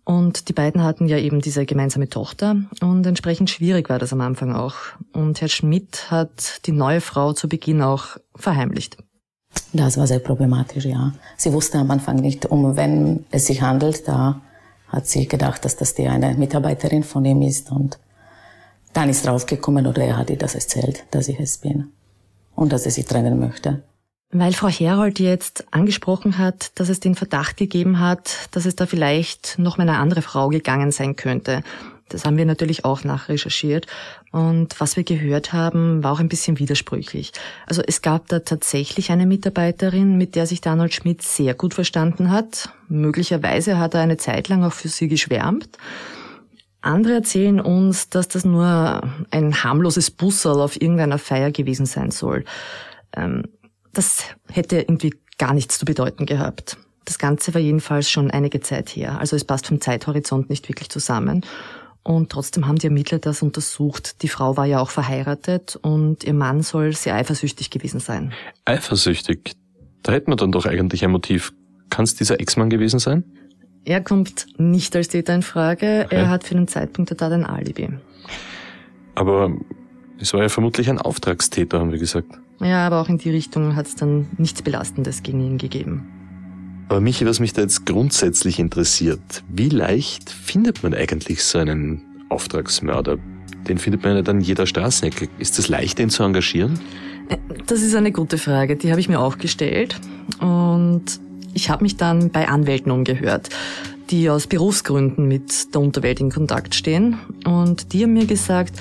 Und 0.04 0.48
die 0.48 0.52
beiden 0.52 0.82
hatten 0.82 1.06
ja 1.06 1.18
eben 1.18 1.40
diese 1.40 1.64
gemeinsame 1.64 2.08
Tochter 2.08 2.56
und 2.80 3.06
entsprechend 3.06 3.50
schwierig 3.50 3.88
war 3.88 3.98
das 3.98 4.12
am 4.12 4.20
Anfang 4.20 4.52
auch. 4.52 4.74
Und 5.12 5.40
Herr 5.40 5.48
Schmidt 5.48 6.10
hat 6.10 6.66
die 6.66 6.72
neue 6.72 7.00
Frau 7.00 7.32
zu 7.32 7.48
Beginn 7.48 7.82
auch 7.82 8.16
verheimlicht. 8.34 8.96
Das 9.72 9.96
war 9.96 10.06
sehr 10.06 10.18
problematisch, 10.18 10.84
ja. 10.84 11.12
Sie 11.36 11.52
wusste 11.52 11.78
am 11.78 11.90
Anfang 11.90 12.16
nicht, 12.16 12.46
um 12.46 12.76
wen 12.76 13.24
es 13.30 13.46
sich 13.46 13.62
handelt. 13.62 14.06
Da 14.08 14.40
hat 14.88 15.06
sie 15.06 15.28
gedacht, 15.28 15.64
dass 15.64 15.76
das 15.76 15.94
die 15.94 16.08
eine 16.08 16.34
Mitarbeiterin 16.34 17.04
von 17.04 17.24
ihm 17.24 17.42
ist 17.42 17.70
und 17.70 17.98
dann 18.92 19.08
ist 19.08 19.26
draufgekommen 19.26 19.86
oder 19.86 20.02
er 20.02 20.16
hat 20.16 20.30
ihr 20.30 20.38
das 20.38 20.54
erzählt, 20.56 21.04
dass 21.12 21.28
ich 21.28 21.38
es 21.38 21.58
bin 21.58 21.92
und 22.56 22.72
dass 22.72 22.86
er 22.86 22.90
sich 22.90 23.06
trennen 23.06 23.38
möchte. 23.38 23.82
Weil 24.32 24.52
Frau 24.52 24.68
Herold 24.68 25.18
jetzt 25.18 25.64
angesprochen 25.72 26.38
hat, 26.38 26.72
dass 26.78 26.88
es 26.88 27.00
den 27.00 27.16
Verdacht 27.16 27.56
gegeben 27.56 27.98
hat, 27.98 28.48
dass 28.52 28.64
es 28.64 28.76
da 28.76 28.86
vielleicht 28.86 29.58
noch 29.58 29.76
mal 29.76 29.88
eine 29.88 29.98
andere 29.98 30.22
Frau 30.22 30.48
gegangen 30.48 30.92
sein 30.92 31.16
könnte. 31.16 31.62
Das 32.10 32.24
haben 32.24 32.36
wir 32.36 32.44
natürlich 32.44 32.84
auch 32.84 33.04
nachrecherchiert. 33.04 33.86
Und 34.32 34.78
was 34.78 34.96
wir 34.96 35.04
gehört 35.04 35.52
haben, 35.52 36.04
war 36.04 36.12
auch 36.12 36.20
ein 36.20 36.28
bisschen 36.28 36.58
widersprüchlich. 36.58 37.32
Also 37.66 37.82
es 37.86 38.02
gab 38.02 38.28
da 38.28 38.40
tatsächlich 38.40 39.10
eine 39.10 39.26
Mitarbeiterin, 39.26 40.18
mit 40.18 40.34
der 40.34 40.46
sich 40.46 40.60
Donald 40.60 40.92
Schmidt 40.92 41.22
sehr 41.22 41.54
gut 41.54 41.72
verstanden 41.74 42.30
hat. 42.30 42.68
Möglicherweise 42.88 43.78
hat 43.78 43.94
er 43.94 44.00
eine 44.00 44.18
Zeit 44.18 44.48
lang 44.48 44.64
auch 44.64 44.72
für 44.72 44.88
sie 44.88 45.08
geschwärmt. 45.08 45.78
Andere 46.82 47.14
erzählen 47.14 47.60
uns, 47.60 48.08
dass 48.08 48.28
das 48.28 48.44
nur 48.44 49.02
ein 49.30 49.62
harmloses 49.62 50.10
Busserl 50.10 50.60
auf 50.60 50.80
irgendeiner 50.80 51.18
Feier 51.18 51.50
gewesen 51.50 51.86
sein 51.86 52.10
soll. 52.10 52.44
Ähm, 53.14 53.44
das 53.92 54.24
hätte 54.48 54.78
irgendwie 54.78 55.14
gar 55.38 55.54
nichts 55.54 55.78
zu 55.78 55.84
bedeuten 55.84 56.26
gehabt. 56.26 56.76
Das 57.04 57.18
Ganze 57.18 57.52
war 57.54 57.60
jedenfalls 57.60 58.10
schon 58.10 58.30
einige 58.30 58.60
Zeit 58.60 58.90
her. 58.90 59.18
Also 59.18 59.36
es 59.36 59.44
passt 59.44 59.66
vom 59.66 59.80
Zeithorizont 59.80 60.48
nicht 60.48 60.68
wirklich 60.68 60.90
zusammen. 60.90 61.44
Und 62.02 62.30
trotzdem 62.30 62.66
haben 62.66 62.76
die 62.76 62.86
Ermittler 62.86 63.18
das 63.18 63.42
untersucht. 63.42 64.22
Die 64.22 64.28
Frau 64.28 64.56
war 64.56 64.64
ja 64.64 64.80
auch 64.80 64.90
verheiratet 64.90 65.78
und 65.82 66.24
ihr 66.24 66.34
Mann 66.34 66.62
soll 66.62 66.92
sehr 66.94 67.14
eifersüchtig 67.14 67.70
gewesen 67.70 68.00
sein. 68.00 68.32
Eifersüchtig? 68.64 69.52
Da 70.02 70.12
hätten 70.12 70.30
wir 70.30 70.36
dann 70.36 70.52
doch 70.52 70.64
eigentlich 70.64 71.04
ein 71.04 71.10
Motiv. 71.10 71.52
Kann 71.90 72.04
es 72.04 72.14
dieser 72.14 72.40
Ex-Mann 72.40 72.70
gewesen 72.70 72.98
sein? 72.98 73.24
Er 73.84 74.00
kommt 74.00 74.46
nicht 74.58 74.94
als 74.96 75.08
Täter 75.08 75.34
in 75.34 75.42
Frage. 75.42 76.04
Okay. 76.06 76.16
Er 76.16 76.30
hat 76.30 76.44
für 76.44 76.54
den 76.54 76.68
Zeitpunkt 76.68 77.10
der 77.10 77.16
Tat 77.16 77.32
ein 77.32 77.44
Alibi. 77.44 77.90
Aber 79.14 79.52
es 80.18 80.32
war 80.32 80.42
ja 80.42 80.48
vermutlich 80.48 80.88
ein 80.88 80.98
Auftragstäter, 80.98 81.80
haben 81.80 81.92
wir 81.92 81.98
gesagt. 81.98 82.30
Ja, 82.60 82.86
aber 82.86 83.00
auch 83.00 83.08
in 83.08 83.18
die 83.18 83.30
Richtung 83.30 83.74
hat 83.76 83.86
es 83.86 83.96
dann 83.96 84.28
nichts 84.36 84.62
Belastendes 84.62 85.22
gegen 85.22 85.40
ihn 85.40 85.58
gegeben. 85.58 86.19
Aber 86.90 87.00
Michi, 87.00 87.24
was 87.24 87.38
mich 87.38 87.52
da 87.52 87.62
jetzt 87.62 87.86
grundsätzlich 87.86 88.58
interessiert, 88.58 89.44
wie 89.48 89.68
leicht 89.68 90.28
findet 90.28 90.82
man 90.82 90.92
eigentlich 90.92 91.44
so 91.44 91.60
einen 91.60 92.02
Auftragsmörder? 92.30 93.16
Den 93.68 93.78
findet 93.78 94.02
man 94.02 94.16
ja 94.16 94.22
dann 94.22 94.40
jeder 94.40 94.66
Straßenecke. 94.66 95.28
Ist 95.38 95.60
es 95.60 95.68
leicht, 95.68 96.00
den 96.00 96.10
zu 96.10 96.24
engagieren? 96.24 96.80
Das 97.68 97.82
ist 97.82 97.94
eine 97.94 98.10
gute 98.10 98.38
Frage, 98.38 98.74
die 98.74 98.90
habe 98.90 99.00
ich 99.00 99.08
mir 99.08 99.20
auch 99.20 99.38
gestellt. 99.38 100.00
Und 100.40 101.04
ich 101.54 101.70
habe 101.70 101.84
mich 101.84 101.96
dann 101.96 102.30
bei 102.30 102.48
Anwälten 102.48 102.90
umgehört, 102.90 103.50
die 104.10 104.28
aus 104.28 104.48
Berufsgründen 104.48 105.28
mit 105.28 105.72
der 105.72 105.82
Unterwelt 105.82 106.18
in 106.18 106.32
Kontakt 106.32 106.74
stehen. 106.74 107.18
Und 107.46 107.92
die 107.92 108.02
haben 108.02 108.14
mir 108.14 108.26
gesagt, 108.26 108.74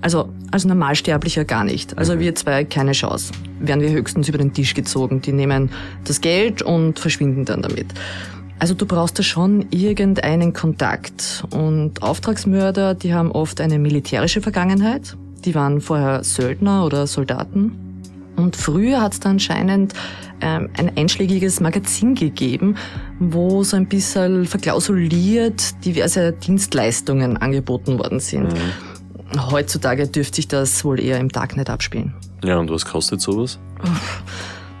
also 0.00 0.28
als 0.50 0.64
Normalsterblicher 0.64 1.44
gar 1.44 1.64
nicht. 1.64 1.96
Also 1.98 2.14
mhm. 2.14 2.20
wir 2.20 2.34
zwei 2.34 2.64
keine 2.64 2.92
Chance. 2.92 3.32
Werden 3.60 3.80
wir 3.80 3.90
höchstens 3.90 4.28
über 4.28 4.38
den 4.38 4.52
Tisch 4.52 4.74
gezogen. 4.74 5.20
Die 5.20 5.32
nehmen 5.32 5.70
das 6.04 6.20
Geld 6.20 6.62
und 6.62 6.98
verschwinden 6.98 7.44
dann 7.44 7.62
damit. 7.62 7.86
Also 8.58 8.74
du 8.74 8.86
brauchst 8.86 9.18
da 9.18 9.22
schon 9.22 9.66
irgendeinen 9.70 10.52
Kontakt. 10.52 11.44
Und 11.50 12.02
Auftragsmörder, 12.02 12.94
die 12.94 13.12
haben 13.12 13.30
oft 13.32 13.60
eine 13.60 13.78
militärische 13.78 14.40
Vergangenheit. 14.40 15.16
Die 15.44 15.54
waren 15.54 15.80
vorher 15.80 16.24
Söldner 16.24 16.84
oder 16.84 17.06
Soldaten. 17.06 17.72
Und 18.36 18.56
früher 18.56 19.00
hat 19.00 19.14
es 19.14 19.20
da 19.20 19.30
anscheinend 19.30 19.94
ähm, 20.40 20.68
ein 20.76 20.96
einschlägiges 20.96 21.60
Magazin 21.60 22.14
gegeben, 22.14 22.76
wo 23.18 23.62
so 23.64 23.76
ein 23.76 23.86
bisschen 23.86 24.44
verklausuliert 24.44 25.84
diverse 25.84 26.32
Dienstleistungen 26.32 27.38
angeboten 27.38 27.98
worden 27.98 28.20
sind. 28.20 28.52
Mhm. 28.52 28.95
Heutzutage 29.50 30.06
dürfte 30.06 30.36
sich 30.36 30.48
das 30.48 30.84
wohl 30.84 31.00
eher 31.00 31.18
im 31.18 31.28
Darknet 31.28 31.68
abspielen. 31.68 32.14
Ja, 32.44 32.58
und 32.58 32.70
was 32.70 32.84
kostet 32.84 33.20
sowas? 33.20 33.58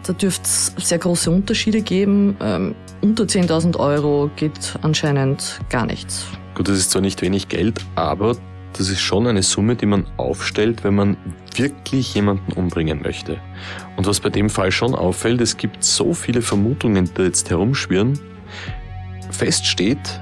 Da 0.06 0.12
dürfte 0.12 0.44
es 0.44 0.72
sehr 0.78 0.98
große 0.98 1.30
Unterschiede 1.30 1.82
geben. 1.82 2.36
Ähm, 2.40 2.74
unter 3.00 3.24
10.000 3.24 3.76
Euro 3.76 4.30
geht 4.36 4.78
anscheinend 4.82 5.60
gar 5.68 5.84
nichts. 5.84 6.26
Gut, 6.54 6.68
das 6.68 6.78
ist 6.78 6.92
zwar 6.92 7.02
nicht 7.02 7.22
wenig 7.22 7.48
Geld, 7.48 7.84
aber 7.96 8.36
das 8.72 8.88
ist 8.88 9.00
schon 9.00 9.26
eine 9.26 9.42
Summe, 9.42 9.74
die 9.74 9.86
man 9.86 10.06
aufstellt, 10.16 10.84
wenn 10.84 10.94
man 10.94 11.16
wirklich 11.54 12.14
jemanden 12.14 12.52
umbringen 12.52 13.02
möchte. 13.02 13.40
Und 13.96 14.06
was 14.06 14.20
bei 14.20 14.28
dem 14.28 14.50
Fall 14.50 14.70
schon 14.70 14.94
auffällt, 14.94 15.40
es 15.40 15.56
gibt 15.56 15.82
so 15.82 16.14
viele 16.14 16.42
Vermutungen, 16.42 17.10
die 17.16 17.22
jetzt 17.22 17.50
herumschwirren. 17.50 18.18
Fest 19.30 19.66
steht, 19.66 20.20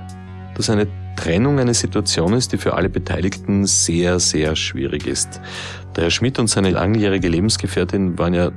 dass 0.56 0.70
eine 0.70 0.86
Trennung 1.16 1.58
eine 1.58 1.74
Situation 1.74 2.32
ist, 2.32 2.52
die 2.52 2.58
für 2.58 2.74
alle 2.74 2.88
Beteiligten 2.88 3.66
sehr, 3.66 4.18
sehr 4.20 4.56
schwierig 4.56 5.06
ist. 5.06 5.40
Der 5.96 6.04
Herr 6.04 6.10
Schmidt 6.10 6.38
und 6.38 6.48
seine 6.48 6.70
langjährige 6.70 7.28
Lebensgefährtin 7.28 8.18
waren 8.18 8.34
ja 8.34 8.50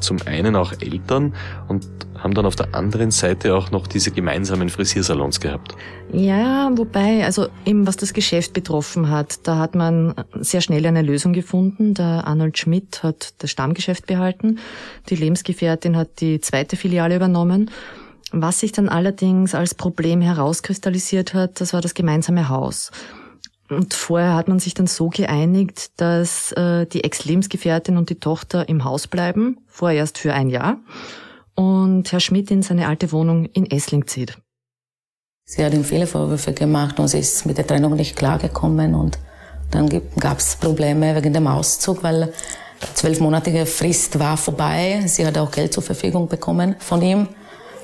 zum 0.00 0.18
einen 0.26 0.56
auch 0.56 0.72
Eltern 0.80 1.34
und 1.68 1.86
haben 2.18 2.34
dann 2.34 2.46
auf 2.46 2.56
der 2.56 2.74
anderen 2.74 3.10
Seite 3.10 3.54
auch 3.54 3.70
noch 3.70 3.86
diese 3.86 4.10
gemeinsamen 4.10 4.68
Frisiersalons 4.68 5.40
gehabt. 5.40 5.74
Ja, 6.12 6.70
wobei, 6.74 7.24
also 7.24 7.48
eben 7.64 7.86
was 7.86 7.96
das 7.96 8.12
Geschäft 8.12 8.52
betroffen 8.52 9.10
hat, 9.10 9.46
da 9.46 9.58
hat 9.58 9.74
man 9.74 10.14
sehr 10.40 10.60
schnell 10.60 10.86
eine 10.86 11.02
Lösung 11.02 11.32
gefunden. 11.32 11.94
Der 11.94 12.26
Arnold 12.26 12.58
Schmidt 12.58 13.02
hat 13.02 13.34
das 13.38 13.50
Stammgeschäft 13.50 14.06
behalten, 14.06 14.58
die 15.08 15.16
Lebensgefährtin 15.16 15.96
hat 15.96 16.20
die 16.20 16.40
zweite 16.40 16.76
Filiale 16.76 17.16
übernommen 17.16 17.70
was 18.32 18.60
sich 18.60 18.72
dann 18.72 18.88
allerdings 18.88 19.54
als 19.54 19.74
Problem 19.74 20.20
herauskristallisiert 20.20 21.34
hat, 21.34 21.60
das 21.60 21.72
war 21.72 21.80
das 21.80 21.94
gemeinsame 21.94 22.48
Haus. 22.48 22.90
Und 23.68 23.94
vorher 23.94 24.34
hat 24.34 24.48
man 24.48 24.58
sich 24.58 24.74
dann 24.74 24.86
so 24.86 25.08
geeinigt, 25.08 25.90
dass 25.96 26.52
äh, 26.52 26.86
die 26.86 27.02
Ex-Lebensgefährtin 27.02 27.96
und 27.96 28.10
die 28.10 28.20
Tochter 28.20 28.68
im 28.68 28.84
Haus 28.84 29.06
bleiben, 29.08 29.58
vorerst 29.66 30.18
für 30.18 30.32
ein 30.32 30.50
Jahr, 30.50 30.78
und 31.54 32.12
Herr 32.12 32.20
Schmidt 32.20 32.50
in 32.50 32.62
seine 32.62 32.86
alte 32.86 33.10
Wohnung 33.12 33.46
in 33.46 33.68
Essling 33.68 34.06
zieht. 34.06 34.36
Sie 35.44 35.64
hat 35.64 35.74
ihm 35.74 35.84
viele 35.84 36.06
Vorwürfe 36.06 36.52
gemacht 36.52 36.98
und 36.98 37.08
sie 37.08 37.18
ist 37.18 37.46
mit 37.46 37.58
der 37.58 37.66
Trennung 37.66 37.94
nicht 37.94 38.16
klargekommen 38.16 38.94
und 38.94 39.18
dann 39.70 39.88
gab 40.18 40.38
es 40.38 40.56
Probleme 40.56 41.14
wegen 41.16 41.32
dem 41.32 41.46
Auszug, 41.46 42.02
weil 42.02 42.32
zwölfmonatige 42.94 43.66
Frist 43.66 44.18
war 44.18 44.36
vorbei. 44.36 45.02
Sie 45.06 45.26
hat 45.26 45.38
auch 45.38 45.50
Geld 45.50 45.72
zur 45.72 45.82
Verfügung 45.82 46.28
bekommen 46.28 46.76
von 46.78 47.02
ihm 47.02 47.28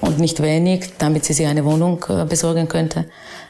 und 0.03 0.19
nicht 0.19 0.43
wenig, 0.43 0.93
damit 0.99 1.25
sie 1.25 1.33
sich 1.33 1.47
eine 1.47 1.65
Wohnung 1.65 2.05
äh, 2.09 2.25
besorgen 2.27 2.69
könnte. 2.69 3.07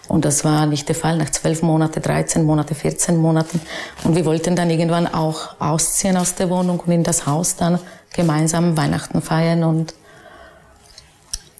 Und 0.07 0.27
das 0.27 0.45
war 0.45 0.67
nicht 0.67 0.87
der 0.87 0.95
Fall 0.95 1.17
nach 1.17 1.31
zwölf 1.31 1.62
Monate, 1.62 2.01
13 2.01 2.45
Monate, 2.45 2.75
14 2.75 3.17
Monaten. 3.17 3.61
Und 4.05 4.15
wir 4.15 4.27
wollten 4.27 4.55
dann 4.55 4.69
irgendwann 4.69 5.07
auch 5.07 5.59
ausziehen 5.59 6.17
aus 6.17 6.35
der 6.35 6.51
Wohnung 6.51 6.81
und 6.81 6.93
in 6.93 7.03
das 7.03 7.27
Haus 7.27 7.57
dann 7.57 7.79
gemeinsam 8.12 8.77
Weihnachten 8.77 9.23
feiern. 9.23 9.65
Und 9.65 9.95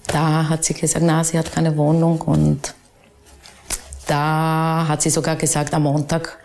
da 0.07 0.47
hat 0.47 0.63
sie 0.63 0.75
gesagt, 0.75 1.03
na, 1.03 1.23
sie 1.23 1.39
hat 1.39 1.51
keine 1.51 1.75
Wohnung. 1.75 2.21
Und 2.21 2.75
da 4.05 4.85
hat 4.87 5.01
sie 5.01 5.09
sogar 5.09 5.37
gesagt, 5.37 5.73
am 5.73 5.83
Montag, 5.83 6.37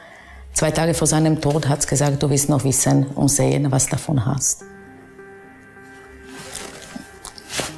zwei 0.55 0.71
Tage 0.71 0.95
vor 0.95 1.07
seinem 1.07 1.39
Tod, 1.39 1.69
hat 1.69 1.83
sie 1.83 1.89
gesagt, 1.89 2.23
du 2.23 2.31
willst 2.31 2.49
noch 2.49 2.65
wissen 2.65 3.09
und 3.09 3.29
sehen, 3.29 3.71
was 3.71 3.87
davon 3.87 4.25
hast. 4.25 4.65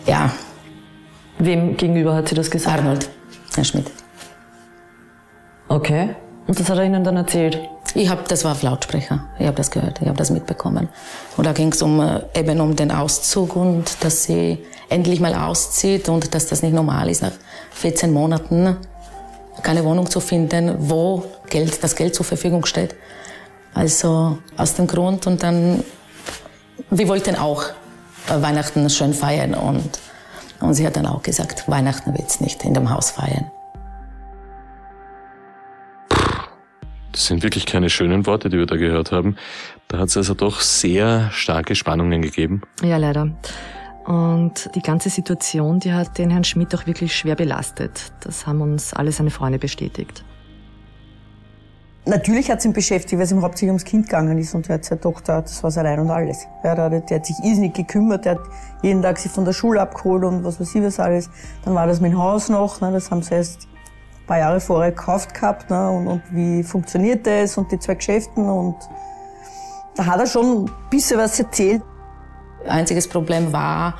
Ja. 0.07 0.31
Wem 1.41 1.77
gegenüber 1.79 2.15
hat 2.15 2.29
sie 2.29 2.35
das 2.35 2.51
gesagt? 2.51 2.79
Arnold, 2.79 3.09
Herr 3.55 3.65
Schmidt. 3.65 3.91
Okay. 5.69 6.15
Und 6.47 6.61
das 6.61 6.69
hat 6.69 6.77
er 6.79 6.85
Ihnen 6.85 7.03
dann 7.03 7.17
erzählt? 7.17 7.59
Ich 7.95 8.11
habe, 8.11 8.25
das 8.29 8.45
war 8.45 8.53
auf 8.53 8.63
Lautsprecher. 8.63 9.25
Ich 9.39 9.47
habe 9.47 9.57
das 9.57 9.71
gehört, 9.71 10.01
ich 10.03 10.07
habe 10.07 10.19
das 10.19 10.31
mitbekommen. 10.31 10.89
Und 11.37 11.47
da 11.47 11.53
ging 11.53 11.73
es 11.73 11.81
um 11.81 12.01
äh, 12.01 12.21
eben 12.35 12.61
um 12.61 12.77
den 12.77 12.91
Auszug 12.91 13.57
und 13.57 14.05
dass 14.05 14.25
sie 14.25 14.59
endlich 14.91 15.21
mal 15.21 15.35
auszieht 15.35 16.09
und 16.09 16.35
dass 16.35 16.47
das 16.47 16.63
nicht 16.63 16.75
normal 16.75 17.09
ist, 17.09 17.23
nach 17.23 17.33
14 17.73 18.13
Monaten 18.13 18.77
keine 19.63 19.85
Wohnung 19.85 20.11
zu 20.11 20.21
finden, 20.21 20.77
wo 20.79 21.25
Geld, 21.49 21.83
das 21.83 21.97
Geld 21.97 22.15
zur 22.15 22.27
Verfügung 22.27 22.67
steht. 22.67 22.95
Also 23.73 24.39
aus 24.57 24.75
dem 24.75 24.87
Grund 24.87 25.27
und 25.27 25.43
dann, 25.43 25.83
wir 26.91 27.09
wollten 27.09 27.37
auch 27.37 27.63
äh, 28.29 28.43
Weihnachten 28.43 28.91
schön 28.91 29.15
feiern 29.15 29.55
und, 29.55 29.99
und 30.61 30.75
sie 30.75 30.87
hat 30.87 30.97
dann 30.97 31.07
auch 31.07 31.23
gesagt, 31.23 31.69
Weihnachten 31.69 32.17
wird's 32.17 32.41
nicht 32.41 32.65
in 32.65 32.75
dem 32.75 32.91
Haus 32.91 33.11
feiern. 33.11 33.51
Das 37.13 37.27
sind 37.27 37.43
wirklich 37.43 37.67
keine 37.67 37.91
schönen 37.91 38.27
Worte, 38.27 38.49
die 38.49 38.59
wir 38.59 38.67
da 38.67 38.77
gehört 38.77 39.13
haben. 39.13 39.37
Da 39.89 39.99
hat 39.99 40.09
es 40.09 40.17
also 40.17 40.35
doch 40.35 40.61
sehr 40.61 41.31
starke 41.33 41.75
Spannungen 41.75 42.23
gegeben. 42.23 42.63
Ja, 42.83 42.97
leider. 42.99 43.31
Und 44.07 44.71
die 44.75 44.81
ganze 44.81 45.11
Situation, 45.11 45.81
die 45.81 45.93
hat 45.93 46.19
den 46.19 46.31
Herrn 46.31 46.45
Schmidt 46.45 46.75
auch 46.75 46.87
wirklich 46.87 47.17
schwer 47.17 47.35
belastet. 47.35 48.13
Das 48.21 48.47
haben 48.47 48.61
uns 48.61 48.95
alle 48.95 49.13
seine 49.13 49.31
Freunde 49.31 49.59
bestätigt. 49.59 50.25
Natürlich 52.07 52.51
hat 52.51 52.61
es 52.61 52.65
ihn 52.65 52.73
beschäftigt, 52.73 53.19
weil 53.19 53.25
es 53.25 53.33
ihm 53.33 53.43
hauptsächlich 53.43 53.69
ums 53.69 53.85
Kind 53.85 54.07
gegangen 54.07 54.39
ist 54.39 54.55
und 54.55 54.69
er 54.71 54.77
hat 54.77 54.85
seine 54.85 55.01
Tochter, 55.03 55.43
das 55.43 55.63
war 55.63 55.71
sein 55.71 55.85
Ein 55.85 56.01
und 56.01 56.11
Alles. 56.11 56.47
Ja, 56.65 56.75
der, 56.75 57.01
der 57.01 57.19
hat 57.19 57.27
sich 57.27 57.37
irrsinnig 57.45 57.75
gekümmert, 57.75 58.25
der 58.25 58.37
hat 58.37 58.41
jeden 58.83 59.03
Tag 59.03 59.19
sie 59.19 59.29
von 59.29 59.45
der 59.45 59.53
Schule 59.53 59.83
abgeholt 59.83 60.25
und 60.25 60.43
was 60.43 60.59
weiß 60.59 60.75
ich 60.75 60.83
was 60.83 60.99
alles. 60.99 61.29
Dann 61.65 61.75
war 61.75 61.87
das 61.87 62.01
dem 62.01 62.17
Haus 62.17 62.49
noch, 62.49 62.81
ne, 62.81 62.91
das 62.91 63.11
haben 63.11 63.23
sie 63.23 63.35
erst 63.35 63.69
ein 64.23 64.27
paar 64.27 64.39
Jahre 64.39 64.61
vorher 64.61 64.93
gekauft 64.93 65.35
gehabt 65.35 65.69
ne, 65.69 65.91
und, 65.91 66.07
und 66.07 66.23
wie 66.31 66.63
funktioniert 66.63 67.27
das 67.27 67.59
und 67.59 67.71
die 67.71 67.79
zwei 67.79 67.97
Geschäften 67.97 68.49
und 68.49 68.77
da 69.95 70.07
hat 70.07 70.21
er 70.21 70.27
schon 70.27 70.65
ein 70.65 70.71
bisschen 70.89 71.19
was 71.19 71.39
erzählt. 71.39 71.83
Einziges 72.67 73.09
Problem 73.09 73.53
war 73.53 73.95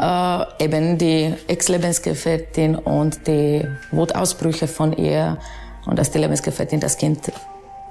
äh, 0.00 0.64
eben 0.64 0.98
die 0.98 1.32
Ex-Lebensgefährtin 1.46 2.74
und 2.74 3.26
die 3.28 3.64
Wutausbrüche 3.92 4.66
von 4.66 4.92
ihr 4.92 5.38
und 5.86 6.14
die 6.14 6.18
Lebensgefährtin 6.18 6.80
das 6.80 6.98
Kind 6.98 7.32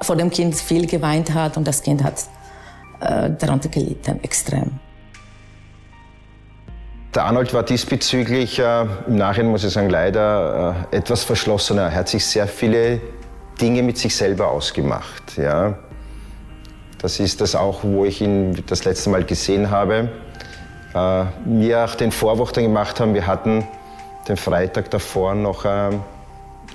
vor 0.02 0.16
dem 0.16 0.30
Kind 0.30 0.56
viel 0.56 0.86
geweint 0.86 1.34
hat 1.34 1.58
und 1.58 1.66
das 1.66 1.82
Kind 1.82 2.04
hat 2.04 2.26
äh, 3.00 3.32
darunter 3.40 3.70
gelitten, 3.70 4.20
extrem. 4.24 4.80
Der 7.14 7.24
Arnold 7.24 7.54
war 7.54 7.64
diesbezüglich, 7.64 8.60
äh, 8.60 8.86
im 9.08 9.16
Nachhinein 9.16 9.52
muss 9.52 9.64
ich 9.64 9.72
sagen, 9.72 9.90
leider 9.90 10.86
äh, 10.92 10.98
etwas 10.98 11.24
verschlossener. 11.24 11.84
Er 11.84 11.96
hat 11.96 12.10
sich 12.10 12.26
sehr 12.26 12.48
viele 12.48 13.00
Dinge 13.62 13.84
mit 13.84 13.98
sich 13.98 14.16
selber 14.16 14.50
ausgemacht. 14.50 15.38
Ja. 15.38 15.78
Das 17.02 17.20
ist 17.20 17.40
das 17.40 17.56
auch, 17.56 17.84
wo 17.84 18.04
ich 18.04 18.22
ihn 18.22 18.64
das 18.68 18.84
letzte 18.84 19.10
Mal 19.10 19.24
gesehen 19.24 19.72
habe. 19.72 20.10
Äh, 20.94 21.26
wir 21.46 21.86
auch 21.86 21.96
den 21.96 22.12
Vorwurf 22.12 22.52
dann 22.52 22.66
gemacht 22.66 23.00
haben, 23.00 23.14
wir 23.14 23.28
hatten 23.28 23.66
den 24.28 24.36
Freitag 24.36 24.90
davor 24.92 25.36
noch 25.36 25.64
äh, 25.64 25.92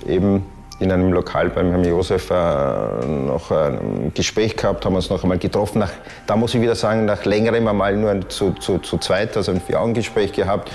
eben 0.07 0.45
in 0.81 0.91
einem 0.91 1.13
Lokal 1.13 1.49
beim 1.49 1.69
Herrn 1.69 1.83
Josef 1.83 2.31
äh, 2.31 3.05
noch 3.05 3.51
ein 3.51 4.11
Gespräch 4.15 4.57
gehabt, 4.57 4.83
haben 4.83 4.95
uns 4.95 5.11
noch 5.11 5.21
einmal 5.21 5.37
getroffen. 5.37 5.79
Nach, 5.79 5.91
da 6.25 6.35
muss 6.35 6.55
ich 6.55 6.61
wieder 6.61 6.73
sagen, 6.73 7.05
nach 7.05 7.23
längerem 7.23 7.67
einmal 7.67 7.95
nur 7.95 8.27
zu, 8.29 8.53
zu, 8.53 8.79
zu 8.79 8.97
zweit, 8.97 9.37
also 9.37 9.51
ein 9.51 9.61
Vier-Augen-Gespräch 9.61 10.33
gehabt, 10.33 10.71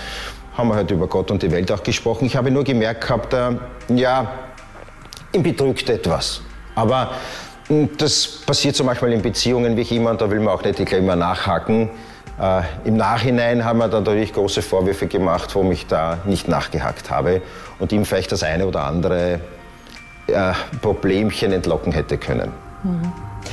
haben 0.56 0.68
wir 0.68 0.76
halt 0.76 0.90
über 0.92 1.08
Gott 1.08 1.32
und 1.32 1.42
die 1.42 1.50
Welt 1.50 1.72
auch 1.72 1.82
gesprochen. 1.82 2.24
Ich 2.26 2.36
habe 2.36 2.52
nur 2.52 2.62
gemerkt 2.62 3.00
gehabt, 3.00 3.34
äh, 3.34 3.56
ja, 3.88 4.30
ihn 5.32 5.42
bedrückt 5.42 5.90
etwas. 5.90 6.40
Aber 6.76 7.10
mh, 7.68 7.88
das 7.98 8.26
passiert 8.46 8.76
so 8.76 8.84
manchmal 8.84 9.12
in 9.12 9.22
Beziehungen 9.22 9.76
wie 9.76 9.98
und 9.98 10.20
da 10.20 10.30
will 10.30 10.38
man 10.38 10.54
auch 10.54 10.62
nicht 10.62 10.78
immer 10.92 11.16
nachhaken. 11.16 11.90
Äh, 12.40 12.62
Im 12.84 12.96
Nachhinein 12.96 13.64
haben 13.64 13.78
wir 13.78 13.88
dann 13.88 14.04
natürlich 14.04 14.32
große 14.32 14.62
Vorwürfe 14.62 15.08
gemacht, 15.08 15.52
warum 15.54 15.72
ich 15.72 15.88
da 15.88 16.18
nicht 16.26 16.46
nachgehakt 16.46 17.10
habe 17.10 17.42
und 17.80 17.90
ihm 17.90 18.04
vielleicht 18.04 18.30
das 18.30 18.44
eine 18.44 18.66
oder 18.66 18.84
andere 18.84 19.40
äh, 20.28 20.52
Problemchen 20.80 21.52
entlocken 21.52 21.92
hätte 21.92 22.18
können. 22.18 22.52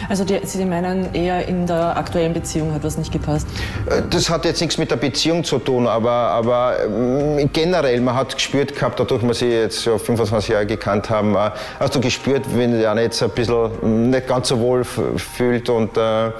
Also 0.09 0.25
die, 0.25 0.39
Sie 0.43 0.65
meinen 0.65 1.13
eher 1.13 1.47
in 1.47 1.65
der 1.65 1.97
aktuellen 1.97 2.33
Beziehung 2.33 2.73
hat 2.73 2.83
was 2.83 2.97
nicht 2.97 3.11
gepasst? 3.11 3.47
Äh, 3.89 4.01
Das 4.09 4.29
hat 4.29 4.45
jetzt 4.45 4.61
nichts 4.61 4.77
mit 4.77 4.91
der 4.91 4.95
Beziehung 4.97 5.43
zu 5.43 5.59
tun, 5.59 5.87
aber, 5.87 6.11
aber 6.11 6.75
ähm, 6.85 7.49
generell, 7.53 8.01
man 8.01 8.15
hat 8.15 8.35
gespürt 8.35 8.75
gehabt, 8.75 8.99
dadurch, 8.99 9.21
dass 9.21 9.27
wir 9.27 9.33
sie 9.33 9.53
jetzt 9.53 9.85
ja 9.85 9.97
25 9.97 10.49
Jahre 10.49 10.65
gekannt 10.65 11.09
haben, 11.09 11.35
äh, 11.35 11.51
hast 11.79 11.95
du 11.95 12.01
gespürt, 12.01 12.43
wenn 12.55 12.79
der 12.79 12.91
eine 12.91 13.03
jetzt 13.03 13.21
ein 13.23 13.29
bisschen 13.29 14.09
nicht 14.09 14.27
ganz 14.27 14.49
so 14.49 14.59
wohl 14.59 14.83
fühlt 14.83 15.69
und 15.69 15.97
äh, 15.97 16.31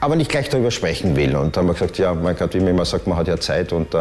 aber 0.00 0.16
nicht 0.16 0.30
gleich 0.30 0.48
darüber 0.48 0.70
sprechen 0.70 1.14
will. 1.14 1.36
Und 1.36 1.56
dann 1.56 1.62
haben 1.62 1.68
wir 1.68 1.74
gesagt, 1.74 1.98
ja, 1.98 2.12
mein 2.14 2.36
Gott, 2.36 2.54
wie 2.54 2.58
man 2.60 2.68
immer 2.68 2.84
sagt, 2.84 3.06
man 3.06 3.16
hat 3.16 3.28
ja 3.28 3.38
Zeit 3.38 3.72
und 3.72 3.94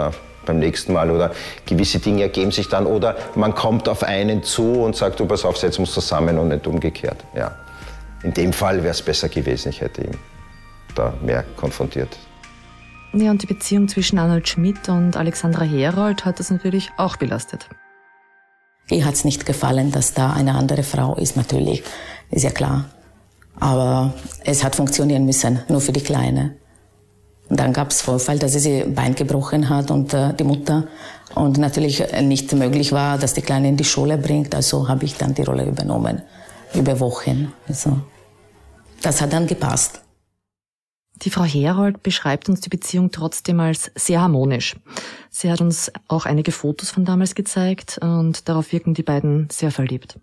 beim 0.45 0.60
nächsten 0.60 0.93
Mal 0.93 1.12
oder 1.12 1.32
gewisse 1.65 1.99
Dinge 1.99 2.23
ergeben 2.23 2.51
sich 2.51 2.67
dann 2.67 2.86
oder 2.86 3.15
man 3.36 3.54
kommt 3.56 3.88
auf 3.88 4.04
einen 4.04 4.43
zu 4.43 4.82
und 4.84 4.95
sagt, 4.95 5.19
du 5.19 5.25
pass 5.25 5.45
auf, 5.45 5.62
wir 5.62 5.80
uns 5.80 5.91
zusammen 5.91 6.38
und 6.38 6.49
nicht 6.49 6.67
umgekehrt. 6.67 7.23
Ja. 7.36 7.56
In 8.23 8.34
dem 8.34 8.54
Fall 8.54 8.77
wäre 8.84 8.91
es 8.91 9.01
besser 9.01 9.30
gewesen, 9.30 9.69
ich 9.69 9.82
hätte 9.82 10.04
ihn 10.04 10.17
da 10.95 11.13
mehr 11.21 11.43
konfrontiert. 11.56 12.17
Ja, 13.13 13.32
und 13.32 13.41
die 13.41 13.47
Beziehung 13.47 13.88
zwischen 13.88 14.19
Arnold 14.19 14.47
Schmidt 14.47 14.88
und 14.88 15.17
Alexandra 15.17 15.65
Herold 15.65 16.23
hat 16.23 16.39
das 16.39 16.49
natürlich 16.49 16.91
auch 16.97 17.17
belastet. 17.17 17.67
Ihr 18.89 19.06
hat's 19.06 19.25
nicht 19.25 19.45
gefallen, 19.45 19.91
dass 19.91 20.13
da 20.13 20.32
eine 20.32 20.56
andere 20.56 20.84
Frau 20.84 21.15
ist, 21.15 21.36
natürlich, 21.36 21.84
ist 22.30 22.43
ja 22.43 22.51
klar. 22.51 22.86
Aber 23.60 24.13
es 24.45 24.63
hat 24.63 24.75
funktionieren 24.75 25.25
müssen, 25.25 25.60
nur 25.67 25.82
für 25.82 25.91
die 25.91 26.01
Kleine. 26.01 26.56
Und 27.51 27.59
dann 27.59 27.73
gab's 27.73 28.01
Vorfall, 28.01 28.39
dass 28.39 28.53
sie 28.53 28.59
sie 28.59 28.83
Bein 28.85 29.13
gebrochen 29.13 29.67
hat 29.67 29.91
und 29.91 30.13
äh, 30.13 30.33
die 30.33 30.45
Mutter 30.45 30.87
und 31.35 31.57
natürlich 31.57 32.01
nicht 32.21 32.53
möglich 32.53 32.93
war, 32.93 33.17
dass 33.17 33.33
die 33.33 33.41
Kleine 33.41 33.67
in 33.67 33.75
die 33.75 33.83
Schule 33.83 34.17
bringt. 34.17 34.55
Also 34.55 34.87
habe 34.87 35.03
ich 35.03 35.17
dann 35.17 35.33
die 35.33 35.41
Rolle 35.41 35.65
übernommen 35.65 36.21
über 36.73 36.97
Wochen. 37.01 37.51
Also 37.67 37.99
das 39.01 39.19
hat 39.21 39.33
dann 39.33 39.47
gepasst. 39.47 39.99
Die 41.23 41.29
Frau 41.29 41.43
Herold 41.43 42.03
beschreibt 42.03 42.47
uns 42.47 42.61
die 42.61 42.69
Beziehung 42.69 43.11
trotzdem 43.11 43.59
als 43.59 43.91
sehr 43.95 44.21
harmonisch. 44.21 44.77
Sie 45.29 45.51
hat 45.51 45.59
uns 45.59 45.91
auch 46.07 46.25
einige 46.25 46.53
Fotos 46.53 46.89
von 46.89 47.03
damals 47.03 47.35
gezeigt 47.35 47.97
und 48.01 48.47
darauf 48.47 48.71
wirken 48.71 48.93
die 48.93 49.03
beiden 49.03 49.49
sehr 49.51 49.71
verliebt. 49.71 50.17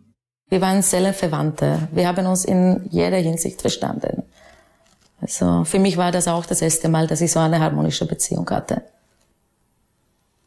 Wir 0.48 0.62
waren 0.62 0.80
Seelenverwandte. 0.80 1.88
Wir 1.92 2.08
haben 2.08 2.24
uns 2.24 2.46
in 2.46 2.88
jeder 2.88 3.18
Hinsicht 3.18 3.60
verstanden. 3.60 4.22
Also 5.20 5.64
für 5.64 5.78
mich 5.78 5.96
war 5.96 6.12
das 6.12 6.28
auch 6.28 6.46
das 6.46 6.62
erste 6.62 6.88
Mal, 6.88 7.06
dass 7.06 7.20
ich 7.20 7.32
so 7.32 7.40
eine 7.40 7.60
harmonische 7.60 8.06
Beziehung 8.06 8.48
hatte. 8.50 8.82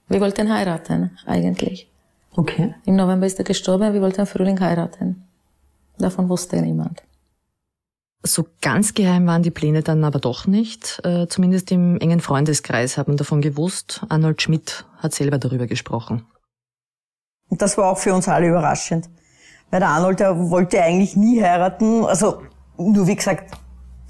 Wir 0.07 0.21
wollten 0.21 0.53
heiraten, 0.53 1.17
eigentlich. 1.25 1.89
Okay. 2.36 2.73
Im 2.86 2.95
November 2.95 3.25
ist 3.25 3.39
er 3.39 3.45
gestorben, 3.45 3.93
wir 3.93 4.01
wollten 4.01 4.21
im 4.21 4.27
Frühling 4.27 4.60
heiraten. 4.60 5.27
Davon 5.97 6.29
wusste 6.29 6.62
niemand. 6.62 7.03
So 8.23 8.45
ganz 8.62 8.93
geheim 8.93 9.25
waren 9.25 9.41
die 9.41 9.51
Pläne 9.51 9.81
dann 9.81 10.03
aber 10.03 10.19
doch 10.19 10.45
nicht. 10.45 11.01
Äh, 11.03 11.27
zumindest 11.27 11.71
im 11.71 11.99
engen 11.99 12.19
Freundeskreis 12.19 12.97
haben 12.97 13.17
davon 13.17 13.41
gewusst. 13.41 14.01
Arnold 14.10 14.41
Schmidt 14.41 14.86
hat 14.97 15.13
selber 15.13 15.39
darüber 15.39 15.65
gesprochen. 15.65 16.25
Und 17.49 17.62
das 17.62 17.77
war 17.77 17.91
auch 17.91 17.97
für 17.97 18.13
uns 18.13 18.27
alle 18.27 18.47
überraschend. 18.47 19.10
Weil 19.71 19.79
der 19.79 19.89
Arnold, 19.89 20.19
der 20.19 20.38
wollte 20.49 20.81
eigentlich 20.81 21.15
nie 21.15 21.41
heiraten. 21.41 22.05
Also, 22.05 22.43
nur 22.77 23.07
wie 23.07 23.15
gesagt, 23.15 23.57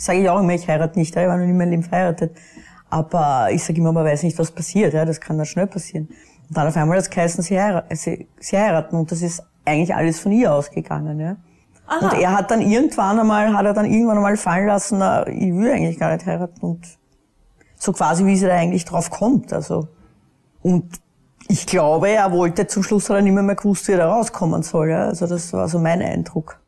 sage 0.03 0.19
ich 0.19 0.29
auch 0.29 0.39
immer, 0.39 0.53
ich 0.53 0.67
heirate 0.67 0.97
nicht. 0.99 1.15
ja, 1.15 1.21
Ich 1.23 1.27
war 1.27 1.37
noch 1.37 1.45
nie 1.45 1.51
in 1.51 1.57
meinem 1.57 1.71
Leben 1.71 1.83
verheiratet. 1.83 2.35
Aber 2.89 3.49
ich 3.51 3.63
sage 3.63 3.79
immer, 3.79 3.91
man 3.91 4.05
weiß 4.05 4.23
nicht, 4.23 4.37
was 4.37 4.51
passiert. 4.51 4.93
Ja, 4.93 5.05
das 5.05 5.21
kann 5.21 5.37
dann 5.37 5.45
schnell 5.45 5.67
passieren. 5.67 6.07
Und 6.49 6.57
dann 6.57 6.67
auf 6.67 6.75
einmal 6.75 6.97
hat 6.97 7.03
es 7.03 7.09
geheißen, 7.09 7.43
sie, 7.43 7.59
heira 7.59 7.83
sie, 7.91 8.27
sie 8.39 8.57
heiraten. 8.57 8.95
Und 8.95 9.11
das 9.11 9.21
ist 9.21 9.43
eigentlich 9.65 9.95
alles 9.95 10.19
von 10.19 10.31
ihr 10.31 10.53
ausgegangen. 10.53 11.19
Ja. 11.19 11.37
Und 12.01 12.13
er 12.13 12.33
hat 12.37 12.51
dann 12.51 12.61
irgendwann 12.61 13.19
einmal, 13.19 13.53
hat 13.53 13.65
er 13.65 13.73
dann 13.73 13.85
irgendwann 13.85 14.17
einmal 14.17 14.37
fallen 14.37 14.67
lassen, 14.67 14.99
na, 14.99 15.27
ich 15.27 15.53
will 15.53 15.71
eigentlich 15.71 15.99
gar 15.99 16.13
nicht 16.13 16.25
heiraten. 16.25 16.59
Und 16.61 16.85
so 17.77 17.93
quasi, 17.93 18.25
wie 18.25 18.35
sie 18.35 18.45
da 18.45 18.53
eigentlich 18.55 18.85
drauf 18.85 19.09
kommt. 19.09 19.53
Also, 19.53 19.87
und 20.61 20.85
Ich 21.47 21.65
glaube, 21.65 22.09
er 22.09 22.31
wollte 22.31 22.67
zum 22.67 22.81
Schluss 22.83 23.09
hat 23.09 23.17
er 23.17 23.21
nicht 23.21 23.33
mehr, 23.33 23.43
mehr 23.43 23.55
gewusst, 23.55 23.87
wie 23.87 23.93
er 23.93 23.97
da 23.99 24.13
rauskommen 24.13 24.63
soll. 24.63 24.89
Ja? 24.89 25.07
Also 25.07 25.27
das 25.27 25.51
war 25.51 25.67
so 25.67 25.79
mein 25.79 26.01
Eindruck. 26.01 26.60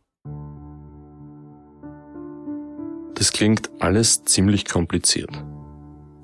Das 3.23 3.31
klingt 3.31 3.69
alles 3.79 4.25
ziemlich 4.25 4.65
kompliziert. 4.65 5.29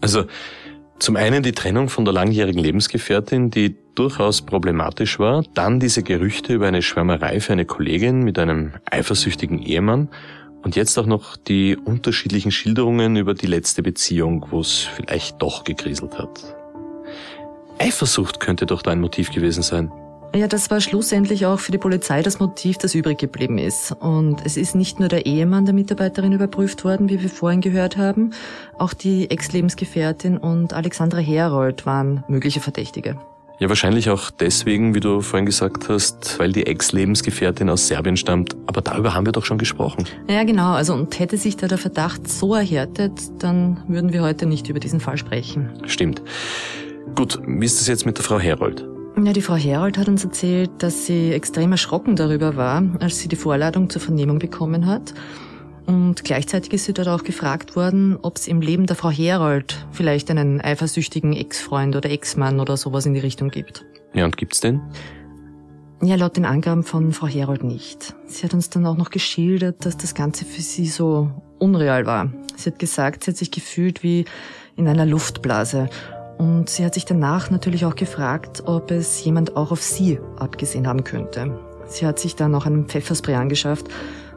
Also 0.01 0.25
zum 0.99 1.15
einen 1.15 1.43
die 1.43 1.53
Trennung 1.53 1.87
von 1.87 2.03
der 2.03 2.13
langjährigen 2.13 2.61
Lebensgefährtin, 2.61 3.49
die 3.49 3.77
durchaus 3.95 4.41
problematisch 4.41 5.17
war, 5.17 5.45
dann 5.53 5.79
diese 5.79 6.03
Gerüchte 6.03 6.55
über 6.55 6.67
eine 6.67 6.81
Schwärmerei 6.81 7.39
für 7.39 7.53
eine 7.53 7.63
Kollegin 7.63 8.23
mit 8.23 8.37
einem 8.37 8.73
eifersüchtigen 8.91 9.59
Ehemann 9.59 10.09
und 10.61 10.75
jetzt 10.75 10.99
auch 10.99 11.05
noch 11.05 11.37
die 11.37 11.77
unterschiedlichen 11.77 12.51
Schilderungen 12.51 13.15
über 13.15 13.33
die 13.33 13.47
letzte 13.47 13.81
Beziehung, 13.81 14.47
wo 14.49 14.59
es 14.59 14.79
vielleicht 14.79 15.41
doch 15.41 15.63
gekriselt 15.63 16.17
hat. 16.17 16.53
Eifersucht 17.77 18.41
könnte 18.41 18.65
doch 18.65 18.81
da 18.81 18.91
ein 18.91 18.99
Motiv 18.99 19.31
gewesen 19.31 19.63
sein. 19.63 19.89
Ja, 20.35 20.47
das 20.47 20.69
war 20.69 20.79
schlussendlich 20.79 21.45
auch 21.47 21.59
für 21.59 21.71
die 21.71 21.79
Polizei 21.79 22.21
das 22.21 22.39
Motiv, 22.39 22.77
das 22.77 22.93
übrig 22.93 23.17
geblieben 23.17 23.57
ist. 23.57 23.91
Und 23.99 24.45
es 24.45 24.57
ist 24.57 24.75
nicht 24.75 24.99
nur 24.99 25.09
der 25.09 25.25
Ehemann 25.25 25.65
der 25.65 25.73
Mitarbeiterin 25.73 26.33
überprüft 26.33 26.83
worden, 26.83 27.09
wie 27.09 27.21
wir 27.21 27.29
vorhin 27.29 27.61
gehört 27.61 27.97
haben. 27.97 28.31
Auch 28.77 28.93
die 28.93 29.31
Ex-Lebensgefährtin 29.31 30.37
und 30.37 30.73
Alexandra 30.73 31.17
Herold 31.17 31.85
waren 31.87 32.23
mögliche 32.27 32.59
Verdächtige. 32.59 33.17
Ja, 33.57 33.67
wahrscheinlich 33.67 34.09
auch 34.09 34.29
deswegen, 34.29 34.93
wie 34.95 35.01
du 35.01 35.19
vorhin 35.19 35.45
gesagt 35.45 35.89
hast, 35.89 36.39
weil 36.39 36.53
die 36.53 36.65
Ex-Lebensgefährtin 36.65 37.69
aus 37.69 37.87
Serbien 37.87 38.15
stammt. 38.15 38.55
Aber 38.67 38.81
darüber 38.81 39.15
haben 39.15 39.25
wir 39.25 39.33
doch 39.33 39.43
schon 39.43 39.57
gesprochen. 39.57 40.05
Ja, 40.29 40.43
genau. 40.43 40.73
Also, 40.73 40.93
und 40.93 41.19
hätte 41.19 41.37
sich 41.37 41.57
da 41.57 41.67
der 41.67 41.79
Verdacht 41.79 42.29
so 42.29 42.53
erhärtet, 42.53 43.11
dann 43.39 43.83
würden 43.87 44.13
wir 44.13 44.21
heute 44.21 44.45
nicht 44.45 44.69
über 44.69 44.79
diesen 44.79 44.99
Fall 44.99 45.17
sprechen. 45.17 45.71
Stimmt. 45.87 46.21
Gut, 47.15 47.41
wie 47.45 47.65
ist 47.65 47.81
das 47.81 47.87
jetzt 47.87 48.05
mit 48.05 48.17
der 48.17 48.23
Frau 48.23 48.39
Herold? 48.39 48.85
Ja, 49.21 49.33
die 49.33 49.41
Frau 49.41 49.55
Herold 49.55 49.97
hat 49.97 50.07
uns 50.07 50.23
erzählt, 50.23 50.71
dass 50.79 51.05
sie 51.05 51.33
extrem 51.33 51.71
erschrocken 51.73 52.15
darüber 52.15 52.55
war, 52.55 52.81
als 52.99 53.19
sie 53.19 53.27
die 53.27 53.35
Vorladung 53.35 53.89
zur 53.89 54.01
Vernehmung 54.01 54.39
bekommen 54.39 54.85
hat. 54.85 55.13
Und 55.85 56.23
gleichzeitig 56.23 56.73
ist 56.73 56.85
sie 56.85 56.93
dort 56.93 57.09
auch 57.09 57.23
gefragt 57.23 57.75
worden, 57.75 58.17
ob 58.21 58.37
es 58.37 58.47
im 58.47 58.61
Leben 58.61 58.85
der 58.85 58.95
Frau 58.95 59.11
Herold 59.11 59.85
vielleicht 59.91 60.31
einen 60.31 60.61
eifersüchtigen 60.61 61.33
Ex-Freund 61.33 61.95
oder 61.95 62.09
Ex-Mann 62.09 62.59
oder 62.59 62.77
sowas 62.77 63.05
in 63.05 63.13
die 63.13 63.19
Richtung 63.19 63.49
gibt. 63.49 63.85
Ja, 64.13 64.25
und 64.25 64.37
gibt's 64.37 64.61
denn? 64.61 64.81
Ja, 66.01 66.15
laut 66.15 66.37
den 66.37 66.45
Angaben 66.45 66.83
von 66.83 67.11
Frau 67.11 67.27
Herold 67.27 67.63
nicht. 67.63 68.15
Sie 68.25 68.43
hat 68.43 68.53
uns 68.53 68.69
dann 68.69 68.85
auch 68.85 68.97
noch 68.97 69.09
geschildert, 69.09 69.85
dass 69.85 69.97
das 69.97 70.15
Ganze 70.15 70.45
für 70.45 70.61
sie 70.61 70.87
so 70.87 71.29
unreal 71.59 72.05
war. 72.05 72.31
Sie 72.55 72.71
hat 72.71 72.79
gesagt, 72.79 73.25
sie 73.25 73.31
hat 73.31 73.37
sich 73.37 73.51
gefühlt 73.51 74.01
wie 74.01 74.25
in 74.75 74.87
einer 74.87 75.05
Luftblase 75.05 75.89
und 76.39 76.69
sie 76.69 76.85
hat 76.85 76.93
sich 76.93 77.03
danach 77.03 77.51
natürlich 77.51 77.85
auch 77.85 77.95
gefragt, 77.95 78.63
ob 78.65 78.91
es 78.91 79.23
jemand 79.23 79.57
auch 79.57 79.71
auf 79.71 79.83
sie 79.83 80.19
abgesehen 80.37 80.87
haben 80.87 81.03
könnte. 81.03 81.59
Sie 81.85 82.05
hat 82.05 82.17
sich 82.17 82.35
dann 82.37 82.55
auch 82.55 82.65
einen 82.65 82.85
Pfefferspray 82.85 83.35
angeschafft, 83.35 83.87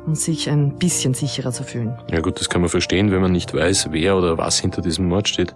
um 0.05 0.17
sich 0.17 0.51
ein 0.51 0.79
bisschen 0.79 1.15
sicherer 1.15 1.53
zu 1.53 1.63
fühlen. 1.63 1.97
Ja 2.11 2.21
gut, 2.21 2.41
das 2.41 2.49
kann 2.49 2.61
man 2.61 2.71
verstehen, 2.71 3.13
wenn 3.13 3.21
man 3.21 3.31
nicht 3.31 3.55
weiß, 3.55 3.93
wer 3.93 4.17
oder 4.17 4.37
was 4.37 4.59
hinter 4.59 4.83
diesem 4.83 5.09
Mord 5.09 5.29
steht. 5.29 5.55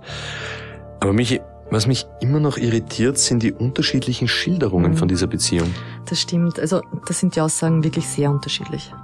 Aber 1.00 1.12
Michi, 1.12 1.40
was 1.72 1.88
mich 1.88 2.06
immer 2.20 2.38
noch 2.38 2.58
irritiert, 2.58 3.18
sind 3.18 3.42
die 3.42 3.52
unterschiedlichen 3.52 4.28
Schilderungen 4.28 4.92
mhm. 4.92 4.96
von 4.98 5.08
dieser 5.08 5.26
Beziehung. 5.26 5.74
Das 6.08 6.20
stimmt. 6.20 6.60
Also, 6.60 6.80
das 7.08 7.18
sind 7.18 7.34
die 7.34 7.40
Aussagen 7.40 7.82
wirklich 7.82 8.06
sehr 8.06 8.30
unterschiedlich. 8.30 8.94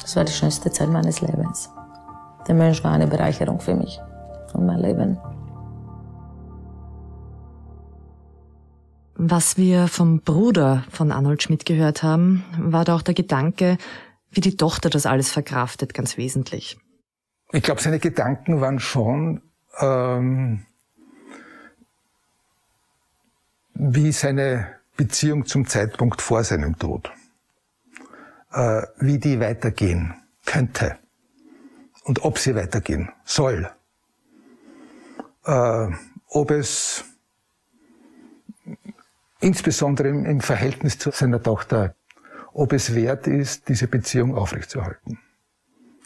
Das 0.00 0.14
war 0.14 0.24
die 0.24 0.32
schönste 0.32 0.70
Zeit 0.70 0.90
meines 0.90 1.20
Lebens. 1.20 1.70
Der 2.46 2.54
Mensch 2.54 2.84
war 2.84 2.92
eine 2.92 3.08
Bereicherung 3.08 3.58
für 3.58 3.74
mich 3.74 3.98
und 4.54 4.64
mein 4.64 4.78
Leben. 4.78 5.18
Was 9.18 9.56
wir 9.56 9.88
vom 9.88 10.20
Bruder 10.20 10.84
von 10.90 11.10
Arnold 11.10 11.42
Schmidt 11.42 11.64
gehört 11.64 12.02
haben, 12.02 12.44
war 12.58 12.84
da 12.84 12.94
auch 12.94 13.02
der 13.02 13.14
Gedanke, 13.14 13.78
wie 14.30 14.42
die 14.42 14.58
Tochter 14.58 14.90
das 14.90 15.06
alles 15.06 15.30
verkraftet, 15.30 15.94
ganz 15.94 16.18
wesentlich. 16.18 16.78
Ich 17.52 17.62
glaube, 17.62 17.80
seine 17.80 17.98
Gedanken 17.98 18.60
waren 18.60 18.78
schon, 18.78 19.40
ähm, 19.80 20.66
wie 23.72 24.12
seine 24.12 24.76
Beziehung 24.98 25.46
zum 25.46 25.66
Zeitpunkt 25.66 26.20
vor 26.20 26.44
seinem 26.44 26.78
Tod, 26.78 27.10
äh, 28.52 28.82
wie 28.98 29.18
die 29.18 29.40
weitergehen 29.40 30.14
könnte 30.44 30.98
und 32.04 32.22
ob 32.22 32.38
sie 32.38 32.54
weitergehen 32.54 33.10
soll, 33.24 33.70
äh, 35.44 35.88
ob 36.28 36.50
es 36.50 37.04
insbesondere 39.46 40.08
im, 40.08 40.40
Verhältnis 40.40 40.98
zu 40.98 41.12
seiner 41.12 41.40
Tochter, 41.42 41.94
ob 42.52 42.72
es 42.72 42.94
wert 42.94 43.26
ist, 43.28 43.68
diese 43.68 43.86
Beziehung 43.86 44.34
aufrechtzuerhalten. 44.36 45.20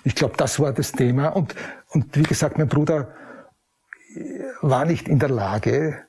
Ich 0.05 0.15
glaube, 0.15 0.37
das 0.37 0.61
war 0.61 0.73
das 0.73 0.93
Thema. 0.93 1.29
Und, 1.29 1.55
und 1.89 2.17
wie 2.17 2.23
gesagt, 2.23 2.59
mein 2.59 2.69
Bruder 2.69 3.15
war 4.61 4.85
nicht 4.85 5.09
in 5.09 5.19
der 5.19 5.31
Lage, 5.31 6.05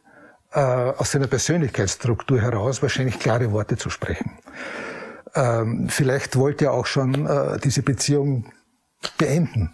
äh, 0.54 0.60
aus 0.60 1.12
seiner 1.12 1.28
Persönlichkeitsstruktur 1.28 2.42
heraus 2.42 2.82
wahrscheinlich 2.82 3.20
klare 3.20 3.52
Worte 3.52 3.78
zu 3.78 3.90
sprechen. 3.90 4.38
Ähm, 5.34 5.88
vielleicht 5.88 6.36
wollte 6.36 6.66
er 6.66 6.74
auch 6.74 6.86
schon 6.86 7.26
äh, 7.26 7.58
diese 7.60 7.84
Beziehung 7.84 8.52
beenden. 9.18 9.72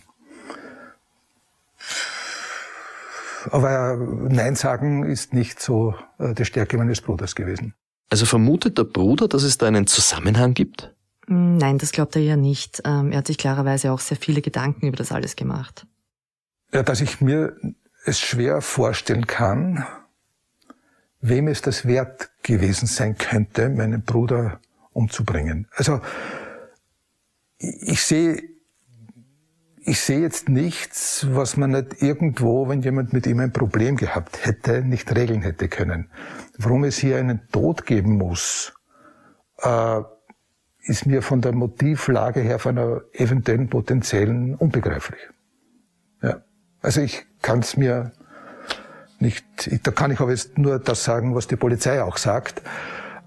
Aber 3.52 3.97
Nein 3.97 4.56
sagen 4.56 5.04
ist 5.04 5.34
nicht 5.34 5.60
so 5.60 5.95
äh, 6.19 6.34
die 6.34 6.45
Stärke 6.45 6.78
meines 6.78 7.02
Bruders 7.02 7.36
gewesen. 7.36 7.73
Also 8.10 8.26
vermutet 8.26 8.78
der 8.78 8.86
Bruder, 8.86 9.28
dass 9.28 9.43
es 9.43 9.58
da 9.58 9.67
einen 9.67 9.88
Zusammenhang 9.88 10.54
gibt? 10.54 10.93
Mm, 11.28 11.58
nein, 11.58 11.78
das 11.78 11.91
glaubt 11.91 12.15
er 12.15 12.21
ja 12.21 12.36
nicht. 12.36 12.82
Ähm, 12.86 13.12
er 13.12 13.19
hat 13.19 13.28
sich 13.28 13.38
klarerweise 13.38 13.91
auch 13.91 14.00
sehr 14.00 14.17
viele 14.17 14.41
Gedanken 14.41 14.88
über 14.88 14.97
das 14.97 15.12
alles 15.12 15.36
gemacht. 15.36 15.86
Ja, 16.73 16.84
dass 16.84 17.02
ich 17.02 17.21
mir 17.21 17.56
es 18.06 18.19
schwer 18.19 18.62
vorstellen 18.62 19.28
kann, 19.28 19.86
wem 21.19 21.47
es 21.47 21.62
das 21.62 21.86
wert 21.86 22.30
gewesen 22.43 22.88
sein 22.88 23.17
könnte, 23.17 23.69
meinen 23.69 24.04
Bruder 24.04 24.60
umzubringen. 24.93 25.67
Also 25.76 26.00
ich 27.58 28.02
sehe 28.04 28.41
ich 29.88 30.02
sehe 30.02 30.19
jetzt 30.19 30.50
nichts, 30.50 31.26
was 31.32 31.56
man 31.56 31.71
nicht 31.71 32.02
irgendwo, 32.02 32.67
wenn 32.67 32.82
jemand 32.82 33.13
mit 33.13 33.26
ihm 33.26 33.39
ein 33.39 33.54
Problem 33.54 33.95
gehabt 33.95 34.45
hätte, 34.45 34.82
nicht 34.82 35.15
regeln 35.15 35.41
hätte 35.41 35.69
können. 35.69 36.10
Warum 36.58 36.84
es 36.84 36.97
hier 36.97 37.17
einen 37.17 37.47
Tod 37.54 37.86
geben 37.86 38.17
muss, 38.17 38.73
äh, 39.60 40.02
ist 40.82 41.06
mir 41.06 41.21
von 41.21 41.39
der 41.39 41.54
Motivlage 41.54 42.41
her, 42.41 42.60
von 42.60 42.78
einer 42.78 43.02
eventuellen 43.13 43.69
potenziellen 43.69 44.56
unbegreiflich. 44.56 45.21
Ja. 46.21 46.41
Also 46.82 47.00
ich 47.00 47.26
kann 47.41 47.60
es 47.60 47.78
mir 47.78 48.12
nicht, 49.19 49.45
da 49.88 49.91
kann 49.91 50.12
ich 50.12 50.19
aber 50.19 50.32
jetzt 50.32 50.58
nur 50.58 50.80
das 50.80 51.06
sagen, 51.06 51.34
was 51.34 51.47
die 51.47 51.56
Polizei 51.56 52.04
auch 52.04 52.17
sagt. 52.17 52.62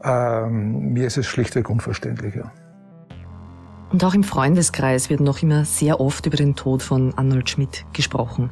Ähm, 0.05 0.93
mir 0.93 1.07
ist 1.07 1.17
es 1.17 1.27
schlichtweg 1.27 1.71
unverständlich. 1.71 2.35
Ja. 2.35 2.53
Und 3.91 4.05
auch 4.05 4.15
im 4.15 4.23
Freundeskreis 4.23 5.11
wird 5.11 5.21
noch 5.21 5.43
immer 5.43 5.65
sehr 5.65 6.01
oft 6.01 6.25
über 6.27 6.37
den 6.37 6.55
Tod 6.55 6.83
von 6.83 7.13
Arnold 7.17 7.51
Schmidt 7.51 7.85
gesprochen. 7.93 8.51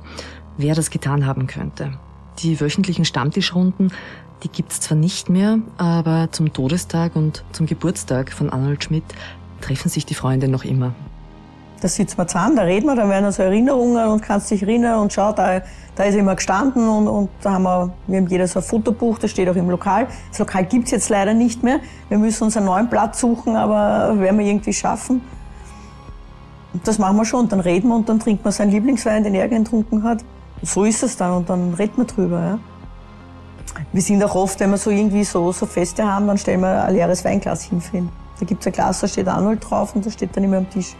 Wer 0.56 0.74
das 0.74 0.90
getan 0.90 1.26
haben 1.26 1.46
könnte. 1.46 1.92
Die 2.40 2.60
wöchentlichen 2.60 3.04
Stammtischrunden, 3.04 3.92
die 4.42 4.48
gibt's 4.48 4.80
zwar 4.80 4.98
nicht 4.98 5.28
mehr, 5.28 5.60
aber 5.76 6.28
zum 6.32 6.52
Todestag 6.52 7.14
und 7.14 7.44
zum 7.52 7.66
Geburtstag 7.66 8.32
von 8.32 8.50
Arnold 8.50 8.84
Schmidt 8.84 9.04
treffen 9.60 9.88
sich 9.88 10.06
die 10.06 10.14
Freunde 10.14 10.48
noch 10.48 10.64
immer. 10.64 10.94
Da 11.80 11.86
sitzen 11.86 12.18
wir 12.18 12.26
zusammen, 12.26 12.56
da 12.56 12.62
reden 12.62 12.86
wir, 12.86 12.96
da 12.96 13.08
werden 13.08 13.30
so 13.30 13.42
Erinnerungen 13.42 14.08
und 14.08 14.20
kannst 14.20 14.50
dich 14.50 14.62
erinnern 14.62 14.98
und 14.98 15.12
schau, 15.12 15.32
da, 15.32 15.62
da 15.94 16.04
ist 16.04 16.16
immer 16.16 16.34
gestanden 16.34 16.88
und, 16.88 17.06
und 17.06 17.28
da 17.40 17.52
haben 17.52 17.62
wir, 17.62 17.92
wir 18.08 18.18
haben 18.18 18.26
jeder 18.26 18.48
so 18.48 18.58
ein 18.58 18.64
Fotobuch, 18.64 19.18
das 19.18 19.30
steht 19.30 19.48
auch 19.48 19.54
im 19.54 19.70
Lokal. 19.70 20.08
Das 20.30 20.40
Lokal 20.40 20.64
gibt's 20.64 20.90
jetzt 20.90 21.08
leider 21.08 21.34
nicht 21.34 21.62
mehr. 21.62 21.78
Wir 22.08 22.18
müssen 22.18 22.44
uns 22.44 22.56
einen 22.56 22.66
neuen 22.66 22.90
Platz 22.90 23.20
suchen, 23.20 23.54
aber 23.54 24.18
werden 24.18 24.38
wir 24.38 24.46
irgendwie 24.46 24.72
schaffen. 24.72 25.20
Und 26.72 26.86
das 26.86 26.98
machen 26.98 27.16
wir 27.16 27.24
schon. 27.24 27.40
Und 27.40 27.52
dann 27.52 27.60
reden 27.60 27.88
wir 27.88 27.96
und 27.96 28.08
dann 28.08 28.18
trinkt 28.18 28.44
man 28.44 28.52
seinen 28.52 28.70
Lieblingswein, 28.70 29.24
den 29.24 29.34
er 29.34 29.48
getrunken 29.48 30.02
hat. 30.02 30.24
So 30.62 30.84
ist 30.84 31.02
es 31.02 31.16
dann 31.16 31.32
und 31.32 31.48
dann 31.48 31.74
reden 31.74 31.96
wir 31.96 32.04
drüber. 32.04 32.40
Ja. 32.40 32.58
Wir 33.92 34.02
sind 34.02 34.22
auch 34.24 34.34
oft, 34.34 34.58
wenn 34.60 34.70
wir 34.70 34.76
so 34.76 34.90
irgendwie 34.90 35.24
so, 35.24 35.52
so 35.52 35.66
Feste 35.66 36.04
haben, 36.04 36.26
dann 36.26 36.38
stellen 36.38 36.60
wir 36.60 36.84
ein 36.84 36.94
leeres 36.94 37.24
Weinglas 37.24 37.62
hin 37.62 37.80
für 37.80 37.98
ihn. 37.98 38.08
Da 38.38 38.46
gibt's 38.46 38.66
ein 38.66 38.72
Glas, 38.72 39.00
da 39.00 39.08
steht 39.08 39.28
Arnold 39.28 39.64
drauf 39.68 39.94
und 39.94 40.04
das 40.04 40.14
steht 40.14 40.36
dann 40.36 40.44
immer 40.44 40.58
am 40.58 40.68
Tisch. 40.68 40.94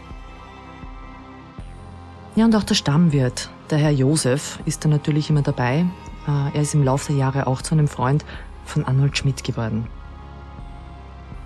Ja, 2.39 2.45
und 2.45 2.55
auch 2.55 2.63
der 2.63 2.75
Stammwirt, 2.75 3.49
der 3.69 3.79
Herr 3.79 3.91
Josef, 3.91 4.59
ist 4.63 4.85
da 4.85 4.87
natürlich 4.87 5.29
immer 5.29 5.41
dabei. 5.41 5.85
Äh, 6.25 6.55
er 6.55 6.61
ist 6.61 6.73
im 6.73 6.85
Laufe 6.85 7.11
der 7.11 7.17
Jahre 7.17 7.47
auch 7.47 7.61
zu 7.61 7.75
einem 7.75 7.89
Freund 7.89 8.23
von 8.63 8.85
Arnold 8.85 9.17
Schmidt 9.17 9.43
geworden. 9.43 9.87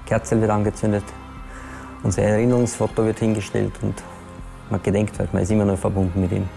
Kerzel 0.05 0.39
wird 0.39 0.51
angezündet, 0.51 1.03
unser 2.03 2.21
Erinnerungsfoto 2.21 3.03
wird 3.05 3.17
hingestellt 3.17 3.71
und 3.81 4.03
man 4.69 4.83
gedenkt 4.83 5.17
halt, 5.17 5.33
man 5.33 5.41
ist 5.41 5.49
immer 5.49 5.65
noch 5.65 5.79
verbunden 5.79 6.21
mit 6.21 6.31
ihm. 6.31 6.47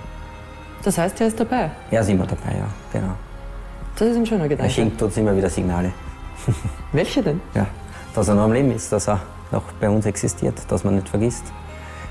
Das 0.82 0.98
heißt, 0.98 1.18
er 1.22 1.28
ist 1.28 1.40
dabei? 1.40 1.70
Er 1.90 2.02
ist 2.02 2.10
immer 2.10 2.26
dabei, 2.26 2.58
ja, 2.58 2.68
genau. 2.92 3.14
Das 3.98 4.08
ist 4.08 4.16
ein 4.18 4.26
schöner 4.26 4.42
Er 4.42 4.48
Gedanke. 4.50 4.70
schenkt 4.70 5.00
uns 5.00 5.16
immer 5.16 5.34
wieder 5.34 5.48
Signale. 5.48 5.94
Welche 6.92 7.22
denn? 7.22 7.40
Ja, 7.54 7.66
dass 8.14 8.28
er 8.28 8.34
noch 8.34 8.42
am 8.42 8.52
Leben 8.52 8.70
ist, 8.72 8.92
dass 8.92 9.08
er 9.08 9.18
noch 9.50 9.62
bei 9.80 9.88
uns 9.88 10.04
existiert, 10.04 10.60
dass 10.68 10.84
man 10.84 10.96
nicht 10.96 11.08
vergisst, 11.08 11.44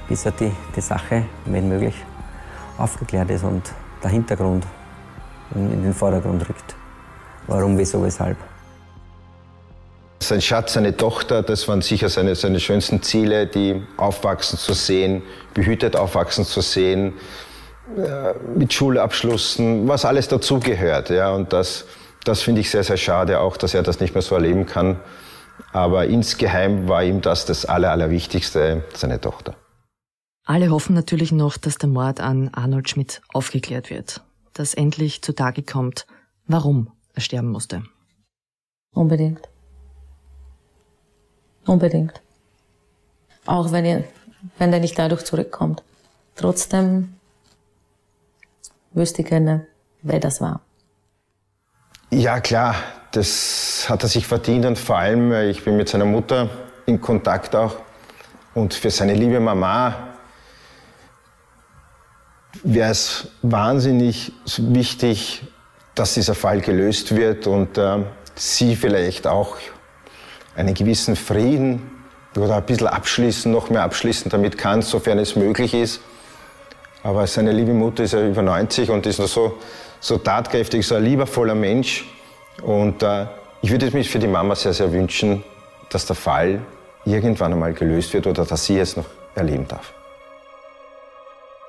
bis 0.10 0.26
er 0.26 0.32
die, 0.32 0.52
die 0.76 0.82
Sache, 0.82 1.26
wenn 1.46 1.70
möglich, 1.70 1.94
aufgeklärt 2.78 3.30
ist 3.30 3.44
und 3.44 3.64
der 4.04 4.12
Hintergrund 4.12 4.66
in, 5.54 5.84
den 5.84 5.94
Vordergrund 5.94 6.48
rückt. 6.48 6.76
Warum, 7.48 7.78
wieso, 7.78 8.04
weshalb. 8.04 8.38
Sein 10.20 10.42
Schatz, 10.42 10.74
seine 10.74 10.96
Tochter, 10.96 11.44
das 11.44 11.68
waren 11.68 11.82
sicher 11.82 12.10
seine, 12.10 12.36
seine 12.36 12.60
schönsten 12.60 13.02
Ziele, 13.04 13.46
die 13.46 13.84
aufwachsen 13.98 14.58
zu 14.58 14.74
sehen, 14.74 15.22
behütet 15.54 15.96
aufwachsen 15.96 16.46
zu 16.46 16.62
sehen, 16.62 17.14
äh, 17.98 18.34
mit 18.58 18.74
Schulabschlüssen, 18.74 19.88
was 19.88 20.06
alles 20.06 20.28
dazugehört. 20.28 21.12
Ja, 21.12 21.32
und 21.32 21.54
das, 21.54 21.86
das 22.24 22.42
finde 22.42 22.62
ich 22.62 22.72
sehr, 22.72 22.84
sehr 22.84 22.98
schade, 22.98 23.40
auch 23.40 23.58
dass 23.58 23.76
er 23.76 23.84
das 23.84 24.00
nicht 24.00 24.16
mehr 24.16 24.24
so 24.24 24.34
erleben 24.34 24.66
kann. 24.66 25.00
Aber 25.72 26.06
insgeheim 26.06 26.88
war 26.88 27.04
ihm 27.04 27.22
das 27.22 27.46
das 27.46 27.66
Aller, 27.66 27.92
Allerwichtigste, 27.92 28.84
seine 28.94 29.22
Tochter. 29.22 29.56
Alle 30.48 30.70
hoffen 30.70 30.94
natürlich 30.94 31.32
noch, 31.32 31.58
dass 31.58 31.80
der 31.80 31.90
Mord 31.90 32.20
an 32.22 32.50
Arnold 32.54 32.88
Schmidt 32.88 33.22
aufgeklärt 33.34 33.90
wird. 33.90 34.22
Dass 34.54 34.76
endlich 34.76 35.24
zutage 35.24 35.64
kommt, 35.64 36.06
warum 36.46 36.92
er 37.16 37.22
sterben 37.22 37.50
musste. 37.50 37.84
Unbedingt. 38.94 39.50
Unbedingt. 41.66 42.22
Auch 43.48 43.72
wenn, 43.72 43.86
ihr, 43.86 44.04
wenn 44.60 44.72
er 44.72 44.80
nicht 44.80 44.98
dadurch 45.00 45.24
zurückkommt. 45.24 45.84
Trotzdem 46.36 47.16
wüsste 48.94 49.24
ich 49.24 49.28
gerne, 49.28 49.66
wer 50.04 50.20
das 50.20 50.42
war. 50.42 50.62
Ja, 52.12 52.40
klar, 52.40 52.76
das 53.12 53.88
hat 53.90 54.04
er 54.04 54.10
sich 54.10 54.28
verdient 54.28 54.66
und 54.66 54.78
vor 54.78 54.98
allem, 54.98 55.32
äh, 55.32 55.50
ich 55.50 55.64
bin 55.64 55.76
mit 55.76 55.90
seiner 55.90 56.06
Mutter 56.06 56.50
in 56.86 57.02
Kontakt 57.02 57.56
auch. 57.56 57.78
Und 58.54 58.76
für 58.76 58.92
seine 58.92 59.16
liebe 59.16 59.40
Mama 59.40 60.15
wäre 62.64 62.92
es 62.92 63.28
wahnsinnig 63.42 64.32
wichtig, 64.58 65.44
dass 65.94 66.14
dieser 66.14 66.36
Fall 66.36 66.62
gelöst 66.62 67.16
wird 67.16 67.48
und 67.48 67.78
äh, 67.78 68.00
sie 68.36 68.76
vielleicht 68.76 69.28
auch 69.28 69.58
einen 70.56 70.74
gewissen 70.74 71.16
Frieden 71.16 71.92
oder 72.36 72.58
ein 72.58 72.66
bisschen 72.66 72.88
abschließen, 72.88 73.52
noch 73.52 73.70
mehr 73.70 73.84
abschließen 73.84 74.30
damit 74.30 74.58
kann, 74.58 74.82
sofern 74.82 75.20
es 75.20 75.36
möglich 75.36 75.74
ist. 75.74 76.02
Aber 77.04 77.28
seine 77.28 77.52
liebe 77.52 77.74
Mutter 77.74 78.04
ist 78.04 78.14
ja 78.14 78.26
über 78.26 78.42
90 78.42 78.90
und 78.90 79.06
ist 79.06 79.20
noch 79.20 79.28
so, 79.28 79.58
so 80.00 80.18
tatkräftig, 80.18 80.86
so 80.86 80.96
ein 80.96 81.04
liebevoller 81.04 81.56
Mensch. 81.56 82.06
Und 82.64 83.04
äh, 83.04 83.28
ich 83.62 83.72
würde 83.72 83.88
es 83.88 83.94
mir 83.94 84.04
für 84.04 84.20
die 84.20 84.28
Mama 84.28 84.56
sehr, 84.56 84.74
sehr 84.74 84.92
wünschen, 84.92 85.44
dass 85.90 86.06
der 86.06 86.16
Fall 86.16 86.62
irgendwann 87.06 87.54
einmal 87.54 87.74
gelöst 87.74 88.14
wird 88.14 88.28
oder 88.28 88.44
dass 88.46 88.66
sie 88.66 88.80
es 88.80 88.98
noch 88.98 89.06
erleben 89.36 89.68
darf. 89.68 89.94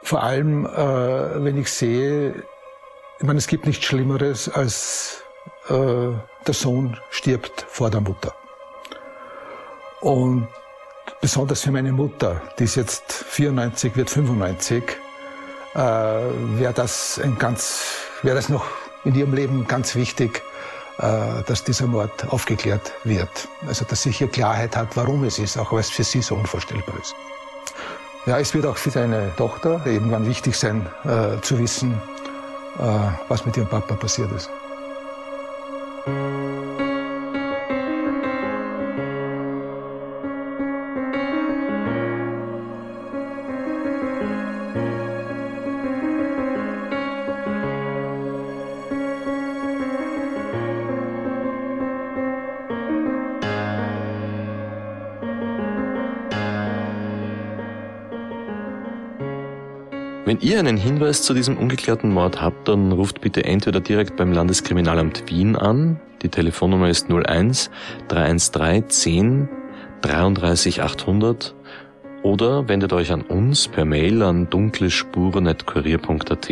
Vor 0.06 0.22
allem, 0.22 0.66
äh, 0.66 1.44
wenn 1.44 1.58
ich 1.58 1.68
sehe, 1.68 2.44
ich 3.18 3.26
meine, 3.26 3.38
es 3.38 3.48
gibt 3.48 3.66
nichts 3.66 3.86
Schlimmeres, 3.86 4.48
als 4.48 5.24
äh, 5.68 5.74
der 6.46 6.54
Sohn 6.54 6.96
stirbt 7.10 7.66
vor 7.68 7.90
der 7.90 8.00
Mutter. 8.02 8.32
Und 10.00 10.46
besonders 11.20 11.62
für 11.62 11.72
meine 11.72 11.90
Mutter, 11.90 12.40
die 12.56 12.64
ist 12.64 12.76
jetzt 12.76 13.12
94, 13.12 13.96
wird 13.96 14.08
95, 14.08 14.84
äh, 15.74 15.78
wäre 15.80 16.72
das 16.72 17.18
ein 17.18 17.36
ganz, 17.36 17.96
wäre 18.22 18.36
das 18.36 18.48
noch 18.48 18.64
in 19.02 19.16
ihrem 19.16 19.34
Leben 19.34 19.66
ganz 19.66 19.96
wichtig, 19.96 20.40
äh, 20.98 21.42
dass 21.48 21.64
dieser 21.64 21.88
Mord 21.88 22.28
aufgeklärt 22.28 22.92
wird. 23.02 23.48
Also, 23.66 23.84
dass 23.84 24.04
sie 24.04 24.12
hier 24.12 24.28
Klarheit 24.28 24.76
hat, 24.76 24.96
warum 24.96 25.24
es 25.24 25.40
ist, 25.40 25.58
auch 25.58 25.72
weil 25.72 25.80
es 25.80 25.90
für 25.90 26.04
sie 26.04 26.22
so 26.22 26.36
unvorstellbar 26.36 26.94
ist. 27.00 27.16
Ja, 28.26 28.40
es 28.40 28.52
wird 28.54 28.66
auch 28.66 28.76
für 28.76 28.90
seine 28.90 29.30
Tochter 29.36 29.80
irgendwann 29.84 30.26
wichtig 30.26 30.58
sein, 30.58 30.84
äh, 31.04 31.40
zu 31.42 31.60
wissen, 31.60 31.92
äh, 32.76 32.82
was 33.28 33.46
mit 33.46 33.56
ihrem 33.56 33.68
Papa 33.68 33.94
passiert 33.94 34.32
ist. 34.32 34.50
Wenn 60.36 60.46
ihr 60.46 60.58
einen 60.58 60.76
Hinweis 60.76 61.22
zu 61.22 61.32
diesem 61.32 61.56
ungeklärten 61.56 62.12
Mord 62.12 62.42
habt, 62.42 62.68
dann 62.68 62.92
ruft 62.92 63.22
bitte 63.22 63.44
entweder 63.44 63.80
direkt 63.80 64.16
beim 64.16 64.32
Landeskriminalamt 64.32 65.30
Wien 65.30 65.56
an. 65.56 65.98
Die 66.20 66.28
Telefonnummer 66.28 66.90
ist 66.90 67.08
01 67.10 67.70
313 68.08 68.90
10 68.90 69.48
33 70.02 70.82
800 70.82 71.54
oder 72.22 72.68
wendet 72.68 72.92
euch 72.92 73.12
an 73.12 73.22
uns 73.22 73.66
per 73.66 73.86
Mail 73.86 74.22
an 74.22 74.50
dunklespuren.kurier.at. 74.50 76.48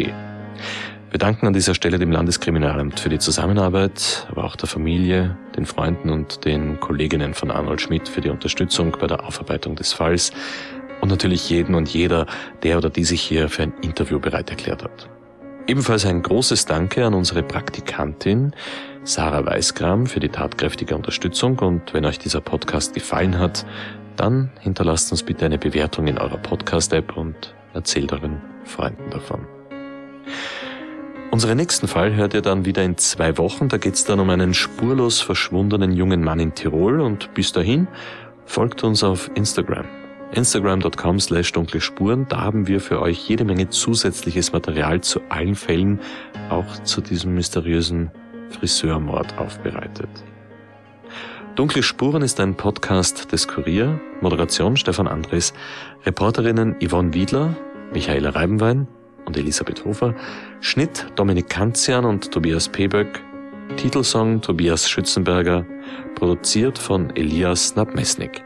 Wir 1.15 1.19
danken 1.19 1.47
an 1.47 1.53
dieser 1.53 1.75
Stelle 1.75 1.99
dem 1.99 2.11
Landeskriminalamt 2.11 2.99
für 2.99 3.11
die 3.11 3.19
Zusammenarbeit, 3.19 4.27
aber 4.31 4.45
auch 4.45 4.57
der 4.57 4.69
Familie, 4.69 5.37
den 5.57 5.67
Freunden 5.67 6.09
und 6.09 6.47
den 6.47 6.81
Kolleginnen 6.81 7.35
von 7.35 7.51
Arnold 7.51 7.83
Schmidt 7.83 8.09
für 8.09 8.23
die 8.23 8.31
Unterstützung 8.31 8.97
bei 8.99 9.07
der 9.07 9.25
Aufarbeitung 9.25 9.77
des 9.77 9.93
Falls 9.93 10.33
und 11.05 11.11
natürlich 11.11 11.51
jeden 11.51 11.75
und 11.75 11.91
jeder, 11.91 12.25
der 12.63 12.79
oder 12.79 12.89
die 12.89 13.05
sich 13.05 13.21
hier 13.21 13.51
für 13.51 13.65
ein 13.65 13.75
Interview 13.83 14.19
bereit 14.19 14.49
erklärt 14.49 14.83
hat. 14.83 15.07
Ebenfalls 15.67 16.07
ein 16.07 16.23
großes 16.23 16.65
Danke 16.65 17.05
an 17.05 17.13
unsere 17.13 17.43
Praktikantin 17.43 18.55
Sarah 19.03 19.45
Weißgram 19.45 20.07
für 20.07 20.19
die 20.19 20.31
tatkräftige 20.31 20.97
Unterstützung 20.97 21.59
und 21.59 21.93
wenn 21.93 22.07
euch 22.07 22.19
dieser 22.19 22.41
Podcast 22.41 22.95
gefallen 22.95 23.39
hat, 23.39 23.67
dann 24.17 24.51
hinterlasst 24.61 25.13
uns 25.13 25.23
bitte 25.23 25.45
eine 25.45 25.59
Bewertung 25.59 26.07
in 26.07 26.17
eurer 26.17 26.39
Podcast-App 26.39 27.19
und 27.19 27.55
erzählt 27.75 28.11
euren 28.15 28.41
Freunden 28.65 29.11
davon. 29.11 29.47
Unseren 31.31 31.59
nächsten 31.59 31.87
Fall 31.87 32.15
hört 32.15 32.33
ihr 32.33 32.41
dann 32.41 32.65
wieder 32.65 32.83
in 32.83 32.97
zwei 32.97 33.37
Wochen. 33.37 33.69
Da 33.69 33.77
geht 33.77 33.95
es 33.95 34.07
dann 34.07 34.21
um 34.21 34.31
einen 34.31 34.55
spurlos 34.55 35.21
verschwundenen 35.21 35.93
jungen 35.93 36.25
Mann 36.25 36.41
in 36.41 36.55
Tirol 36.55 37.03
und 37.03 37.35
bis 37.35 37.53
dahin 37.53 37.89
folgt 38.47 38.85
uns 38.85 39.05
auf 39.05 39.31
Instagram. 39.35 39.85
Instagram.com 40.35 41.21
slash 41.21 41.53
dunkle 41.53 41.81
Spuren. 41.81 42.27
Da 42.29 42.41
haben 42.41 42.67
wir 42.67 42.81
für 42.81 43.01
euch 43.01 43.29
jede 43.29 43.45
Menge 43.45 43.69
zusätzliches 43.71 44.53
Material 44.53 45.01
zu 45.01 45.21
allen 45.29 45.55
Fällen, 45.55 46.01
auch 46.51 46.83
zu 46.83 47.01
diesem 47.01 47.35
mysteriösen 47.35 48.11
Friseurmord 48.51 49.39
aufbereitet. 49.39 50.09
Dunkle 51.55 51.85
Spuren 51.85 52.23
ist 52.23 52.41
ein 52.41 52.57
Podcast 52.57 53.31
des 53.31 53.47
Kurier, 53.47 54.01
Moderation 54.21 54.77
Stefan 54.77 55.07
Andres, 55.07 55.55
Reporterinnen 56.05 56.77
Yvonne 56.83 57.15
Wiedler, 57.15 57.55
Michaela 57.93 58.31
Reibenwein 58.31 58.89
und 59.25 59.37
Elisabeth 59.37 59.85
Hofer, 59.85 60.15
Schnitt 60.61 61.07
Dominik 61.15 61.49
Kanzian 61.49 62.05
und 62.05 62.33
Tobias 62.33 62.69
Peböck, 62.69 63.23
Titelsong 63.77 64.41
Tobias 64.41 64.91
Schützenberger, 64.91 65.65
produziert 66.17 66.77
von 66.77 67.15
Elias 67.15 67.77
Nabmesnik. 67.77 68.43